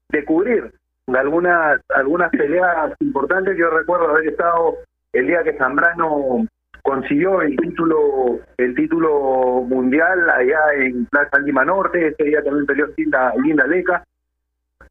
de 0.09 0.23
cubrir 0.23 0.71
algunas 1.07 1.81
algunas 1.89 2.29
peleas 2.31 2.93
importantes. 2.99 3.57
Yo 3.57 3.69
recuerdo 3.71 4.09
haber 4.09 4.29
estado 4.29 4.75
el 5.11 5.27
día 5.27 5.43
que 5.43 5.57
Zambrano 5.57 6.47
consiguió 6.83 7.41
el 7.41 7.55
título 7.55 8.39
el 8.57 8.75
título 8.75 9.63
mundial 9.67 10.29
allá 10.29 10.59
en 10.75 11.05
Plaza 11.05 11.39
Lima 11.39 11.65
Norte, 11.65 12.07
ese 12.07 12.23
día 12.25 12.43
también 12.43 12.65
peleó 12.65 12.87
Linda, 12.95 13.33
Linda 13.41 13.65
Leca. 13.65 14.03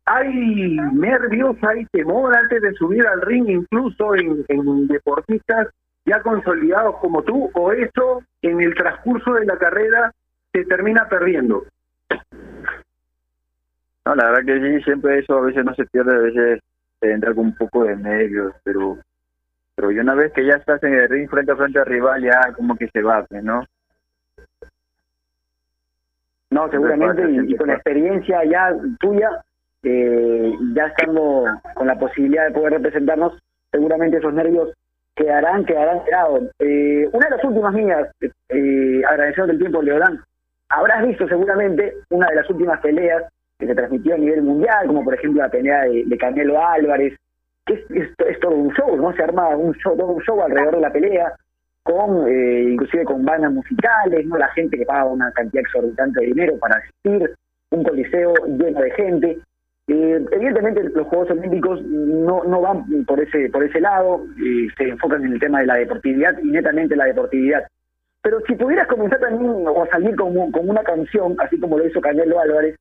¿Hay 0.07 0.79
nervios, 0.95 1.57
hay 1.63 1.87
temor 1.93 2.37
antes 2.37 2.61
de 2.61 2.73
subir 2.73 3.07
al 3.07 3.21
ring, 3.21 3.49
incluso 3.49 4.17
en, 4.17 4.45
en 4.49 4.89
deportistas 4.89 5.69
ya 6.05 6.21
consolidados 6.23 6.97
como 6.97 7.23
tú, 7.23 7.51
o 7.55 7.73
eso 7.73 8.23
en 8.41 8.61
el 8.61 8.75
transcurso 8.75 9.35
de 9.35 9.47
la 9.47 9.57
carrera 9.57 10.13
se 10.53 10.65
termina 10.65 11.09
perdiendo? 11.09 11.65
No, 14.05 14.15
la 14.17 14.31
verdad 14.31 14.45
que 14.45 14.61
sí, 14.61 14.85
siempre 14.85 15.21
eso 15.21 15.39
a 15.39 15.43
veces 15.43 15.65
no 15.65 15.75
se 15.75 15.85
pierde, 15.85 16.17
a 16.17 16.19
veces 16.19 16.61
se 17.01 17.13
entra 17.13 17.33
con 17.35 17.47
un 17.47 17.57
poco 17.57 17.85
de 17.85 17.97
nervios, 17.97 18.53
pero 18.65 18.99
y 19.91 19.99
una 19.99 20.15
vez 20.15 20.33
que 20.33 20.45
ya 20.45 20.55
estás 20.55 20.83
en 20.83 20.95
el 20.95 21.09
ring 21.09 21.29
frente 21.29 21.53
a 21.53 21.57
frente 21.57 21.79
al 21.79 21.87
rival, 21.87 22.23
ya 22.23 22.53
como 22.55 22.77
que 22.77 22.89
se 22.89 23.03
va, 23.03 23.27
¿no? 23.31 23.65
No, 26.51 26.71
seguramente, 26.71 27.23
y, 27.31 27.53
y 27.53 27.57
con 27.57 27.69
la 27.69 27.75
experiencia 27.75 28.45
ya 28.45 28.77
tuya, 29.01 29.43
eh, 29.83 30.53
ya 30.75 30.87
estando 30.87 31.47
con 31.75 31.87
la 31.87 31.99
posibilidad 31.99 32.47
de 32.47 32.53
poder 32.53 32.75
representarnos, 32.75 33.39
seguramente 33.71 34.19
esos 34.19 34.35
nervios 34.35 34.73
quedarán, 35.17 35.65
quedarán 35.65 36.05
quedados. 36.05 36.51
Eh, 36.59 37.09
una 37.13 37.27
de 37.27 37.37
las 37.37 37.45
últimas 37.45 37.73
mías, 37.73 38.09
eh, 38.21 39.03
agradeciendo 39.09 39.53
el 39.53 39.59
tiempo, 39.59 39.83
Leodán, 39.83 40.21
habrás 40.69 41.07
visto 41.07 41.27
seguramente 41.27 41.95
una 42.11 42.29
de 42.29 42.37
las 42.37 42.51
últimas 42.51 42.81
peleas 42.81 43.25
que 43.59 43.67
se 43.67 43.75
transmitió 43.75 44.15
a 44.15 44.19
nivel 44.19 44.43
mundial, 44.43 44.87
como 44.87 45.05
por 45.05 45.15
ejemplo 45.15 45.43
la 45.43 45.49
pelea 45.49 45.85
de, 45.85 46.05
de 46.05 46.19
Canelo 46.19 46.63
Álvarez, 46.63 47.19
que 47.67 47.75
es, 47.75 48.11
es, 48.19 48.41
todo 48.41 48.55
un 48.55 48.73
show, 48.75 48.97
¿no? 48.97 49.13
Se 49.13 49.23
arma 49.23 49.49
un 49.57 49.75
show, 49.75 49.97
todo 49.97 50.13
un 50.13 50.23
show 50.23 50.41
alrededor 50.43 50.77
de 50.77 50.81
la 50.81 50.93
pelea, 50.93 51.33
con 51.83 52.29
eh, 52.29 52.71
inclusive 52.71 53.05
con 53.05 53.25
bandas 53.25 53.53
musicales, 53.53 54.27
no 54.27 54.37
la 54.37 54.49
gente 54.49 54.79
que 54.79 54.87
paga 54.87 55.05
una 55.05 55.31
cantidad 55.33 55.63
exorbitante 55.63 56.21
de 56.21 56.27
dinero 56.27 56.59
para 56.59 56.77
asistir, 56.77 57.35
un 57.71 57.85
coliseo 57.85 58.35
lleno 58.47 58.81
de 58.81 58.91
gente. 58.93 59.39
Eh, 59.89 60.25
evidentemente 60.31 60.85
los 60.85 61.07
Juegos 61.09 61.31
Olímpicos 61.31 61.83
no, 61.83 62.45
no 62.45 62.61
van 62.61 63.05
por 63.05 63.21
ese 63.21 63.51
por 63.51 63.65
ese 63.65 63.81
lado, 63.81 64.25
eh, 64.39 64.69
se 64.77 64.85
enfocan 64.89 65.25
en 65.25 65.33
el 65.33 65.41
tema 65.41 65.61
de 65.61 65.67
la 65.67 65.75
deportividad 65.77 66.39
y 66.39 66.51
netamente 66.51 66.97
la 66.97 67.07
deportividad. 67.07 67.67
Pero 68.23 68.41
si 68.47 68.55
pudieras 68.55 68.87
comenzar 68.87 69.19
también 69.19 69.67
o 69.67 69.85
salir 69.91 70.15
con, 70.15 70.53
con 70.53 70.69
una 70.69 70.85
canción, 70.85 71.35
así 71.41 71.59
como 71.59 71.77
lo 71.77 71.87
hizo 71.87 72.01
Canelo 72.01 72.39
Álvarez, 72.39 72.77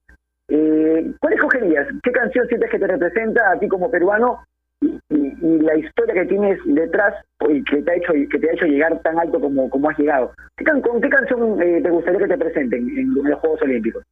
eh, 0.47 1.11
¿cuál 1.19 1.33
escogerías? 1.33 1.87
¿Qué 2.03 2.11
canción 2.11 2.47
sientes 2.47 2.69
que 2.69 2.77
te 2.77 2.85
representa 2.85 3.51
a 3.51 3.57
ti 3.57 3.67
como 3.67 3.89
peruano 3.89 4.41
y, 4.81 4.99
y- 5.09 5.59
la 5.59 5.77
historia 5.77 6.13
que 6.13 6.25
tienes 6.25 6.59
detrás 6.65 7.13
y 7.49 7.63
que 7.63 7.81
te 7.81 7.91
ha 7.91 7.95
hecho 7.95 8.13
que 8.13 8.39
te 8.39 8.49
ha 8.49 8.53
hecho 8.53 8.65
llegar 8.65 8.99
tan 9.01 9.19
alto 9.19 9.39
como, 9.39 9.69
como 9.69 9.89
has 9.89 9.97
llegado? 9.97 10.33
¿Qué 10.57 10.65
¿Con 10.65 11.01
qué 11.01 11.09
canción 11.09 11.61
eh, 11.61 11.81
te 11.81 11.89
gustaría 11.89 12.19
que 12.19 12.27
te 12.27 12.37
presenten 12.37 12.89
en, 12.97 13.13
los 13.13 13.39
Juegos 13.39 13.61
Olímpicos? 13.61 14.03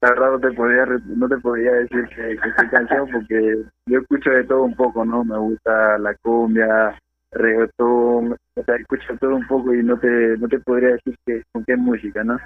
La 0.00 0.10
verdad 0.10 0.32
no 0.32 0.40
te 0.40 0.52
podría 0.52 0.86
no 1.06 1.28
te 1.28 1.38
podría 1.38 1.72
decir 1.72 2.04
que, 2.08 2.36
que 2.36 2.68
canción 2.70 3.08
porque 3.10 3.64
yo 3.86 4.00
escucho 4.00 4.30
de 4.30 4.44
todo 4.44 4.64
un 4.64 4.74
poco, 4.74 5.04
¿no? 5.04 5.24
Me 5.24 5.38
gusta 5.38 5.98
la 5.98 6.14
cumbia, 6.16 6.98
reggaetón, 7.32 8.32
o 8.32 8.62
sea, 8.64 8.76
escucho 8.76 9.16
todo 9.20 9.36
un 9.36 9.46
poco 9.46 9.74
y 9.74 9.82
no 9.82 9.98
te 9.98 10.36
no 10.38 10.48
te 10.48 10.58
podría 10.60 10.90
decir 10.90 11.14
que 11.24 11.42
con 11.52 11.64
qué 11.64 11.76
música, 11.76 12.22
¿no? 12.24 12.38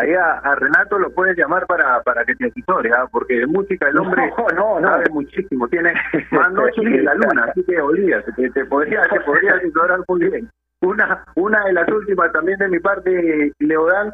Ahí 0.00 0.14
a, 0.14 0.38
a 0.38 0.54
Renato 0.56 0.98
lo 0.98 1.10
puedes 1.10 1.36
llamar 1.36 1.66
para, 1.66 2.00
para 2.02 2.24
que 2.24 2.34
te 2.34 2.46
asesore, 2.46 2.90
¿ah? 2.96 3.06
porque 3.10 3.34
de 3.38 3.46
música 3.46 3.88
el 3.88 3.98
hombre 3.98 4.32
No, 4.36 4.46
no, 4.54 4.80
no. 4.80 4.88
sabe 4.88 5.04
muchísimo, 5.10 5.68
tiene 5.68 5.92
más 6.32 6.52
noches 6.52 6.84
que 6.84 7.02
la 7.02 7.14
luna, 7.14 7.44
así 7.48 7.62
que 7.64 7.80
olvídate, 7.80 8.32
te, 8.32 8.50
te 8.50 8.64
podría, 8.64 9.02
te 9.02 9.20
podría 9.20 9.54
asesorar 9.54 10.00
muy 10.08 10.28
bien. 10.28 10.50
Una, 10.80 11.24
una 11.36 11.64
de 11.66 11.74
las 11.74 11.88
últimas 11.88 12.32
también 12.32 12.58
de 12.58 12.68
mi 12.68 12.80
parte, 12.80 13.52
Leodán, 13.60 14.12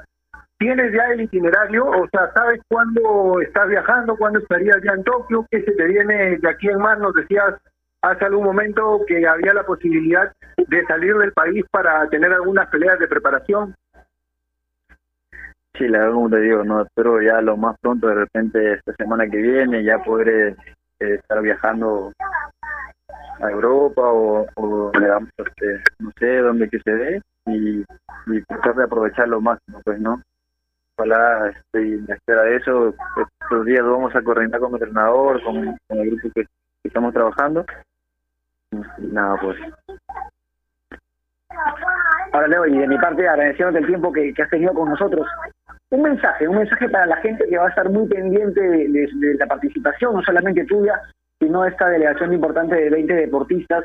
¿tienes 0.58 0.92
ya 0.92 1.06
el 1.12 1.22
itinerario? 1.22 1.86
O 1.86 2.06
sea, 2.10 2.30
¿sabes 2.34 2.60
cuándo 2.68 3.40
estás 3.40 3.68
viajando, 3.68 4.16
cuándo 4.16 4.40
estarías 4.40 4.76
ya 4.84 4.92
en 4.92 5.04
Tokio? 5.04 5.46
¿Qué 5.50 5.62
se 5.62 5.72
te 5.72 5.84
viene 5.86 6.38
de 6.38 6.48
aquí 6.48 6.68
en 6.68 6.78
más? 6.78 6.98
Nos 6.98 7.14
decías 7.14 7.54
hace 8.02 8.24
algún 8.26 8.44
momento 8.44 9.00
que 9.06 9.26
había 9.26 9.54
la 9.54 9.64
posibilidad 9.64 10.30
de 10.56 10.84
salir 10.84 11.16
del 11.16 11.32
país 11.32 11.64
para 11.70 12.06
tener 12.10 12.32
algunas 12.32 12.68
peleas 12.68 12.98
de 12.98 13.08
preparación. 13.08 13.74
La 15.86 15.98
verdad 15.98 16.14
como 16.14 16.30
te 16.30 16.40
digo, 16.40 16.64
no 16.64 16.82
espero 16.82 17.22
ya 17.22 17.40
lo 17.40 17.56
más 17.56 17.76
pronto, 17.80 18.08
de 18.08 18.14
repente 18.14 18.72
esta 18.72 18.92
semana 18.94 19.28
que 19.28 19.36
viene, 19.36 19.84
ya 19.84 20.02
poder 20.02 20.56
eh, 21.00 21.14
estar 21.14 21.40
viajando 21.40 22.12
a 23.40 23.50
Europa 23.50 24.02
o, 24.02 24.46
o 24.56 24.92
este, 24.92 25.82
no 26.00 26.10
sé 26.18 26.38
dónde 26.38 26.68
que 26.68 26.80
se 26.80 26.90
dé 26.90 27.22
y, 27.46 27.84
tratar 28.46 28.74
de 28.74 28.84
aprovechar 28.84 29.28
lo 29.28 29.40
máximo, 29.40 29.80
pues, 29.84 30.00
¿no? 30.00 30.20
Ojalá 30.96 31.50
estoy 31.50 31.92
en 31.92 32.10
espera 32.10 32.42
de 32.42 32.56
eso. 32.56 32.94
Estos 33.40 33.64
días 33.64 33.84
vamos 33.84 34.14
a 34.14 34.22
coordinar 34.22 34.60
con 34.60 34.72
mi 34.72 34.78
entrenador, 34.78 35.42
con, 35.42 35.78
el 35.88 36.10
grupo 36.10 36.28
que, 36.34 36.46
estamos 36.82 37.14
trabajando. 37.14 37.64
Nada, 38.98 39.36
pues. 39.40 39.56
Ahora, 42.32 42.48
Leo, 42.48 42.66
y 42.66 42.78
de 42.78 42.88
mi 42.88 42.98
parte, 42.98 43.26
agradeciéndote 43.28 43.78
el 43.78 43.86
tiempo 43.86 44.12
que, 44.12 44.34
que 44.34 44.42
has 44.42 44.50
tenido 44.50 44.74
con 44.74 44.90
nosotros. 44.90 45.26
Un 45.90 46.02
mensaje, 46.02 46.46
un 46.46 46.56
mensaje 46.56 46.88
para 46.88 47.06
la 47.06 47.16
gente 47.16 47.46
que 47.48 47.56
va 47.56 47.66
a 47.66 47.70
estar 47.70 47.88
muy 47.88 48.06
pendiente 48.08 48.60
de, 48.60 49.34
la 49.38 49.46
participación, 49.46 50.14
no 50.14 50.22
solamente 50.22 50.64
tuya, 50.66 51.00
sino 51.40 51.64
esta 51.64 51.88
delegación 51.88 52.32
importante 52.32 52.74
de 52.74 52.90
20 52.90 53.14
deportistas. 53.14 53.84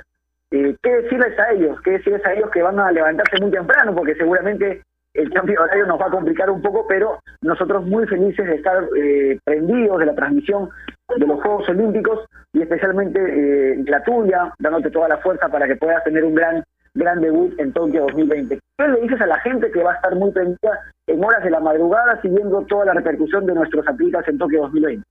Eh, 0.52 0.76
¿Qué 0.82 0.90
decirles 1.02 1.40
a 1.40 1.52
ellos? 1.52 1.80
¿Qué 1.82 1.92
decirles 1.92 2.26
a 2.26 2.34
ellos 2.34 2.50
que 2.52 2.62
van 2.62 2.80
a 2.80 2.92
levantarse 2.92 3.40
muy 3.40 3.52
temprano? 3.52 3.96
Porque 3.96 4.16
seguramente 4.16 4.82
el 5.14 5.32
cambio 5.32 5.56
de 5.56 5.64
horario 5.64 5.86
nos 5.86 6.02
va 6.02 6.08
a 6.08 6.12
complicar 6.12 6.50
un 6.50 6.62
poco, 6.62 6.86
pero 6.88 7.20
nosotros 7.42 7.86
muy 7.86 8.06
felices 8.08 8.48
de 8.48 8.56
estar 8.56 8.84
eh, 8.98 9.40
prendidos 9.46 10.00
de 10.00 10.06
la 10.08 10.16
transmisión 10.16 10.70
de 11.16 11.26
los 11.26 11.42
Juegos 11.42 11.70
Olímpicos 11.70 12.26
y 12.52 12.64
especialmente 12.64 13.20
eh, 13.20 13.84
la 13.88 14.04
tuya, 14.04 14.54
dándote 14.60 14.92
toda 14.92 15.08
la 15.08 15.18
fuerza 15.18 15.48
para 15.48 15.68
que 15.68 15.76
puedas 15.76 16.04
tener 16.04 16.26
un 16.26 16.36
gran 16.36 16.64
gran 16.96 17.22
debut 17.22 17.54
en 17.60 17.74
Tokio 17.74 18.02
2020. 18.02 18.60
¿Qué 18.78 18.88
le 18.88 19.02
dices 19.02 19.22
a 19.22 19.28
la 19.28 19.40
gente 19.42 19.72
que 19.72 19.84
va 19.84 19.92
a 19.92 19.96
estar 19.96 20.16
muy 20.16 20.32
prendida 20.32 20.92
en 21.06 21.24
horas 21.24 21.44
de 21.44 21.52
la 21.52 21.60
madrugada 21.60 22.20
siguiendo 22.22 22.62
toda 22.66 22.86
la 22.86 22.94
repercusión 22.94 23.46
de 23.46 23.54
nuestros 23.54 23.88
atletas 23.88 24.28
en 24.28 24.38
Tokio 24.40 24.62
2020? 24.62 25.06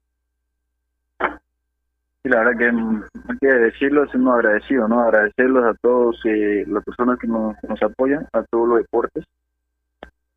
Sí, 2.22 2.28
la 2.28 2.38
verdad 2.38 2.58
que 2.58 2.64
hay 2.66 3.38
que 3.40 3.46
decirlo, 3.46 4.04
es 4.04 4.14
agradecido, 4.14 4.88
¿no? 4.88 5.00
Agradecerlos 5.00 5.64
a 5.64 5.74
todos 5.80 6.20
eh, 6.24 6.64
las 6.66 6.84
personas 6.84 7.18
que 7.18 7.26
nos, 7.26 7.56
nos 7.68 7.82
apoyan, 7.82 8.26
a 8.32 8.42
todos 8.44 8.68
los 8.68 8.78
deportes. 8.78 9.24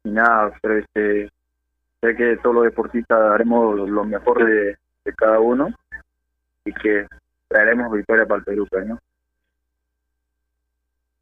Y 0.03 0.09
nada, 0.09 0.51
pero 0.61 0.78
este, 0.78 1.30
sé 2.01 2.15
que 2.15 2.38
todos 2.38 2.55
los 2.55 2.65
deportistas 2.65 3.19
haremos 3.19 3.89
lo 3.89 4.03
mejor 4.03 4.45
de, 4.45 4.78
de 5.03 5.13
cada 5.15 5.39
uno 5.39 5.69
y 6.63 6.73
que 6.73 7.07
traeremos 7.47 7.91
victoria 7.91 8.26
para 8.26 8.39
el 8.39 8.45
Perú, 8.45 8.67
pues, 8.69 8.86
¿no? 8.86 8.99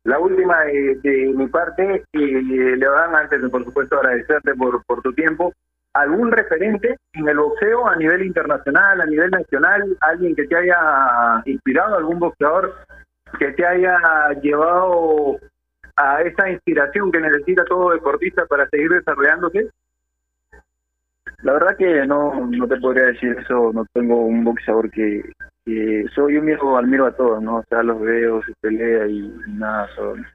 La 0.06 0.20
última 0.20 0.62
de, 0.66 0.96
de 1.02 1.34
mi 1.34 1.48
parte, 1.48 2.04
eh, 2.12 2.18
Leodán, 2.78 3.16
antes 3.16 3.42
de 3.42 3.50
por 3.50 3.64
supuesto 3.64 3.98
agradecerte 3.98 4.54
por 4.56 5.02
tu 5.02 5.14
tiempo, 5.14 5.54
¿algún 5.94 6.32
referente 6.32 6.98
en 7.14 7.30
el 7.30 7.38
boxeo 7.38 7.88
a 7.88 7.96
nivel 7.96 8.26
internacional, 8.26 9.00
a 9.00 9.06
nivel 9.06 9.32
nacional, 9.32 9.98
alguien 10.02 10.36
que 10.36 10.46
te 10.46 10.58
haya 10.58 11.42
inspirado, 11.46 11.96
algún 11.96 12.20
boxeador 12.20 12.76
que 13.40 13.54
te 13.54 13.66
haya 13.66 13.98
llevado 14.42 15.40
a 15.96 16.22
esa 16.22 16.50
inspiración 16.50 17.12
que 17.12 17.20
necesita 17.20 17.64
todo 17.66 17.92
deportista 17.92 18.46
para 18.46 18.68
seguir 18.70 18.90
desarrollándose? 18.90 19.70
La 21.44 21.54
verdad 21.54 21.76
que 21.78 22.06
no, 22.08 22.34
no 22.48 22.68
te 22.68 22.78
podría 22.78 23.08
decir 23.08 23.36
eso, 23.38 23.72
no 23.74 23.86
tengo 23.94 24.26
un 24.26 24.46
boxeador 24.46 24.90
que, 24.90 25.22
que 25.66 26.06
soy 26.16 26.38
un 26.38 26.46
viejo, 26.46 26.78
admiro 26.78 27.06
a 27.06 27.12
todos, 27.12 27.44
¿no? 27.44 27.58
O 27.58 27.64
sea, 27.64 27.84
los 27.84 28.00
veo, 28.00 28.42
su 28.44 28.54
pelea 28.62 29.08
y, 29.08 29.30
nada, 29.48 29.88
son, 29.94 30.26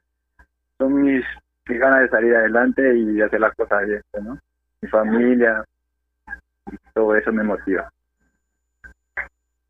son 0.77 1.03
mis, 1.03 1.25
mis 1.67 1.79
ganas 1.81 2.03
de 2.03 2.09
salir 2.11 2.35
adelante 2.37 2.95
y 2.95 3.15
de 3.15 3.25
hacer 3.25 3.41
las 3.41 3.55
cosas 3.55 3.87
bien, 3.87 4.03
pues, 4.11 4.23
¿no? 4.23 4.39
Mi 4.83 4.89
familia, 4.91 5.65
todo 6.93 7.17
eso 7.17 7.33
me 7.33 7.43
motiva. 7.43 7.91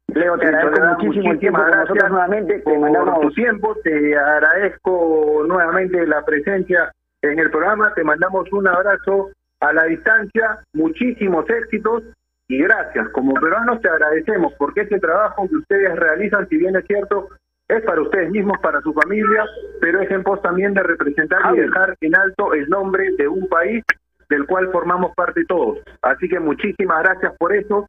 Leo, 0.08 0.38
te 0.38 0.46
agradezco 0.46 0.74
Soledad, 0.74 0.98
muchísimo 0.98 1.32
el 1.32 1.38
tiempo 1.38 1.60
con 1.60 1.70
nosotros 1.70 2.10
nuevamente. 2.10 2.58
Te 2.60 2.78
mandamos 2.78 3.20
tu 3.20 3.30
tiempo, 3.30 3.76
te 3.84 4.18
agradezco 4.18 5.44
nuevamente 5.46 6.04
la 6.04 6.24
presencia 6.24 6.92
en 7.22 7.38
el 7.38 7.50
programa, 7.50 7.94
te 7.94 8.02
mandamos 8.02 8.52
un 8.52 8.66
abrazo 8.66 9.30
a 9.60 9.72
la 9.72 9.84
distancia, 9.84 10.60
muchísimos 10.72 11.48
éxitos 11.50 12.04
y 12.48 12.58
gracias. 12.58 13.08
Como 13.10 13.34
peruanos 13.34 13.80
te 13.80 13.88
agradecemos 13.88 14.52
porque 14.58 14.82
ese 14.82 14.98
trabajo 14.98 15.48
que 15.48 15.56
ustedes 15.56 15.96
realizan, 15.96 16.48
si 16.48 16.56
bien 16.56 16.76
es 16.76 16.84
cierto, 16.86 17.28
es 17.68 17.82
para 17.82 18.00
ustedes 18.00 18.30
mismos, 18.30 18.58
para 18.62 18.80
su 18.80 18.92
familia, 18.94 19.44
pero 19.80 20.00
es 20.00 20.10
en 20.10 20.22
pos 20.22 20.40
también 20.40 20.72
de 20.72 20.82
representar 20.82 21.54
y 21.54 21.58
dejar 21.58 21.94
en 22.00 22.16
alto 22.16 22.54
el 22.54 22.68
nombre 22.68 23.10
de 23.16 23.28
un 23.28 23.46
país 23.48 23.84
del 24.30 24.46
cual 24.46 24.70
formamos 24.72 25.14
parte 25.14 25.44
todos. 25.46 25.78
Así 26.02 26.28
que 26.28 26.40
muchísimas 26.40 27.02
gracias 27.02 27.34
por 27.38 27.54
eso. 27.54 27.86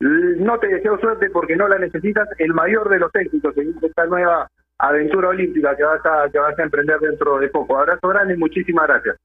No 0.00 0.58
te 0.58 0.68
deseo 0.68 0.98
suerte 0.98 1.28
porque 1.30 1.56
no 1.56 1.68
la 1.68 1.78
necesitas. 1.78 2.28
El 2.38 2.54
mayor 2.54 2.88
de 2.88 3.00
los 3.00 3.14
éxitos 3.14 3.56
en 3.58 3.74
esta 3.82 4.06
nueva 4.06 4.48
aventura 4.78 5.28
olímpica 5.28 5.76
que 5.76 5.82
vas 5.82 6.00
a, 6.06 6.30
que 6.30 6.38
vas 6.38 6.58
a 6.58 6.62
emprender 6.62 6.98
dentro 7.00 7.38
de 7.38 7.48
poco. 7.48 7.76
Abrazo 7.76 8.08
grande 8.08 8.34
y 8.34 8.38
muchísimas 8.38 8.86
gracias. 8.86 9.16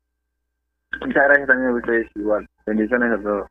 Muchas 1.01 1.23
gracias 1.25 1.47
también 1.47 1.69
a 1.71 1.73
ustedes 1.75 2.07
igual. 2.15 2.47
Bendiciones 2.65 3.11
a 3.11 3.21
todos. 3.21 3.47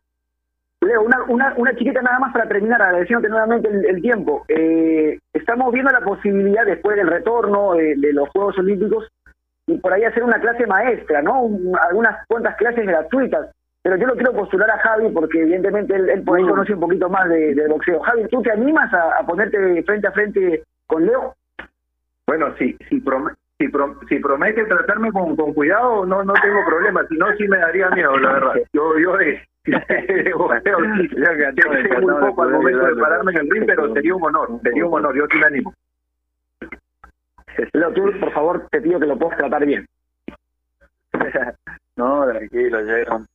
Leo, 0.80 1.02
una, 1.02 1.22
una, 1.28 1.54
una 1.56 1.74
chiquita 1.76 2.02
nada 2.02 2.18
más 2.18 2.32
para 2.32 2.48
terminar, 2.48 2.82
agradeciéndote 2.82 3.28
nuevamente 3.28 3.68
el, 3.68 3.84
el 3.86 4.02
tiempo. 4.02 4.44
Eh, 4.48 5.18
estamos 5.32 5.72
viendo 5.72 5.92
la 5.92 6.00
posibilidad 6.00 6.66
después 6.66 6.96
del 6.96 7.06
retorno 7.06 7.74
de, 7.74 7.94
de 7.96 8.12
los 8.12 8.28
Juegos 8.30 8.58
Olímpicos 8.58 9.08
y 9.66 9.78
por 9.78 9.92
ahí 9.92 10.02
hacer 10.04 10.24
una 10.24 10.40
clase 10.40 10.66
maestra, 10.66 11.22
¿no? 11.22 11.42
Un- 11.42 11.76
algunas 11.88 12.26
cuantas 12.26 12.56
clases 12.56 12.84
gratuitas. 12.84 13.50
Pero 13.84 13.96
yo 13.96 14.06
lo 14.08 14.14
quiero 14.14 14.32
postular 14.32 14.70
a 14.70 14.78
Javi 14.78 15.08
porque 15.10 15.42
evidentemente 15.42 15.94
él, 15.94 16.08
él 16.08 16.22
por 16.22 16.38
ahí 16.38 16.44
conoce 16.46 16.74
un 16.74 16.80
poquito 16.80 17.08
más 17.08 17.28
de, 17.28 17.54
de 17.54 17.68
boxeo. 17.68 18.00
Javi, 18.00 18.26
¿tú 18.28 18.42
te 18.42 18.50
animas 18.52 18.92
a, 18.92 19.18
a 19.20 19.26
ponerte 19.26 19.82
frente 19.84 20.06
a 20.08 20.12
frente 20.12 20.64
con 20.86 21.04
Leo? 21.06 21.34
Bueno, 22.26 22.54
si, 22.58 22.76
si, 22.88 23.00
prom- 23.00 23.34
si, 23.62 23.68
prom- 23.68 23.96
si 24.08 24.18
promete 24.18 24.64
tratarme 24.64 25.12
con, 25.12 25.36
con 25.36 25.54
cuidado, 25.54 26.04
no 26.04 26.24
no 26.24 26.32
tengo 26.34 26.64
problema. 26.66 27.06
Si 27.08 27.16
no, 27.16 27.26
sí 27.36 27.46
me 27.46 27.58
daría 27.58 27.90
miedo, 27.90 28.16
la 28.18 28.32
verdad. 28.32 28.54
Yo, 28.72 28.98
yo 28.98 29.16
de, 29.16 29.40
de 29.64 30.32
boxeo, 30.34 30.78
sé 31.82 32.00
muy 32.00 32.14
poco 32.20 32.42
al 32.42 32.50
momento 32.50 32.86
de 32.86 32.96
pararme 32.96 33.32
en 33.32 33.38
el 33.38 33.50
ring, 33.50 33.64
pero 33.66 33.92
sería 33.94 34.14
un 34.16 34.24
honor, 34.24 34.48
sería 34.62 34.84
un 34.86 34.94
honor. 34.94 35.16
Yo 35.16 35.26
sí 35.30 35.38
me 35.38 35.46
animo. 35.46 35.74
Tú, 37.94 38.10
por 38.18 38.32
favor, 38.32 38.66
te 38.70 38.80
pido 38.80 38.98
que 38.98 39.06
lo 39.06 39.18
puedas 39.18 39.38
tratar 39.38 39.64
bien. 39.64 39.86
no, 41.96 42.26
tranquilo, 42.26 42.80
ya 42.80 43.04
con- 43.06 43.26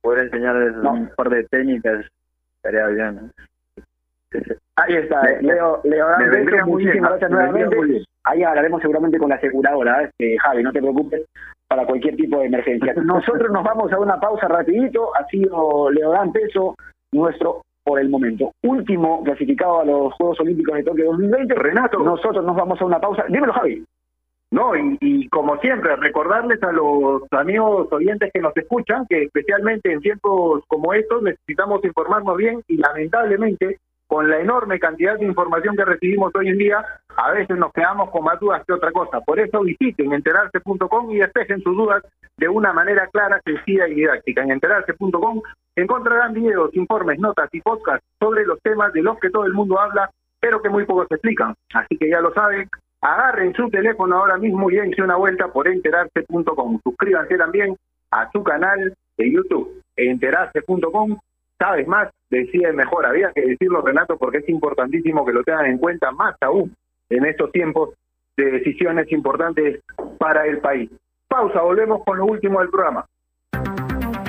poder 0.00 0.24
enseñarles 0.24 0.74
un 0.76 1.08
par 1.16 1.28
de 1.28 1.44
técnicas 1.44 2.04
estaría 2.56 2.86
bien. 2.88 3.30
Ahí 4.76 4.94
está, 4.94 5.22
Me- 5.22 5.42
Leo, 5.42 5.80
Leo 5.84 6.06
bien, 6.18 6.66
muchísimas 6.66 7.10
gracias 7.10 7.30
nuevamente. 7.30 8.04
Ahí 8.24 8.42
hablaremos 8.42 8.80
seguramente 8.82 9.18
con 9.18 9.30
la 9.30 9.36
aseguradora, 9.36 10.02
este, 10.02 10.38
Javi, 10.38 10.62
no 10.62 10.72
te 10.72 10.80
preocupes, 10.80 11.22
para 11.66 11.86
cualquier 11.86 12.14
tipo 12.16 12.38
de 12.40 12.46
emergencia. 12.46 12.94
Nosotros 13.04 13.50
nos 13.50 13.64
vamos 13.64 13.92
a 13.92 13.98
una 13.98 14.20
pausa 14.20 14.46
rapidito, 14.48 15.10
ha 15.16 15.24
sido 15.26 15.90
Leodán 15.90 16.30
Peso, 16.32 16.74
nuestro, 17.12 17.62
por 17.82 17.98
el 17.98 18.10
momento, 18.10 18.52
último 18.64 19.24
clasificado 19.24 19.80
a 19.80 19.84
los 19.84 20.12
Juegos 20.14 20.38
Olímpicos 20.40 20.76
de 20.76 20.82
Tokio 20.84 21.06
2020. 21.06 21.54
Renato. 21.54 21.98
Nosotros 22.00 22.44
nos 22.44 22.54
vamos 22.54 22.80
a 22.80 22.84
una 22.84 23.00
pausa. 23.00 23.24
Dímelo, 23.28 23.52
Javi. 23.54 23.82
No, 24.50 24.76
y, 24.76 24.96
y 25.00 25.28
como 25.28 25.58
siempre, 25.58 25.94
recordarles 25.96 26.62
a 26.62 26.72
los 26.72 27.22
amigos 27.32 27.88
oyentes 27.92 28.30
que 28.32 28.40
nos 28.40 28.56
escuchan 28.56 29.06
que 29.08 29.24
especialmente 29.24 29.92
en 29.92 30.00
tiempos 30.00 30.62
como 30.68 30.92
estos 30.94 31.22
necesitamos 31.22 31.82
informarnos 31.84 32.36
bien 32.36 32.62
y 32.68 32.76
lamentablemente 32.78 33.78
con 34.08 34.28
la 34.28 34.40
enorme 34.40 34.80
cantidad 34.80 35.18
de 35.18 35.26
información 35.26 35.76
que 35.76 35.84
recibimos 35.84 36.34
hoy 36.34 36.48
en 36.48 36.58
día, 36.58 36.84
a 37.14 37.30
veces 37.32 37.56
nos 37.58 37.72
quedamos 37.72 38.10
con 38.10 38.24
más 38.24 38.40
dudas 38.40 38.64
que 38.66 38.72
otra 38.72 38.90
cosa. 38.90 39.20
Por 39.20 39.38
eso 39.38 39.60
visiten 39.60 40.12
enterarse.com 40.12 41.10
y 41.10 41.18
despejen 41.18 41.60
sus 41.62 41.76
dudas 41.76 42.02
de 42.38 42.48
una 42.48 42.72
manera 42.72 43.06
clara, 43.08 43.40
sencilla 43.44 43.86
y 43.86 43.96
didáctica. 43.96 44.42
En 44.42 44.52
enterarse.com 44.52 45.42
encontrarán 45.76 46.32
videos, 46.32 46.74
informes, 46.74 47.18
notas 47.18 47.50
y 47.52 47.60
podcasts 47.60 48.06
sobre 48.18 48.46
los 48.46 48.58
temas 48.62 48.92
de 48.94 49.02
los 49.02 49.18
que 49.18 49.30
todo 49.30 49.44
el 49.44 49.52
mundo 49.52 49.78
habla, 49.78 50.10
pero 50.40 50.62
que 50.62 50.70
muy 50.70 50.86
pocos 50.86 51.06
explican. 51.10 51.54
Así 51.74 51.98
que 51.98 52.08
ya 52.08 52.20
lo 52.20 52.32
saben, 52.32 52.66
agarren 53.02 53.52
su 53.54 53.68
teléfono 53.68 54.16
ahora 54.16 54.38
mismo 54.38 54.70
y 54.70 54.76
dense 54.76 55.02
una 55.02 55.16
vuelta 55.16 55.48
por 55.48 55.68
enterarse.com. 55.68 56.80
Suscríbanse 56.82 57.36
también 57.36 57.76
a 58.10 58.30
su 58.32 58.42
canal 58.42 58.94
de 59.18 59.32
YouTube, 59.32 59.82
enterarse.com. 59.96 61.18
Sabes 61.58 61.86
más, 61.88 62.10
decide 62.30 62.72
mejor. 62.72 63.04
Había 63.06 63.32
que 63.32 63.42
decirlo, 63.42 63.82
Renato, 63.82 64.16
porque 64.16 64.38
es 64.38 64.48
importantísimo 64.48 65.26
que 65.26 65.32
lo 65.32 65.42
tengan 65.42 65.66
en 65.66 65.78
cuenta 65.78 66.12
más 66.12 66.36
aún 66.40 66.74
en 67.10 67.24
estos 67.26 67.50
tiempos 67.52 67.90
de 68.36 68.50
decisiones 68.52 69.10
importantes 69.10 69.80
para 70.18 70.46
el 70.46 70.58
país. 70.58 70.90
Pausa, 71.26 71.60
volvemos 71.60 72.04
con 72.04 72.18
lo 72.18 72.26
último 72.26 72.60
del 72.60 72.70
programa. 72.70 73.06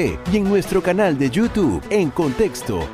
y 0.00 0.36
en 0.36 0.44
nuestro 0.44 0.82
canal 0.82 1.18
de 1.18 1.28
YouTube 1.28 1.82
en 1.90 2.10
Contexto. 2.10 2.88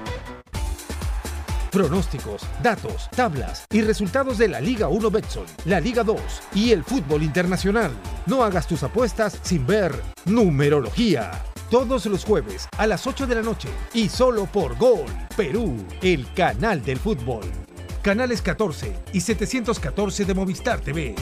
Pronósticos, 1.71 2.43
datos, 2.63 3.09
tablas 3.15 3.67
y 3.71 3.83
resultados 3.83 4.39
de 4.39 4.49
la 4.49 4.61
Liga 4.61 4.89
1 4.89 5.11
Betson, 5.11 5.45
la 5.67 5.79
Liga 5.79 6.03
2 6.03 6.19
y 6.55 6.73
el 6.73 6.83
fútbol 6.83 7.23
internacional. 7.23 7.93
No 8.27 8.43
hagas 8.43 8.67
tus 8.67 8.83
apuestas 8.83 9.39
sin 9.43 9.67
ver 9.67 9.93
numerología. 10.25 11.31
Todos 11.71 12.07
los 12.07 12.25
jueves 12.25 12.69
a 12.77 12.87
las 12.87 13.07
8 13.07 13.27
de 13.27 13.35
la 13.37 13.43
noche 13.43 13.69
y 13.93 14.09
solo 14.09 14.47
por 14.47 14.77
Gol 14.77 15.07
Perú, 15.37 15.77
el 16.03 16.27
canal 16.35 16.83
del 16.83 16.99
fútbol. 16.99 17.45
Canales 18.03 18.43
14 18.43 18.93
y 19.13 19.21
714 19.21 20.25
de 20.25 20.35
Movistar 20.35 20.81
TV. 20.81 21.15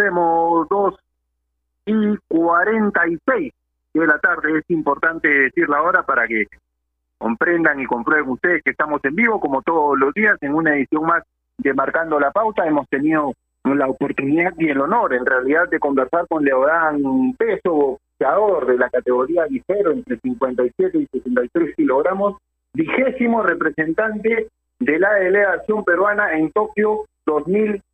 Volvemos, 0.00 0.68
2 0.68 0.94
y 1.86 2.16
46 2.28 3.52
de 3.94 4.06
la 4.06 4.18
tarde. 4.18 4.58
Es 4.58 4.70
importante 4.70 5.28
decir 5.28 5.68
la 5.68 5.82
hora 5.82 6.02
para 6.02 6.26
que 6.26 6.46
comprendan 7.18 7.80
y 7.80 7.86
comprueben 7.86 8.30
ustedes 8.30 8.62
que 8.62 8.70
estamos 8.70 9.04
en 9.04 9.14
vivo, 9.14 9.40
como 9.40 9.62
todos 9.62 9.98
los 9.98 10.14
días, 10.14 10.38
en 10.40 10.54
una 10.54 10.74
edición 10.74 11.04
más 11.04 11.22
de 11.58 11.74
Marcando 11.74 12.18
la 12.18 12.30
Pauta. 12.30 12.66
Hemos 12.66 12.88
tenido 12.88 13.32
la 13.64 13.88
oportunidad 13.88 14.52
y 14.56 14.68
el 14.68 14.80
honor, 14.80 15.12
en 15.14 15.26
realidad, 15.26 15.68
de 15.68 15.78
conversar 15.78 16.26
con 16.28 16.44
Leodán 16.44 17.34
Peso, 17.36 17.98
boxeador 18.18 18.66
de 18.66 18.78
la 18.78 18.88
categoría 18.88 19.46
ligero, 19.46 19.92
entre 19.92 20.18
57 20.18 20.98
y 20.98 21.06
63 21.06 21.76
kilogramos, 21.76 22.38
vigésimo 22.72 23.42
representante 23.42 24.48
de 24.78 24.98
la 24.98 25.12
delegación 25.14 25.84
peruana 25.84 26.32
en 26.38 26.50
Tokio 26.52 27.04
2020. 27.26 27.89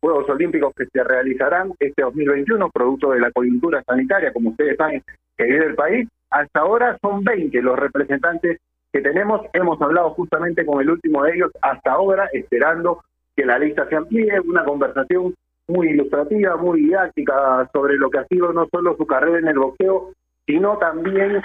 Juegos 0.00 0.28
Olímpicos 0.28 0.74
que 0.74 0.86
se 0.86 1.04
realizarán 1.04 1.72
este 1.78 2.02
2021, 2.02 2.70
producto 2.70 3.10
de 3.10 3.20
la 3.20 3.30
coyuntura 3.30 3.82
sanitaria, 3.84 4.32
como 4.32 4.50
ustedes 4.50 4.76
saben, 4.76 5.02
que 5.36 5.44
vive 5.44 5.66
el 5.66 5.74
país. 5.74 6.08
Hasta 6.30 6.60
ahora 6.60 6.98
son 7.00 7.22
20 7.22 7.60
los 7.62 7.78
representantes 7.78 8.58
que 8.92 9.00
tenemos. 9.00 9.42
Hemos 9.52 9.80
hablado 9.80 10.10
justamente 10.10 10.64
con 10.64 10.80
el 10.80 10.90
último 10.90 11.22
de 11.24 11.34
ellos 11.34 11.52
hasta 11.60 11.92
ahora, 11.92 12.28
esperando 12.32 13.02
que 13.36 13.44
la 13.44 13.58
lista 13.58 13.86
se 13.88 13.96
amplíe. 13.96 14.40
Una 14.40 14.64
conversación 14.64 15.34
muy 15.68 15.90
ilustrativa, 15.90 16.56
muy 16.56 16.80
didáctica 16.80 17.68
sobre 17.72 17.96
lo 17.96 18.10
que 18.10 18.18
ha 18.18 18.26
sido 18.26 18.52
no 18.52 18.66
solo 18.70 18.96
su 18.96 19.06
carrera 19.06 19.38
en 19.38 19.48
el 19.48 19.58
boxeo, 19.58 20.10
sino 20.46 20.78
también 20.78 21.40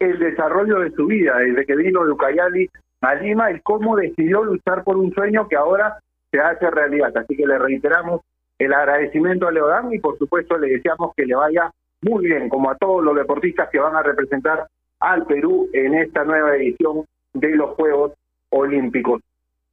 el 0.00 0.18
desarrollo 0.18 0.78
de 0.80 0.90
su 0.92 1.06
vida, 1.06 1.36
desde 1.38 1.66
que 1.66 1.76
vino 1.76 2.04
de 2.04 2.12
Ucayali 2.12 2.70
a 3.02 3.14
Lima 3.16 3.50
y 3.50 3.60
cómo 3.60 3.96
decidió 3.96 4.44
luchar 4.44 4.84
por 4.84 4.96
un 4.96 5.12
sueño 5.12 5.48
que 5.48 5.56
ahora 5.56 5.98
se 6.32 6.40
hace 6.40 6.70
realidad. 6.70 7.16
Así 7.16 7.36
que 7.36 7.46
le 7.46 7.58
reiteramos 7.58 8.22
el 8.58 8.72
agradecimiento 8.72 9.46
a 9.46 9.52
Leodán 9.52 9.92
y 9.92 9.98
por 9.98 10.18
supuesto 10.18 10.58
le 10.58 10.70
deseamos 10.70 11.12
que 11.16 11.26
le 11.26 11.36
vaya 11.36 11.70
muy 12.00 12.26
bien, 12.26 12.48
como 12.48 12.70
a 12.70 12.76
todos 12.76 13.04
los 13.04 13.14
deportistas 13.14 13.68
que 13.70 13.78
van 13.78 13.94
a 13.94 14.02
representar 14.02 14.66
al 14.98 15.24
Perú 15.26 15.68
en 15.72 15.94
esta 15.94 16.24
nueva 16.24 16.56
edición 16.56 17.04
de 17.32 17.54
los 17.54 17.70
Juegos 17.76 18.12
Olímpicos. 18.50 19.20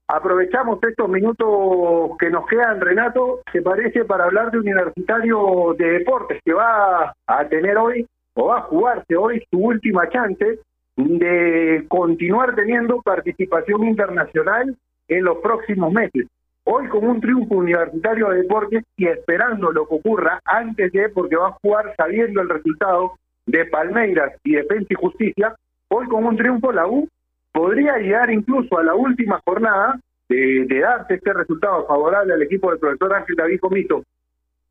Aprovechamos 0.07 0.79
estos 0.83 1.07
minutos 1.07 2.17
que 2.19 2.29
nos 2.29 2.47
quedan, 2.47 2.81
Renato, 2.81 3.41
¿te 3.51 3.61
parece 3.61 4.05
para 4.05 4.25
hablar 4.25 4.49
de 4.51 4.57
Universitario 4.57 5.75
de 5.77 5.99
Deportes, 5.99 6.39
que 6.43 6.53
va 6.53 7.13
a 7.27 7.45
tener 7.47 7.77
hoy, 7.77 8.07
o 8.33 8.47
va 8.47 8.59
a 8.59 8.61
jugarse 8.63 9.15
hoy, 9.15 9.43
su 9.51 9.59
última 9.59 10.09
chance 10.09 10.59
de 10.95 11.85
continuar 11.87 12.55
teniendo 12.55 13.01
participación 13.01 13.83
internacional 13.83 14.75
en 15.07 15.23
los 15.23 15.37
próximos 15.37 15.93
meses. 15.93 16.27
Hoy 16.71 16.87
con 16.87 17.03
un 17.03 17.19
triunfo 17.19 17.55
universitario 17.55 18.29
de 18.29 18.43
deportes 18.43 18.83
y 18.95 19.07
esperando 19.07 19.71
lo 19.71 19.87
que 19.87 19.95
ocurra 19.95 20.39
antes 20.45 20.91
de, 20.91 21.09
porque 21.09 21.35
va 21.35 21.47
a 21.47 21.57
jugar 21.63 21.95
sabiendo 21.97 22.41
el 22.41 22.49
resultado 22.49 23.13
de 23.47 23.65
Palmeiras 23.65 24.33
y 24.43 24.51
Defensa 24.51 24.85
y 24.87 24.93
Justicia, 24.93 25.55
hoy 25.87 26.07
con 26.07 26.25
un 26.25 26.37
triunfo 26.37 26.71
la 26.71 26.85
U 26.85 27.09
podría 27.51 27.97
llegar 27.97 28.29
incluso 28.29 28.77
a 28.77 28.83
la 28.83 28.93
última 28.93 29.41
jornada 29.43 29.99
de, 30.29 30.67
darse 30.79 31.15
este 31.15 31.33
resultado 31.33 31.87
favorable 31.87 32.35
al 32.35 32.43
equipo 32.43 32.69
del 32.69 32.77
profesor 32.77 33.15
Ángel 33.15 33.35
David 33.35 33.59
Comito. 33.61 34.03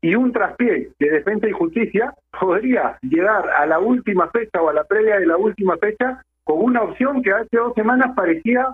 Y 0.01 0.15
un 0.15 0.31
traspié 0.31 0.91
de 0.99 1.09
defensa 1.09 1.49
y 1.49 1.51
justicia 1.51 2.13
podría 2.39 2.97
llegar 3.01 3.49
a 3.49 3.65
la 3.65 3.79
última 3.79 4.29
fecha 4.29 4.61
o 4.61 4.69
a 4.69 4.73
la 4.73 4.85
previa 4.85 5.19
de 5.19 5.25
la 5.25 5.35
última 5.35 5.75
fecha 5.75 6.23
con 6.45 6.63
una 6.63 6.81
opción 6.81 7.21
que 7.21 7.33
hace 7.33 7.57
dos 7.57 7.73
semanas 7.73 8.15
parecía 8.15 8.67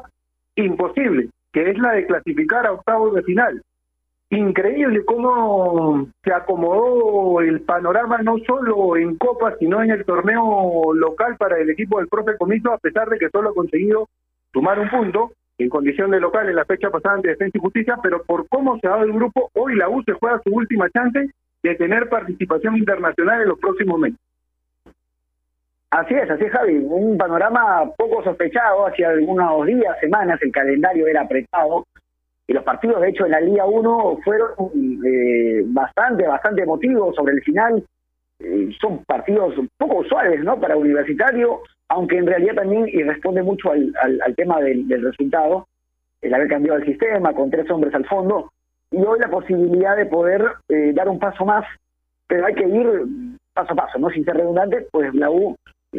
imposible, 0.55 1.29
que 1.55 1.69
es 1.69 1.77
la 1.77 1.93
de 1.93 2.05
clasificar 2.05 2.67
a 2.67 2.73
octavos 2.73 3.15
de 3.15 3.23
final. 3.23 3.61
Increíble 4.29 5.05
cómo 5.05 6.05
se 6.21 6.33
acomodó 6.33 7.39
el 7.39 7.61
panorama 7.61 8.17
no 8.17 8.35
solo 8.45 8.97
en 8.97 9.15
Copa, 9.15 9.55
sino 9.57 9.81
en 9.81 9.89
el 9.89 10.03
torneo 10.03 10.93
local 10.93 11.37
para 11.37 11.57
el 11.57 11.69
equipo 11.69 11.97
del 11.97 12.09
profe 12.09 12.35
Comito, 12.37 12.73
a 12.73 12.77
pesar 12.77 13.07
de 13.07 13.17
que 13.17 13.29
solo 13.29 13.51
ha 13.51 13.53
conseguido 13.53 14.09
sumar 14.51 14.79
un 14.79 14.89
punto 14.89 15.31
en 15.57 15.69
condición 15.69 16.11
de 16.11 16.19
local 16.19 16.49
en 16.49 16.57
la 16.57 16.65
fecha 16.65 16.89
pasada 16.89 17.15
ante 17.15 17.29
Defensa 17.29 17.57
y 17.57 17.61
Justicia, 17.61 17.97
pero 18.03 18.21
por 18.23 18.49
cómo 18.49 18.77
se 18.79 18.87
ha 18.87 18.89
dado 18.89 19.03
el 19.03 19.13
grupo, 19.13 19.49
hoy 19.53 19.77
la 19.77 19.87
U 19.87 20.03
se 20.03 20.11
juega 20.11 20.41
su 20.43 20.53
última 20.53 20.89
chance 20.89 21.29
de 21.63 21.75
tener 21.75 22.09
participación 22.09 22.75
internacional 22.75 23.43
en 23.43 23.47
los 23.47 23.59
próximos 23.59 23.97
meses. 23.97 24.19
Así 25.91 26.13
es, 26.13 26.29
así 26.29 26.43
es, 26.43 26.51
Javi. 26.51 26.77
Un 26.77 27.17
panorama 27.17 27.89
poco 27.97 28.23
sospechado. 28.23 28.87
Hace 28.87 29.05
algunos 29.05 29.65
días, 29.65 29.97
semanas, 29.99 30.39
el 30.41 30.51
calendario 30.51 31.07
era 31.07 31.21
apretado. 31.21 31.85
Y 32.47 32.53
los 32.53 32.63
partidos, 32.63 33.01
de 33.01 33.09
hecho, 33.09 33.25
en 33.25 33.31
la 33.31 33.41
Liga 33.41 33.65
1 33.65 34.19
fueron 34.23 34.51
eh, 35.05 35.63
bastante, 35.65 36.27
bastante 36.27 36.63
emotivos 36.63 37.15
sobre 37.15 37.33
el 37.33 37.41
final. 37.41 37.83
Eh, 38.39 38.69
son 38.79 39.03
partidos 39.05 39.55
poco 39.77 39.99
usuales, 39.99 40.43
¿no? 40.43 40.59
Para 40.59 40.75
Universitario, 40.75 41.61
aunque 41.89 42.17
en 42.17 42.27
realidad 42.27 42.55
también, 42.55 42.87
y 42.87 43.01
responde 43.03 43.41
mucho 43.41 43.71
al, 43.71 43.93
al, 44.01 44.35
tema 44.35 44.59
del, 44.61 44.87
del, 44.87 45.03
resultado, 45.03 45.67
el 46.21 46.33
haber 46.33 46.49
cambiado 46.49 46.77
el 46.79 46.85
sistema 46.85 47.33
con 47.33 47.49
tres 47.49 47.69
hombres 47.71 47.93
al 47.95 48.05
fondo, 48.05 48.51
y 48.91 48.97
hoy 48.97 49.19
la 49.19 49.29
posibilidad 49.29 49.95
de 49.95 50.05
poder 50.05 50.43
eh, 50.67 50.91
dar 50.93 51.07
un 51.07 51.19
paso 51.19 51.45
más, 51.45 51.65
pero 52.27 52.45
hay 52.45 52.53
que 52.53 52.67
ir 52.67 52.87
paso 53.53 53.73
a 53.73 53.75
paso, 53.75 53.97
¿no? 53.97 54.09
Sin 54.09 54.25
ser 54.25 54.35
redundante, 54.35 54.85
pues 54.91 55.13
la 55.15 55.31
U 55.31 55.55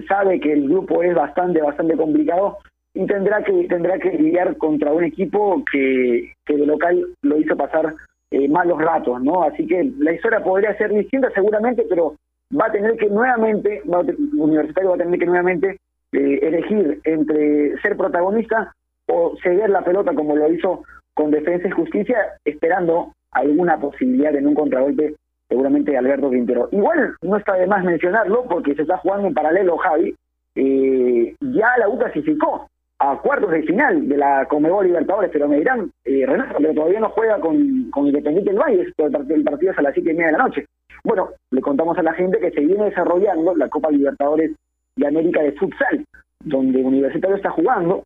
sabe 0.08 0.40
que 0.40 0.52
el 0.52 0.68
grupo 0.68 1.02
es 1.02 1.14
bastante, 1.14 1.60
bastante 1.60 1.96
complicado 1.96 2.58
y 2.94 3.06
tendrá 3.06 3.42
que 3.42 3.52
tendrá 3.68 3.98
que 3.98 4.10
lidiar 4.10 4.56
contra 4.56 4.92
un 4.92 5.04
equipo 5.04 5.62
que, 5.70 6.32
que 6.44 6.56
de 6.56 6.66
local 6.66 7.06
lo 7.22 7.38
hizo 7.38 7.56
pasar 7.56 7.94
eh, 8.30 8.48
malos 8.48 8.78
ratos, 8.78 9.22
¿no? 9.22 9.42
Así 9.42 9.66
que 9.66 9.92
la 9.98 10.12
historia 10.12 10.42
podría 10.42 10.76
ser 10.76 10.90
distinta 10.92 11.30
seguramente, 11.34 11.84
pero 11.88 12.16
va 12.58 12.66
a 12.66 12.72
tener 12.72 12.96
que 12.96 13.08
nuevamente, 13.08 13.82
va 13.92 14.00
Universitario 14.00 14.90
va 14.90 14.96
a 14.96 14.98
tener 14.98 15.18
que 15.18 15.26
nuevamente 15.26 15.78
eh, 16.12 16.38
elegir 16.42 17.00
entre 17.04 17.78
ser 17.82 17.96
protagonista 17.96 18.72
o 19.08 19.36
ceder 19.42 19.70
la 19.70 19.82
pelota 19.82 20.14
como 20.14 20.34
lo 20.34 20.50
hizo 20.52 20.82
con 21.14 21.30
Defensa 21.30 21.68
y 21.68 21.72
Justicia, 21.72 22.16
esperando 22.44 23.12
alguna 23.32 23.78
posibilidad 23.78 24.34
en 24.34 24.46
un 24.46 24.54
contragolpe 24.54 25.14
seguramente 25.48 25.96
Alberto 25.96 26.30
Quintero. 26.30 26.68
Igual 26.72 27.14
no 27.22 27.36
está 27.36 27.54
de 27.54 27.66
más 27.66 27.84
mencionarlo 27.84 28.44
porque 28.44 28.74
se 28.74 28.82
está 28.82 28.98
jugando 28.98 29.28
en 29.28 29.34
paralelo, 29.34 29.76
Javi. 29.78 30.14
Eh, 30.54 31.34
ya 31.40 31.76
la 31.78 31.88
U 31.88 31.98
clasificó 31.98 32.68
a 32.98 33.18
cuartos 33.18 33.50
de 33.50 33.62
final 33.62 34.08
de 34.08 34.16
la 34.16 34.46
Comebol 34.46 34.86
Libertadores, 34.86 35.30
pero 35.30 35.48
me 35.48 35.58
dirán, 35.58 35.90
eh, 36.04 36.26
pero 36.58 36.74
todavía 36.74 37.00
no 37.00 37.10
juega 37.10 37.38
con, 37.40 37.90
con 37.90 38.06
Independiente 38.06 38.50
del 38.50 38.58
Valle, 38.58 38.92
el 39.28 39.44
partido 39.44 39.72
es 39.72 39.78
a 39.78 39.82
las 39.82 39.92
siete 39.92 40.12
y 40.12 40.14
media 40.14 40.26
de 40.26 40.32
la 40.32 40.44
noche. 40.44 40.64
Bueno, 41.04 41.28
le 41.50 41.60
contamos 41.60 41.98
a 41.98 42.02
la 42.02 42.14
gente 42.14 42.38
que 42.38 42.50
se 42.50 42.60
viene 42.60 42.86
desarrollando 42.86 43.54
la 43.54 43.68
Copa 43.68 43.90
Libertadores 43.90 44.52
de 44.96 45.06
América 45.06 45.42
de 45.42 45.52
Futsal, 45.52 46.04
donde 46.42 46.82
Universitario 46.82 47.36
está 47.36 47.50
jugando 47.50 48.02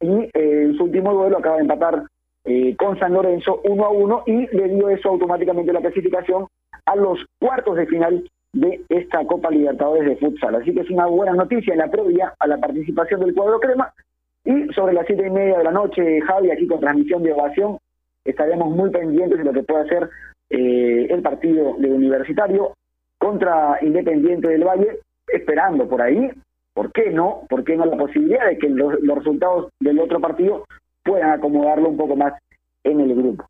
y 0.00 0.08
eh, 0.08 0.30
en 0.34 0.76
su 0.76 0.84
último 0.84 1.12
duelo 1.12 1.38
acaba 1.38 1.56
de 1.56 1.62
empatar 1.62 2.04
eh, 2.44 2.74
con 2.76 2.98
San 2.98 3.12
Lorenzo 3.12 3.60
1 3.64 3.84
a 3.84 3.90
1 3.90 4.22
y 4.26 4.46
le 4.56 4.68
dio 4.68 4.88
eso 4.88 5.10
automáticamente 5.10 5.72
la 5.72 5.80
clasificación 5.80 6.46
a 6.86 6.96
los 6.96 7.18
cuartos 7.38 7.76
de 7.76 7.86
final 7.86 8.24
de 8.52 8.80
esta 8.88 9.24
Copa 9.26 9.50
Libertadores 9.50 10.06
de 10.06 10.16
Futsal. 10.16 10.54
Así 10.54 10.74
que 10.74 10.80
es 10.80 10.90
una 10.90 11.06
buena 11.06 11.32
noticia 11.32 11.72
en 11.72 11.78
la 11.78 11.90
previa 11.90 12.34
a 12.38 12.46
la 12.46 12.58
participación 12.58 13.20
del 13.20 13.34
cuadro 13.34 13.60
crema. 13.60 13.92
Y 14.44 14.72
sobre 14.72 14.94
las 14.94 15.06
siete 15.06 15.26
y 15.26 15.30
media 15.30 15.58
de 15.58 15.64
la 15.64 15.70
noche, 15.70 16.20
Javi, 16.22 16.50
aquí 16.50 16.66
con 16.66 16.80
transmisión 16.80 17.22
de 17.22 17.32
ovación, 17.32 17.78
estaremos 18.24 18.70
muy 18.74 18.90
pendientes 18.90 19.38
de 19.38 19.44
lo 19.44 19.52
que 19.52 19.62
pueda 19.62 19.82
hacer 19.82 20.08
eh, 20.48 21.06
el 21.10 21.22
partido 21.22 21.76
de 21.78 21.92
Universitario 21.92 22.74
contra 23.18 23.78
Independiente 23.82 24.48
del 24.48 24.64
Valle, 24.64 24.98
esperando 25.28 25.86
por 25.86 26.00
ahí, 26.00 26.30
¿por 26.72 26.90
qué 26.92 27.10
no? 27.10 27.42
¿Por 27.48 27.64
qué 27.64 27.76
no 27.76 27.84
la 27.84 27.96
posibilidad 27.96 28.46
de 28.46 28.58
que 28.58 28.68
los 28.68 28.94
resultados 29.18 29.68
del 29.78 30.00
otro 30.00 30.20
partido 30.20 30.64
puedan 31.02 31.30
acomodarlo 31.30 31.88
un 31.88 31.96
poco 31.96 32.16
más 32.16 32.34
en 32.84 33.00
el 33.00 33.14
grupo? 33.14 33.46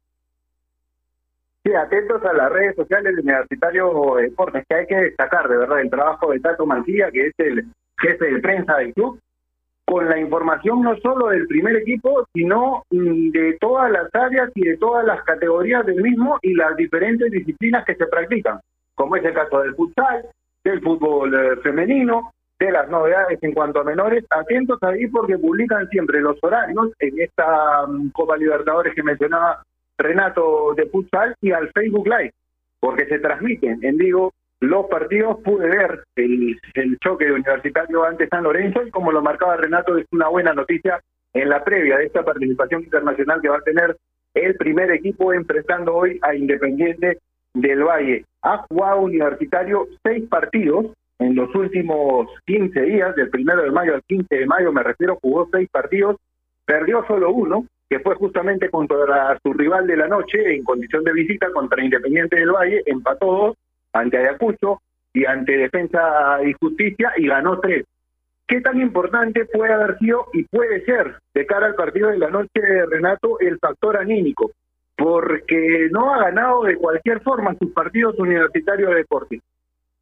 Sí, 1.62 1.74
atentos 1.74 2.24
a 2.24 2.32
las 2.32 2.50
redes 2.50 2.74
sociales 2.74 3.14
de 3.14 3.22
Universitario 3.22 4.14
Deportes, 4.16 4.64
que 4.66 4.74
hay 4.74 4.86
que 4.86 4.96
destacar 4.96 5.46
de 5.48 5.58
verdad 5.58 5.80
el 5.80 5.90
trabajo 5.90 6.30
de 6.30 6.40
Tato 6.40 6.64
Mancilla, 6.64 7.10
que 7.10 7.26
es 7.26 7.34
el 7.38 7.66
jefe 7.98 8.32
de 8.32 8.40
prensa 8.40 8.76
del 8.78 8.94
club, 8.94 9.20
con 9.84 10.08
la 10.08 10.18
información 10.18 10.82
no 10.82 10.96
solo 11.00 11.28
del 11.28 11.46
primer 11.48 11.76
equipo, 11.76 12.24
sino 12.32 12.84
mm, 12.90 13.30
de 13.30 13.58
todas 13.60 13.90
las 13.90 14.08
áreas 14.14 14.50
y 14.54 14.68
de 14.68 14.76
todas 14.78 15.04
las 15.04 15.22
categorías 15.24 15.84
del 15.84 16.00
mismo 16.00 16.38
y 16.42 16.54
las 16.54 16.76
diferentes 16.76 17.30
disciplinas 17.30 17.84
que 17.84 17.96
se 17.96 18.06
practican, 18.06 18.60
como 18.94 19.16
es 19.16 19.24
el 19.24 19.34
caso 19.34 19.60
del 19.60 19.74
futsal, 19.74 20.26
del 20.64 20.80
fútbol 20.80 21.34
eh, 21.34 21.56
femenino, 21.56 22.32
de 22.60 22.70
las 22.70 22.90
novedades 22.90 23.38
en 23.42 23.52
cuanto 23.52 23.80
a 23.80 23.84
menores, 23.84 24.24
atentos 24.28 24.78
ahí 24.82 25.06
porque 25.06 25.38
publican 25.38 25.88
siempre 25.88 26.20
los 26.20 26.36
horarios 26.42 26.90
en 26.98 27.18
esta 27.18 27.86
mm, 27.86 28.10
Copa 28.10 28.36
Libertadores 28.36 28.94
que 28.94 29.02
mencionaba 29.02 29.62
Renato 29.96 30.74
de 30.76 30.86
futsal 30.86 31.34
y 31.40 31.52
al 31.52 31.70
Facebook 31.72 32.06
Live, 32.06 32.32
porque 32.78 33.06
se 33.06 33.18
transmiten 33.18 33.78
en 33.82 33.96
vivo 33.96 34.32
los 34.60 34.86
partidos. 34.86 35.38
Pude 35.42 35.68
ver 35.68 36.04
el, 36.16 36.60
el 36.74 36.98
choque 36.98 37.24
de 37.26 37.32
Universitario 37.32 38.04
ante 38.04 38.28
San 38.28 38.44
Lorenzo 38.44 38.86
y 38.86 38.90
como 38.90 39.10
lo 39.10 39.22
marcaba 39.22 39.56
Renato, 39.56 39.96
es 39.96 40.06
una 40.12 40.28
buena 40.28 40.52
noticia 40.52 41.00
en 41.32 41.48
la 41.48 41.64
previa 41.64 41.96
de 41.96 42.06
esta 42.06 42.22
participación 42.24 42.82
internacional 42.82 43.40
que 43.40 43.48
va 43.48 43.56
a 43.56 43.62
tener 43.62 43.96
el 44.34 44.54
primer 44.56 44.90
equipo 44.90 45.32
enfrentando 45.32 45.94
hoy 45.94 46.18
a 46.22 46.34
Independiente 46.34 47.18
del 47.54 47.84
Valle. 47.84 48.24
Ha 48.42 48.58
jugado 48.68 49.00
Universitario 49.00 49.86
seis 50.02 50.28
partidos 50.28 50.86
en 51.20 51.36
los 51.36 51.54
últimos 51.54 52.28
15 52.46 52.80
días, 52.80 53.14
del 53.14 53.28
primero 53.28 53.62
de 53.62 53.70
mayo 53.70 53.94
al 53.94 54.02
15 54.02 54.34
de 54.34 54.46
mayo, 54.46 54.72
me 54.72 54.82
refiero, 54.82 55.18
jugó 55.20 55.48
seis 55.52 55.68
partidos, 55.70 56.16
perdió 56.64 57.04
solo 57.06 57.30
uno, 57.30 57.66
que 57.90 58.00
fue 58.00 58.14
justamente 58.14 58.70
contra 58.70 59.38
su 59.42 59.52
rival 59.52 59.86
de 59.86 59.98
la 59.98 60.08
noche 60.08 60.54
en 60.54 60.64
condición 60.64 61.04
de 61.04 61.12
visita 61.12 61.50
contra 61.52 61.84
Independiente 61.84 62.36
del 62.36 62.52
Valle, 62.52 62.82
empató 62.86 63.26
dos 63.26 63.56
ante 63.92 64.16
Ayacucho 64.16 64.80
y 65.12 65.26
ante 65.26 65.58
Defensa 65.58 66.38
y 66.42 66.54
Justicia 66.54 67.12
y 67.18 67.26
ganó 67.26 67.60
tres. 67.60 67.84
¿Qué 68.46 68.62
tan 68.62 68.80
importante 68.80 69.44
puede 69.44 69.74
haber 69.74 69.98
sido 69.98 70.26
y 70.32 70.44
puede 70.44 70.84
ser 70.84 71.16
de 71.34 71.46
cara 71.46 71.66
al 71.66 71.74
partido 71.74 72.08
de 72.08 72.18
la 72.18 72.30
noche, 72.30 72.60
Renato, 72.88 73.38
el 73.40 73.58
factor 73.58 73.98
anímico? 73.98 74.52
Porque 74.96 75.88
no 75.90 76.14
ha 76.14 76.24
ganado 76.24 76.64
de 76.64 76.76
cualquier 76.76 77.20
forma 77.20 77.54
sus 77.60 77.72
partidos 77.72 78.18
universitarios 78.18 78.90
de 78.90 78.96
deporte. 78.96 79.40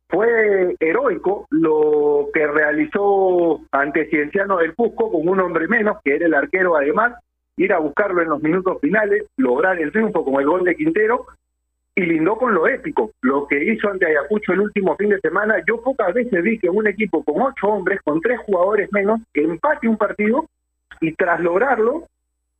Fue 0.09 0.75
heroico 0.81 1.47
lo 1.51 2.29
que 2.33 2.47
realizó 2.47 3.61
ante 3.71 4.09
Cienciano 4.09 4.57
del 4.57 4.75
Cusco 4.75 5.13
con 5.13 5.29
un 5.29 5.41
hombre 5.41 5.69
menos, 5.69 5.99
que 6.03 6.17
era 6.17 6.27
el 6.27 6.35
arquero 6.35 6.77
además, 6.77 7.15
ir 7.59 7.73
a 7.73 7.79
buscarlo 7.79 8.23
en 8.23 8.31
los 8.31 8.43
minutos 8.43 8.79
finales, 8.81 9.27
lograr 9.37 9.79
el 9.79 9.93
triunfo 9.93 10.25
con 10.25 10.41
el 10.41 10.47
gol 10.47 10.65
de 10.65 10.77
Quintero 10.77 11.27
y 11.95 12.03
lindó 12.03 12.37
con 12.37 12.55
lo 12.55 12.69
épico, 12.69 13.11
lo 13.23 13.47
que 13.49 13.63
hizo 13.65 13.89
ante 13.91 14.07
Ayacucho 14.07 14.53
el 14.53 14.61
último 14.61 14.97
fin 14.97 15.11
de 15.11 15.21
semana. 15.21 15.57
Yo 15.67 15.83
pocas 15.83 16.15
veces 16.15 16.43
vi 16.43 16.59
que 16.59 16.71
un 16.71 16.87
equipo 16.87 17.23
con 17.25 17.43
ocho 17.43 17.67
hombres, 17.67 18.01
con 18.03 18.21
tres 18.21 18.39
jugadores 18.47 18.89
menos, 18.93 19.21
empate 19.35 19.89
un 19.89 19.99
partido 19.99 20.47
y 21.01 21.13
tras 21.15 21.41
lograrlo 21.41 22.05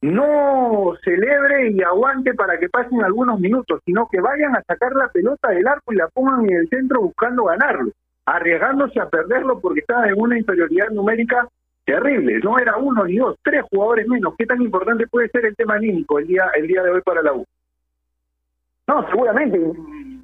no 0.01 0.95
celebre 1.03 1.71
y 1.71 1.83
aguante 1.83 2.35
para 2.35 2.59
que 2.59 2.69
pasen 2.69 3.03
algunos 3.03 3.41
minutos, 3.41 3.81
sino 3.85 4.09
que 4.11 4.21
vayan 4.21 4.57
a 4.57 4.63
sacar 4.63 4.93
la 4.93 5.09
pelota 5.09 5.49
del 5.49 5.67
arco 5.67 5.93
y 5.93 5.97
la 5.97 6.09
pongan 6.09 6.45
en 6.49 6.57
el 6.57 6.69
centro 6.69 7.01
buscando 7.01 7.45
ganarlo. 7.45 7.91
arriesgándose 8.27 9.01
a 9.01 9.09
perderlo 9.09 9.59
porque 9.59 9.81
estaba 9.81 10.07
en 10.07 10.21
una 10.21 10.39
inferioridad 10.39 10.91
numérica 10.91 11.49
terrible. 11.87 12.39
No 12.41 12.59
era 12.59 12.77
uno 12.77 13.05
ni 13.05 13.17
dos, 13.17 13.37
tres 13.43 13.63
jugadores 13.71 14.07
menos. 14.07 14.35
¿Qué 14.37 14.45
tan 14.45 14.61
importante 14.61 15.07
puede 15.07 15.31
ser 15.31 15.47
el 15.47 15.57
tema 15.57 15.77
anímico 15.77 16.19
el 16.19 16.27
día, 16.27 16.51
el 16.55 16.67
día 16.67 16.83
de 16.83 16.91
hoy 16.91 17.01
para 17.01 17.23
la 17.23 17.33
U? 17.33 17.47
No, 18.87 19.09
seguramente 19.09 19.59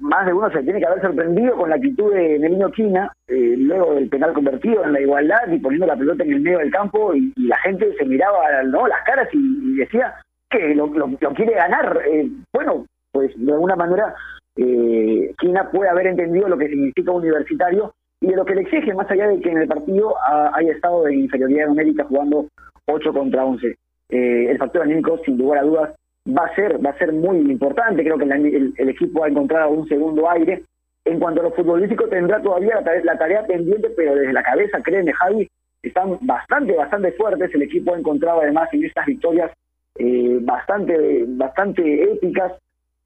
más 0.05 0.25
de 0.25 0.33
uno 0.33 0.49
se 0.51 0.61
tiene 0.63 0.79
que 0.79 0.85
haber 0.85 1.01
sorprendido 1.01 1.55
con 1.57 1.69
la 1.69 1.75
actitud 1.75 2.13
de, 2.13 2.39
de 2.39 2.49
Niño 2.49 2.71
Quina, 2.71 3.11
eh, 3.27 3.55
luego 3.57 3.95
del 3.95 4.07
penal 4.07 4.33
convertido 4.33 4.83
en 4.83 4.93
la 4.93 5.01
igualdad 5.01 5.47
y 5.51 5.59
poniendo 5.59 5.87
la 5.87 5.95
pelota 5.95 6.23
en 6.23 6.33
el 6.33 6.41
medio 6.41 6.59
del 6.59 6.71
campo 6.71 7.13
y, 7.15 7.33
la 7.37 7.57
gente 7.59 7.93
se 7.97 8.05
miraba 8.05 8.63
no 8.63 8.87
las 8.87 9.03
caras 9.03 9.27
y, 9.33 9.75
decía 9.75 10.13
que 10.49 10.75
lo, 10.75 10.91
quiere 11.33 11.53
ganar. 11.53 12.01
Eh, 12.07 12.29
bueno, 12.53 12.85
pues 13.11 13.31
de 13.35 13.51
alguna 13.51 13.75
manera 13.75 14.15
eh, 14.55 15.33
Quina 15.39 15.69
puede 15.71 15.89
haber 15.89 16.07
entendido 16.07 16.47
lo 16.47 16.57
que 16.57 16.69
significa 16.69 17.11
universitario 17.11 17.93
y 18.21 18.27
de 18.27 18.35
lo 18.35 18.45
que 18.45 18.55
le 18.55 18.61
exige, 18.61 18.93
más 18.93 19.09
allá 19.09 19.27
de 19.27 19.39
que 19.39 19.49
en 19.49 19.57
el 19.57 19.67
partido 19.67 20.15
haya 20.53 20.71
estado 20.71 21.07
en 21.07 21.21
inferioridad 21.21 21.67
numérica 21.67 22.05
jugando 22.05 22.47
8 22.85 23.13
contra 23.13 23.43
11. 23.43 23.75
Eh, 24.09 24.51
el 24.51 24.57
factor 24.57 24.83
anímico, 24.83 25.19
sin 25.25 25.37
lugar 25.37 25.59
a 25.59 25.63
dudas, 25.63 25.95
va 26.27 26.45
a 26.45 26.55
ser 26.55 26.83
va 26.83 26.91
a 26.91 26.97
ser 26.97 27.13
muy 27.13 27.37
importante. 27.37 28.03
Creo 28.03 28.17
que 28.17 28.25
el, 28.25 28.73
el 28.77 28.89
equipo 28.89 29.23
ha 29.23 29.29
encontrado 29.29 29.71
un 29.71 29.87
segundo 29.87 30.29
aire. 30.29 30.63
En 31.05 31.19
cuanto 31.19 31.41
a 31.41 31.43
lo 31.43 31.51
futbolístico, 31.51 32.07
tendrá 32.07 32.41
todavía 32.41 32.81
la 33.03 33.17
tarea, 33.17 33.45
pendiente, 33.45 33.91
pero 33.95 34.15
desde 34.15 34.33
la 34.33 34.41
cabeza, 34.41 34.81
créeme, 34.81 35.13
Javi, 35.13 35.47
están 35.83 36.17
bastante, 36.21 36.73
bastante 36.73 37.11
fuertes. 37.11 37.53
El 37.53 37.61
equipo 37.61 37.93
ha 37.93 37.99
encontrado 37.99 38.41
además 38.41 38.69
en 38.73 38.85
estas 38.85 39.05
victorias 39.05 39.51
eh, 39.99 40.39
bastante, 40.41 41.25
bastante 41.27 42.11
épicas 42.11 42.53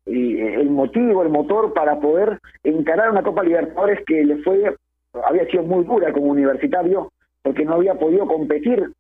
eh, 0.05 0.55
el 0.61 0.69
motivo, 0.69 1.21
el 1.21 1.29
motor 1.29 1.73
para 1.73 1.99
poder 1.99 2.39
encarar 2.63 3.11
una 3.11 3.21
Copa 3.21 3.43
Libertadores 3.43 3.99
que 4.07 4.23
le 4.23 4.37
fue, 4.37 4.75
había 5.27 5.45
sido 5.47 5.63
muy 5.63 5.83
dura 5.83 6.11
como 6.13 6.27
universitario, 6.27 7.11
porque 7.43 7.65
no 7.65 7.75
había 7.75 7.95
podido 7.95 8.25
competir, 8.25 8.91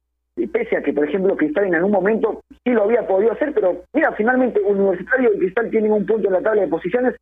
pese 0.47 0.77
a 0.77 0.81
que, 0.81 0.93
por 0.93 1.07
ejemplo, 1.07 1.35
Cristal 1.35 1.65
en 1.65 1.75
algún 1.75 1.91
momento 1.91 2.41
sí 2.63 2.71
lo 2.71 2.83
había 2.83 3.07
podido 3.07 3.31
hacer, 3.31 3.53
pero 3.53 3.83
mira, 3.93 4.11
finalmente 4.13 4.61
Universitario 4.61 5.33
y 5.33 5.39
Cristal 5.39 5.69
tienen 5.69 5.91
un 5.91 6.05
punto 6.05 6.27
en 6.27 6.33
la 6.33 6.41
tabla 6.41 6.61
de 6.61 6.67
posiciones 6.67 7.15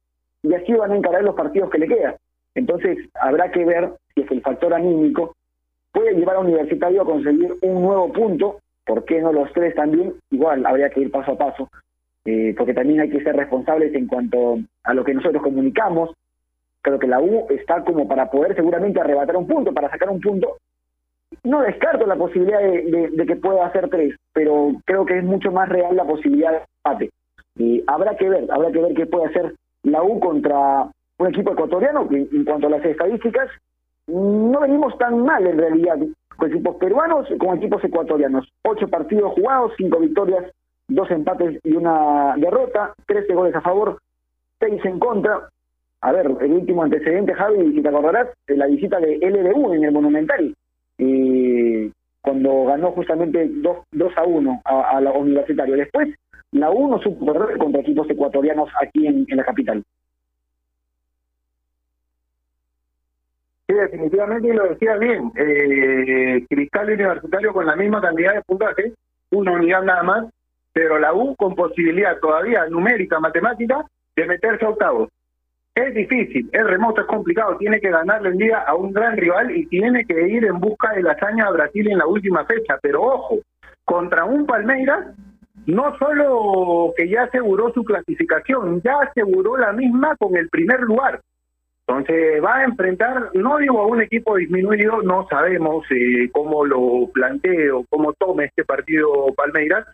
y 0.43 0.53
así 0.53 0.74
van 0.74 0.91
a 0.91 0.95
encarar 0.95 1.24
los 1.24 1.36
partidos 1.36 1.70
que 1.70 1.80
le 1.80 1.88
quedan. 1.88 2.15
Entonces, 2.55 2.97
habrá 3.15 3.51
que 3.51 3.65
ver 3.65 3.89
si 4.13 4.22
es 4.22 4.32
el 4.32 4.41
factor 4.41 4.74
anímico 4.74 5.34
puede 5.97 6.13
llevar 6.13 6.36
a 6.36 6.41
Universitario 6.41 7.01
a 7.01 7.05
conseguir 7.05 7.55
un 7.61 7.82
nuevo 7.82 8.11
punto, 8.13 8.59
¿por 8.86 9.03
qué 9.05 9.20
no 9.20 9.34
los 9.34 9.51
tres 9.53 9.74
también? 9.74 10.13
Igual 10.30 10.63
habría 10.65 10.89
que 10.89 11.01
ir 11.01 11.11
paso 11.11 11.32
a 11.32 11.38
paso, 11.38 11.70
eh, 12.26 12.53
porque 12.55 12.76
también 12.76 13.01
hay 13.01 13.09
que 13.09 13.24
ser 13.24 13.36
responsables 13.36 13.93
en 13.95 14.05
cuanto 14.05 14.59
a 14.84 14.93
lo 14.93 15.03
que 15.03 15.15
nosotros 15.15 15.41
comunicamos. 15.41 16.11
Creo 16.82 16.99
que 16.99 17.07
la 17.07 17.20
U 17.20 17.47
está 17.49 17.84
como 17.84 18.07
para 18.07 18.30
poder 18.30 18.55
seguramente 18.55 19.01
arrebatar 19.01 19.38
un 19.38 19.47
punto, 19.47 19.74
para 19.74 19.89
sacar 19.89 20.09
un 20.09 20.22
punto. 20.22 20.57
No 21.43 21.61
descarto 21.61 22.05
la 22.05 22.15
posibilidad 22.15 22.59
de, 22.59 23.25
que 23.25 23.36
pueda 23.36 23.65
hacer 23.65 23.89
tres, 23.89 24.15
pero 24.34 24.73
creo 24.86 25.05
que 25.05 25.17
es 25.17 25.23
mucho 25.23 25.51
más 25.51 25.69
real 25.69 25.95
la 25.95 26.05
posibilidad 26.05 26.51
de 26.51 26.61
empate. 26.84 27.09
Y 27.57 27.84
habrá 27.88 28.15
que 28.15 28.30
ver, 28.30 28.47
habrá 28.51 28.71
que 28.71 28.82
ver 28.82 28.93
qué 28.93 29.05
puede 29.05 29.25
hacer 29.28 29.55
la 29.84 30.03
U 30.03 30.19
contra 30.19 30.88
un 31.19 31.28
equipo 31.28 31.53
ecuatoriano 31.53 32.07
que 32.07 32.17
en 32.17 32.45
cuanto 32.45 32.67
a 32.67 32.71
las 32.71 32.86
estadísticas 32.86 33.49
no 34.07 34.59
venimos 34.59 34.97
tan 34.97 35.23
mal 35.23 35.45
en 35.45 35.57
realidad 35.57 35.97
con 36.38 36.51
equipos 36.51 36.75
peruanos 36.78 37.28
con 37.39 37.57
equipos 37.57 37.84
ecuatorianos. 37.84 38.47
Ocho 38.63 38.88
partidos 38.88 39.34
jugados, 39.34 39.73
cinco 39.78 39.99
victorias, 39.99 40.45
dos 40.88 41.09
empates 41.11 41.59
y 41.63 41.73
una 41.73 42.36
derrota, 42.38 42.93
trece 43.05 43.34
goles 43.34 43.55
a 43.55 43.61
favor, 43.61 43.97
seis 44.59 44.84
en 44.86 44.99
contra. 44.99 45.49
A 46.01 46.11
ver, 46.11 46.28
el 46.41 46.51
último 46.53 46.84
antecedente, 46.84 47.34
Javi, 47.34 47.73
si 47.73 47.82
te 47.82 47.89
acordarás, 47.89 48.30
la 48.47 48.67
visita 48.67 48.99
de 48.99 49.17
LDU 49.17 49.73
en 49.73 49.84
el 49.84 49.91
Monumental, 49.91 50.55
eh, 50.98 51.91
cuando 52.22 52.66
ganó 52.66 52.91
justamente 52.91 53.50
2, 53.50 53.78
a 54.16 54.24
1 54.24 54.62
a, 54.66 55.02
la 55.02 55.12
Universitario. 55.12 55.76
Después, 55.76 56.10
la 56.52 56.70
U 56.72 56.89
no 56.89 57.00
supo 57.00 57.34
perder 57.34 57.58
contra 57.58 57.82
equipos 57.82 58.10
ecuatorianos 58.10 58.70
aquí 58.82 59.08
en, 59.08 59.26
la 59.30 59.43
capital. 59.43 59.84
Sí, 63.68 63.74
definitivamente, 63.74 64.48
y 64.48 64.54
lo 64.54 64.70
decía 64.70 64.95
bien. 64.98 65.32
Eh, 65.36 66.45
Cristal 66.50 66.91
Universitario 66.91 67.54
con 67.54 67.66
la 67.66 67.76
misma 67.76 68.02
cantidad 68.02 68.34
de 68.34 68.41
puntaje, 68.41 68.93
una 69.32 69.54
unidad 69.54 69.84
nada 69.84 70.04
más, 70.04 70.26
pero 70.74 71.00
la 71.00 71.14
U 71.14 71.36
con 71.36 71.56
posibilidad 71.56 72.18
todavía 72.20 72.66
numérica, 72.68 73.20
matemática, 73.20 73.86
de 74.16 74.26
meterse 74.26 74.66
a 74.66 74.70
octavos. 74.70 75.10
Es 75.78 75.93
difícil, 75.93 76.49
es 76.51 76.63
remoto, 76.63 77.01
es 77.01 77.07
complicado, 77.07 77.55
tiene 77.57 77.80
que 77.80 77.91
ganarle 77.91 78.30
el 78.30 78.38
día 78.38 78.61
a 78.61 78.73
un 78.73 78.91
gran 78.91 79.15
rival 79.15 79.55
y 79.55 79.67
tiene 79.67 80.05
que 80.05 80.28
ir 80.28 80.43
en 80.45 80.59
busca 80.59 80.91
de 80.93 81.03
la 81.03 81.11
hazaña 81.11 81.45
a 81.45 81.51
Brasil 81.51 81.88
en 81.88 81.99
la 81.99 82.07
última 82.07 82.43
fecha. 82.45 82.80
Pero 82.82 83.03
ojo, 83.03 83.38
contra 83.86 84.25
un 84.25 84.47
Palmeiras, 84.47 85.05
no 85.67 85.95
solo 85.99 86.95
que 86.97 87.07
ya 87.07 87.25
aseguró 87.25 87.71
su 87.73 87.84
clasificación, 87.84 88.82
ya 88.82 88.93
aseguró 89.07 89.55
la 89.55 89.71
misma 89.71 90.15
con 90.17 90.36
el 90.36 90.49
primer 90.49 90.80
lugar. 90.80 91.21
Entonces 91.86 92.43
va 92.43 92.55
a 92.55 92.63
enfrentar, 92.63 93.30
no 93.36 93.57
digo 93.57 93.80
a 93.80 93.86
un 93.86 94.01
equipo 94.01 94.36
disminuido, 94.36 95.03
no 95.03 95.28
sabemos 95.30 95.86
eh, 95.91 96.28
cómo 96.32 96.65
lo 96.65 97.07
planteo, 97.13 97.86
cómo 97.91 98.13
tome 98.13 98.45
este 98.45 98.65
partido 98.65 99.32
Palmeiras, 99.36 99.86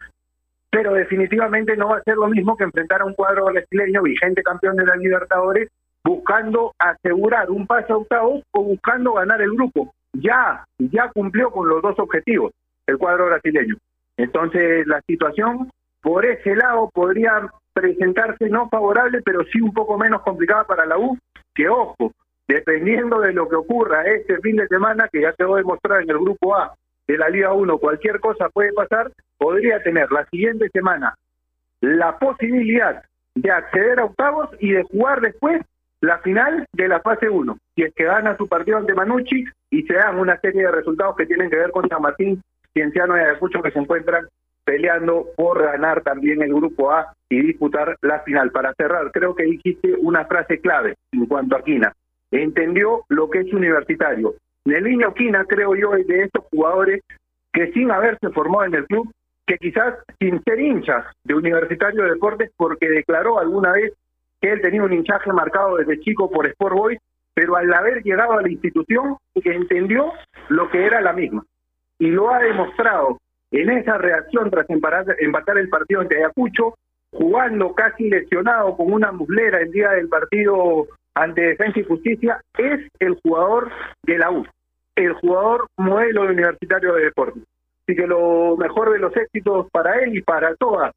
pero 0.73 0.91
definitivamente 0.95 1.77
no 1.77 1.89
va 1.89 1.97
a 1.97 2.03
ser 2.03 2.15
lo 2.15 2.27
mismo 2.27 2.57
que 2.57 2.63
enfrentar 2.63 3.03
a 3.03 3.05
un 3.05 3.13
cuadro 3.13 3.45
brasileño 3.45 4.01
vigente 4.01 4.41
campeón 4.41 4.75
de 4.75 4.87
la 4.87 4.95
Libertadores, 4.95 5.69
buscando 6.03 6.73
asegurar 6.79 7.51
un 7.51 7.67
pase 7.67 7.93
a 7.93 7.97
octavos 7.97 8.41
o 8.51 8.63
buscando 8.63 9.13
ganar 9.13 9.39
el 9.43 9.51
grupo. 9.51 9.93
Ya, 10.13 10.65
ya 10.79 11.11
cumplió 11.13 11.51
con 11.51 11.69
los 11.69 11.79
dos 11.83 11.99
objetivos 11.99 12.53
el 12.87 12.97
cuadro 12.97 13.27
brasileño. 13.27 13.77
Entonces 14.17 14.87
la 14.87 14.99
situación 15.01 15.69
por 16.01 16.25
ese 16.25 16.55
lado 16.55 16.89
podría 16.91 17.47
presentarse 17.71 18.49
no 18.49 18.67
favorable, 18.67 19.21
pero 19.23 19.43
sí 19.43 19.61
un 19.61 19.73
poco 19.73 19.99
menos 19.99 20.23
complicada 20.23 20.63
para 20.63 20.87
la 20.87 20.97
U, 20.97 21.15
que 21.53 21.69
ojo, 21.69 22.13
dependiendo 22.47 23.19
de 23.19 23.31
lo 23.31 23.47
que 23.47 23.57
ocurra 23.57 24.07
este 24.07 24.39
fin 24.39 24.55
de 24.55 24.67
semana, 24.67 25.07
que 25.11 25.21
ya 25.21 25.33
quedó 25.33 25.55
demostrado 25.55 26.01
en 26.01 26.09
el 26.09 26.17
grupo 26.17 26.55
A 26.55 26.73
de 27.07 27.17
la 27.17 27.29
Liga 27.29 27.53
1, 27.53 27.77
cualquier 27.77 28.19
cosa 28.19 28.49
puede 28.49 28.73
pasar, 28.73 29.11
podría 29.37 29.81
tener 29.83 30.11
la 30.11 30.25
siguiente 30.25 30.69
semana 30.69 31.15
la 31.81 32.17
posibilidad 32.17 33.03
de 33.35 33.51
acceder 33.51 33.99
a 33.99 34.05
octavos 34.05 34.49
y 34.59 34.71
de 34.71 34.83
jugar 34.83 35.21
después 35.21 35.61
la 36.01 36.19
final 36.19 36.65
de 36.73 36.87
la 36.87 36.99
fase 37.01 37.29
1, 37.29 37.57
si 37.75 37.83
es 37.83 37.93
que 37.93 38.03
gana 38.03 38.37
su 38.37 38.47
partido 38.47 38.77
ante 38.77 38.93
Manucci 38.93 39.45
y 39.69 39.83
se 39.83 39.93
dan 39.93 40.19
una 40.19 40.37
serie 40.39 40.63
de 40.63 40.71
resultados 40.71 41.15
que 41.15 41.25
tienen 41.25 41.49
que 41.49 41.55
ver 41.55 41.71
con 41.71 41.87
San 41.87 42.01
Martín, 42.01 42.41
Cienciano 42.73 43.17
y 43.17 43.21
Ayacucho 43.21 43.61
que 43.61 43.71
se 43.71 43.79
encuentran 43.79 44.27
peleando 44.63 45.27
por 45.35 45.61
ganar 45.61 46.01
también 46.01 46.41
el 46.41 46.53
grupo 46.53 46.91
A 46.91 47.13
y 47.29 47.41
disputar 47.41 47.97
la 48.01 48.19
final. 48.21 48.51
Para 48.51 48.73
cerrar, 48.73 49.11
creo 49.11 49.35
que 49.35 49.43
dijiste 49.43 49.95
una 50.01 50.25
frase 50.25 50.59
clave 50.59 50.95
en 51.11 51.25
cuanto 51.25 51.55
a 51.55 51.63
Quina. 51.63 51.93
Entendió 52.31 53.03
lo 53.09 53.29
que 53.29 53.39
es 53.39 53.53
universitario. 53.53 54.35
Neliño 54.65 55.13
Quina, 55.13 55.45
creo 55.45 55.75
yo, 55.75 55.93
es 55.95 56.07
de 56.07 56.23
estos 56.23 56.45
jugadores 56.51 57.01
que 57.51 57.71
sin 57.71 57.91
haberse 57.91 58.29
formado 58.29 58.65
en 58.65 58.75
el 58.75 58.85
club, 58.85 59.11
que 59.45 59.57
quizás 59.57 59.95
sin 60.19 60.41
ser 60.43 60.59
hinchas 60.59 61.05
de 61.23 61.35
Universitario 61.35 62.03
de 62.03 62.11
Deportes, 62.11 62.51
porque 62.55 62.89
declaró 62.89 63.39
alguna 63.39 63.73
vez 63.73 63.93
que 64.41 64.51
él 64.51 64.61
tenía 64.61 64.83
un 64.83 64.93
hinchaje 64.93 65.31
marcado 65.31 65.77
desde 65.77 65.99
chico 65.99 66.29
por 66.29 66.47
Sport 66.47 66.75
Boys, 66.75 66.99
pero 67.33 67.55
al 67.55 67.73
haber 67.73 68.03
llegado 68.03 68.33
a 68.33 68.41
la 68.41 68.49
institución, 68.49 69.17
que 69.41 69.53
entendió 69.53 70.13
lo 70.49 70.69
que 70.69 70.85
era 70.85 71.01
la 71.01 71.13
misma. 71.13 71.43
Y 71.99 72.07
lo 72.07 72.31
ha 72.31 72.39
demostrado 72.39 73.19
en 73.51 73.69
esa 73.69 73.97
reacción 73.97 74.49
tras 74.49 74.65
empatar 74.69 75.57
el 75.57 75.69
partido 75.69 76.01
ante 76.01 76.17
Ayacucho, 76.17 76.75
jugando 77.11 77.73
casi 77.73 78.09
lesionado 78.09 78.75
con 78.75 78.91
una 78.91 79.11
muslera 79.11 79.59
el 79.59 79.71
día 79.71 79.91
del 79.91 80.09
partido 80.09 80.87
ante 81.15 81.41
Defensa 81.41 81.79
y 81.79 81.83
Justicia, 81.83 82.41
es 82.57 82.89
el 82.99 83.19
jugador 83.21 83.71
de 84.03 84.17
la 84.17 84.31
U, 84.31 84.45
el 84.95 85.13
jugador 85.13 85.67
modelo 85.77 86.23
de 86.23 86.33
Universitario 86.33 86.93
de 86.95 87.05
Deportes. 87.05 87.43
Así 87.85 87.95
que 87.95 88.07
lo 88.07 88.55
mejor 88.57 88.93
de 88.93 88.99
los 88.99 89.15
éxitos 89.15 89.67
para 89.71 89.99
él 89.99 90.17
y 90.17 90.21
para 90.21 90.55
toda 90.55 90.91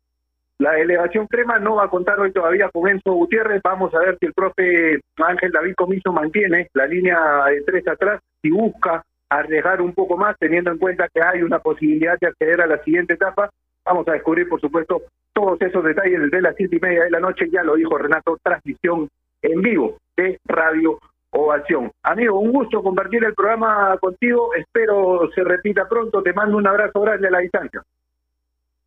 la 0.59 0.73
delegación 0.73 1.27
Crema 1.27 1.59
no 1.59 1.77
va 1.77 1.85
a 1.85 1.91
contar 1.91 2.19
hoy 2.19 2.33
todavía 2.33 2.71
con 2.73 2.89
Enzo 2.89 3.13
Gutiérrez. 3.13 3.61
Vamos 3.63 3.95
a 3.95 3.99
ver 3.99 4.17
si 4.19 4.27
el 4.27 4.33
profe 4.33 5.01
Ángel 5.17 5.53
David 5.53 5.75
Comiso 5.75 6.13
mantiene 6.13 6.69
la 6.73 6.87
línea 6.87 7.45
de 7.47 7.61
tres 7.63 7.87
atrás 7.87 8.21
y 8.43 8.51
busca 8.51 9.05
arriesgar 9.29 9.83
un 9.83 9.93
poco 9.93 10.17
más, 10.17 10.37
teniendo 10.39 10.71
en 10.71 10.79
cuenta 10.79 11.09
que 11.13 11.21
hay 11.21 11.43
una 11.43 11.59
posibilidad 11.59 12.17
de 12.19 12.29
acceder 12.29 12.63
a 12.63 12.67
la 12.67 12.83
siguiente 12.85 13.15
etapa. 13.15 13.51
Vamos 13.85 14.09
a 14.09 14.13
descubrir, 14.13 14.49
por 14.49 14.61
supuesto, 14.61 15.03
todos 15.35 15.61
esos 15.61 15.85
detalles 15.85 16.23
desde 16.23 16.41
las 16.41 16.57
siete 16.57 16.77
y 16.77 16.81
media 16.81 17.05
de 17.05 17.11
la 17.11 17.21
noche. 17.21 17.51
Ya 17.51 17.63
lo 17.63 17.75
dijo 17.75 17.99
Renato, 17.99 18.39
transmisión 18.43 19.09
en 19.43 19.61
vivo 19.61 19.99
de 20.17 20.41
Radio 20.47 20.99
Ovación. 21.31 21.91
Amigo, 22.03 22.41
un 22.41 22.53
gusto 22.53 22.83
compartir 22.83 23.25
el 23.25 23.35
programa 23.35 23.97
contigo. 23.99 24.55
Espero 24.55 25.29
se 25.35 25.45
repita 25.45 25.87
pronto. 25.89 26.23
Te 26.23 26.33
mando 26.33 26.57
un 26.57 26.67
abrazo 26.67 27.01
grande 27.01 27.29
a 27.29 27.31
la 27.31 27.39
distancia. 27.41 27.83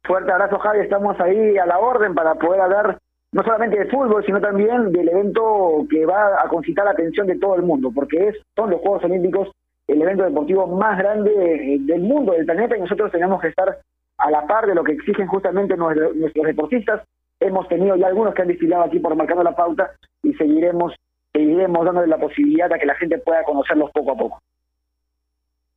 Fuerte 0.04 0.32
abrazo, 0.32 0.58
Javi. 0.58 0.80
Estamos 0.80 1.20
ahí 1.20 1.58
a 1.58 1.66
la 1.66 1.78
orden 1.78 2.16
para 2.16 2.36
poder 2.36 2.62
hablar 2.62 2.98
no 3.32 3.44
solamente 3.44 3.78
de 3.78 3.86
fútbol, 3.92 4.26
sino 4.26 4.42
también 4.42 4.92
del 4.92 5.10
evento 5.10 5.86
que 5.90 6.04
va 6.06 6.42
a 6.44 6.48
concitar 6.48 6.86
la 6.86 6.92
atención 6.92 7.28
de 7.28 7.38
todo 7.38 7.56
el 7.56 7.62
mundo, 7.62 7.92
porque 7.94 8.30
es, 8.30 8.36
son 8.56 8.72
los 8.72 8.82
Juegos 8.82 9.04
Olímpicos 9.04 9.52
el 9.88 10.02
evento 10.02 10.24
deportivo 10.24 10.66
más 10.68 10.98
grande 10.98 11.32
eh, 11.32 11.78
del 11.82 12.02
mundo, 12.02 12.32
del 12.32 12.46
planeta, 12.46 12.78
y 12.78 12.82
nosotros 12.82 13.12
tenemos 13.12 13.42
que 13.42 13.48
estar 13.50 13.78
a 14.18 14.32
la 14.32 14.46
par 14.48 14.66
de 14.68 14.76
lo 14.76 14.84
que 14.84 14.94
exigen 14.94 15.28
justamente 15.28 15.76
nuestro- 15.78 16.14
nuestros 16.14 16.46
deportistas. 16.46 17.04
Hemos 17.40 17.68
tenido 17.68 17.96
ya 17.96 18.08
algunos 18.08 18.34
que 18.34 18.42
han 18.42 18.48
desfilado 18.50 18.84
aquí 18.84 19.00
por 19.00 19.16
marcando 19.16 19.44
la 19.44 19.56
pauta 19.56 19.92
y 20.24 20.34
seguiremos, 20.34 20.96
seguiremos 21.34 21.86
dándole 21.86 22.08
la 22.08 22.18
posibilidad 22.18 22.72
a 22.72 22.80
que 22.80 22.86
la 22.86 22.96
gente 22.96 23.18
pueda 23.20 23.44
conocerlos 23.44 23.92
poco 23.92 24.12
a 24.12 24.18
poco. 24.18 24.42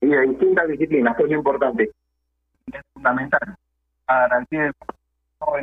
Y 0.00 0.06
de 0.06 0.20
distintas 0.22 0.68
disciplinas, 0.68 1.16
que 1.16 1.24
es 1.24 1.30
importante. 1.30 1.90
Es 2.72 2.82
fundamental. 2.92 3.56
La 4.08 4.20
garantía 4.20 4.72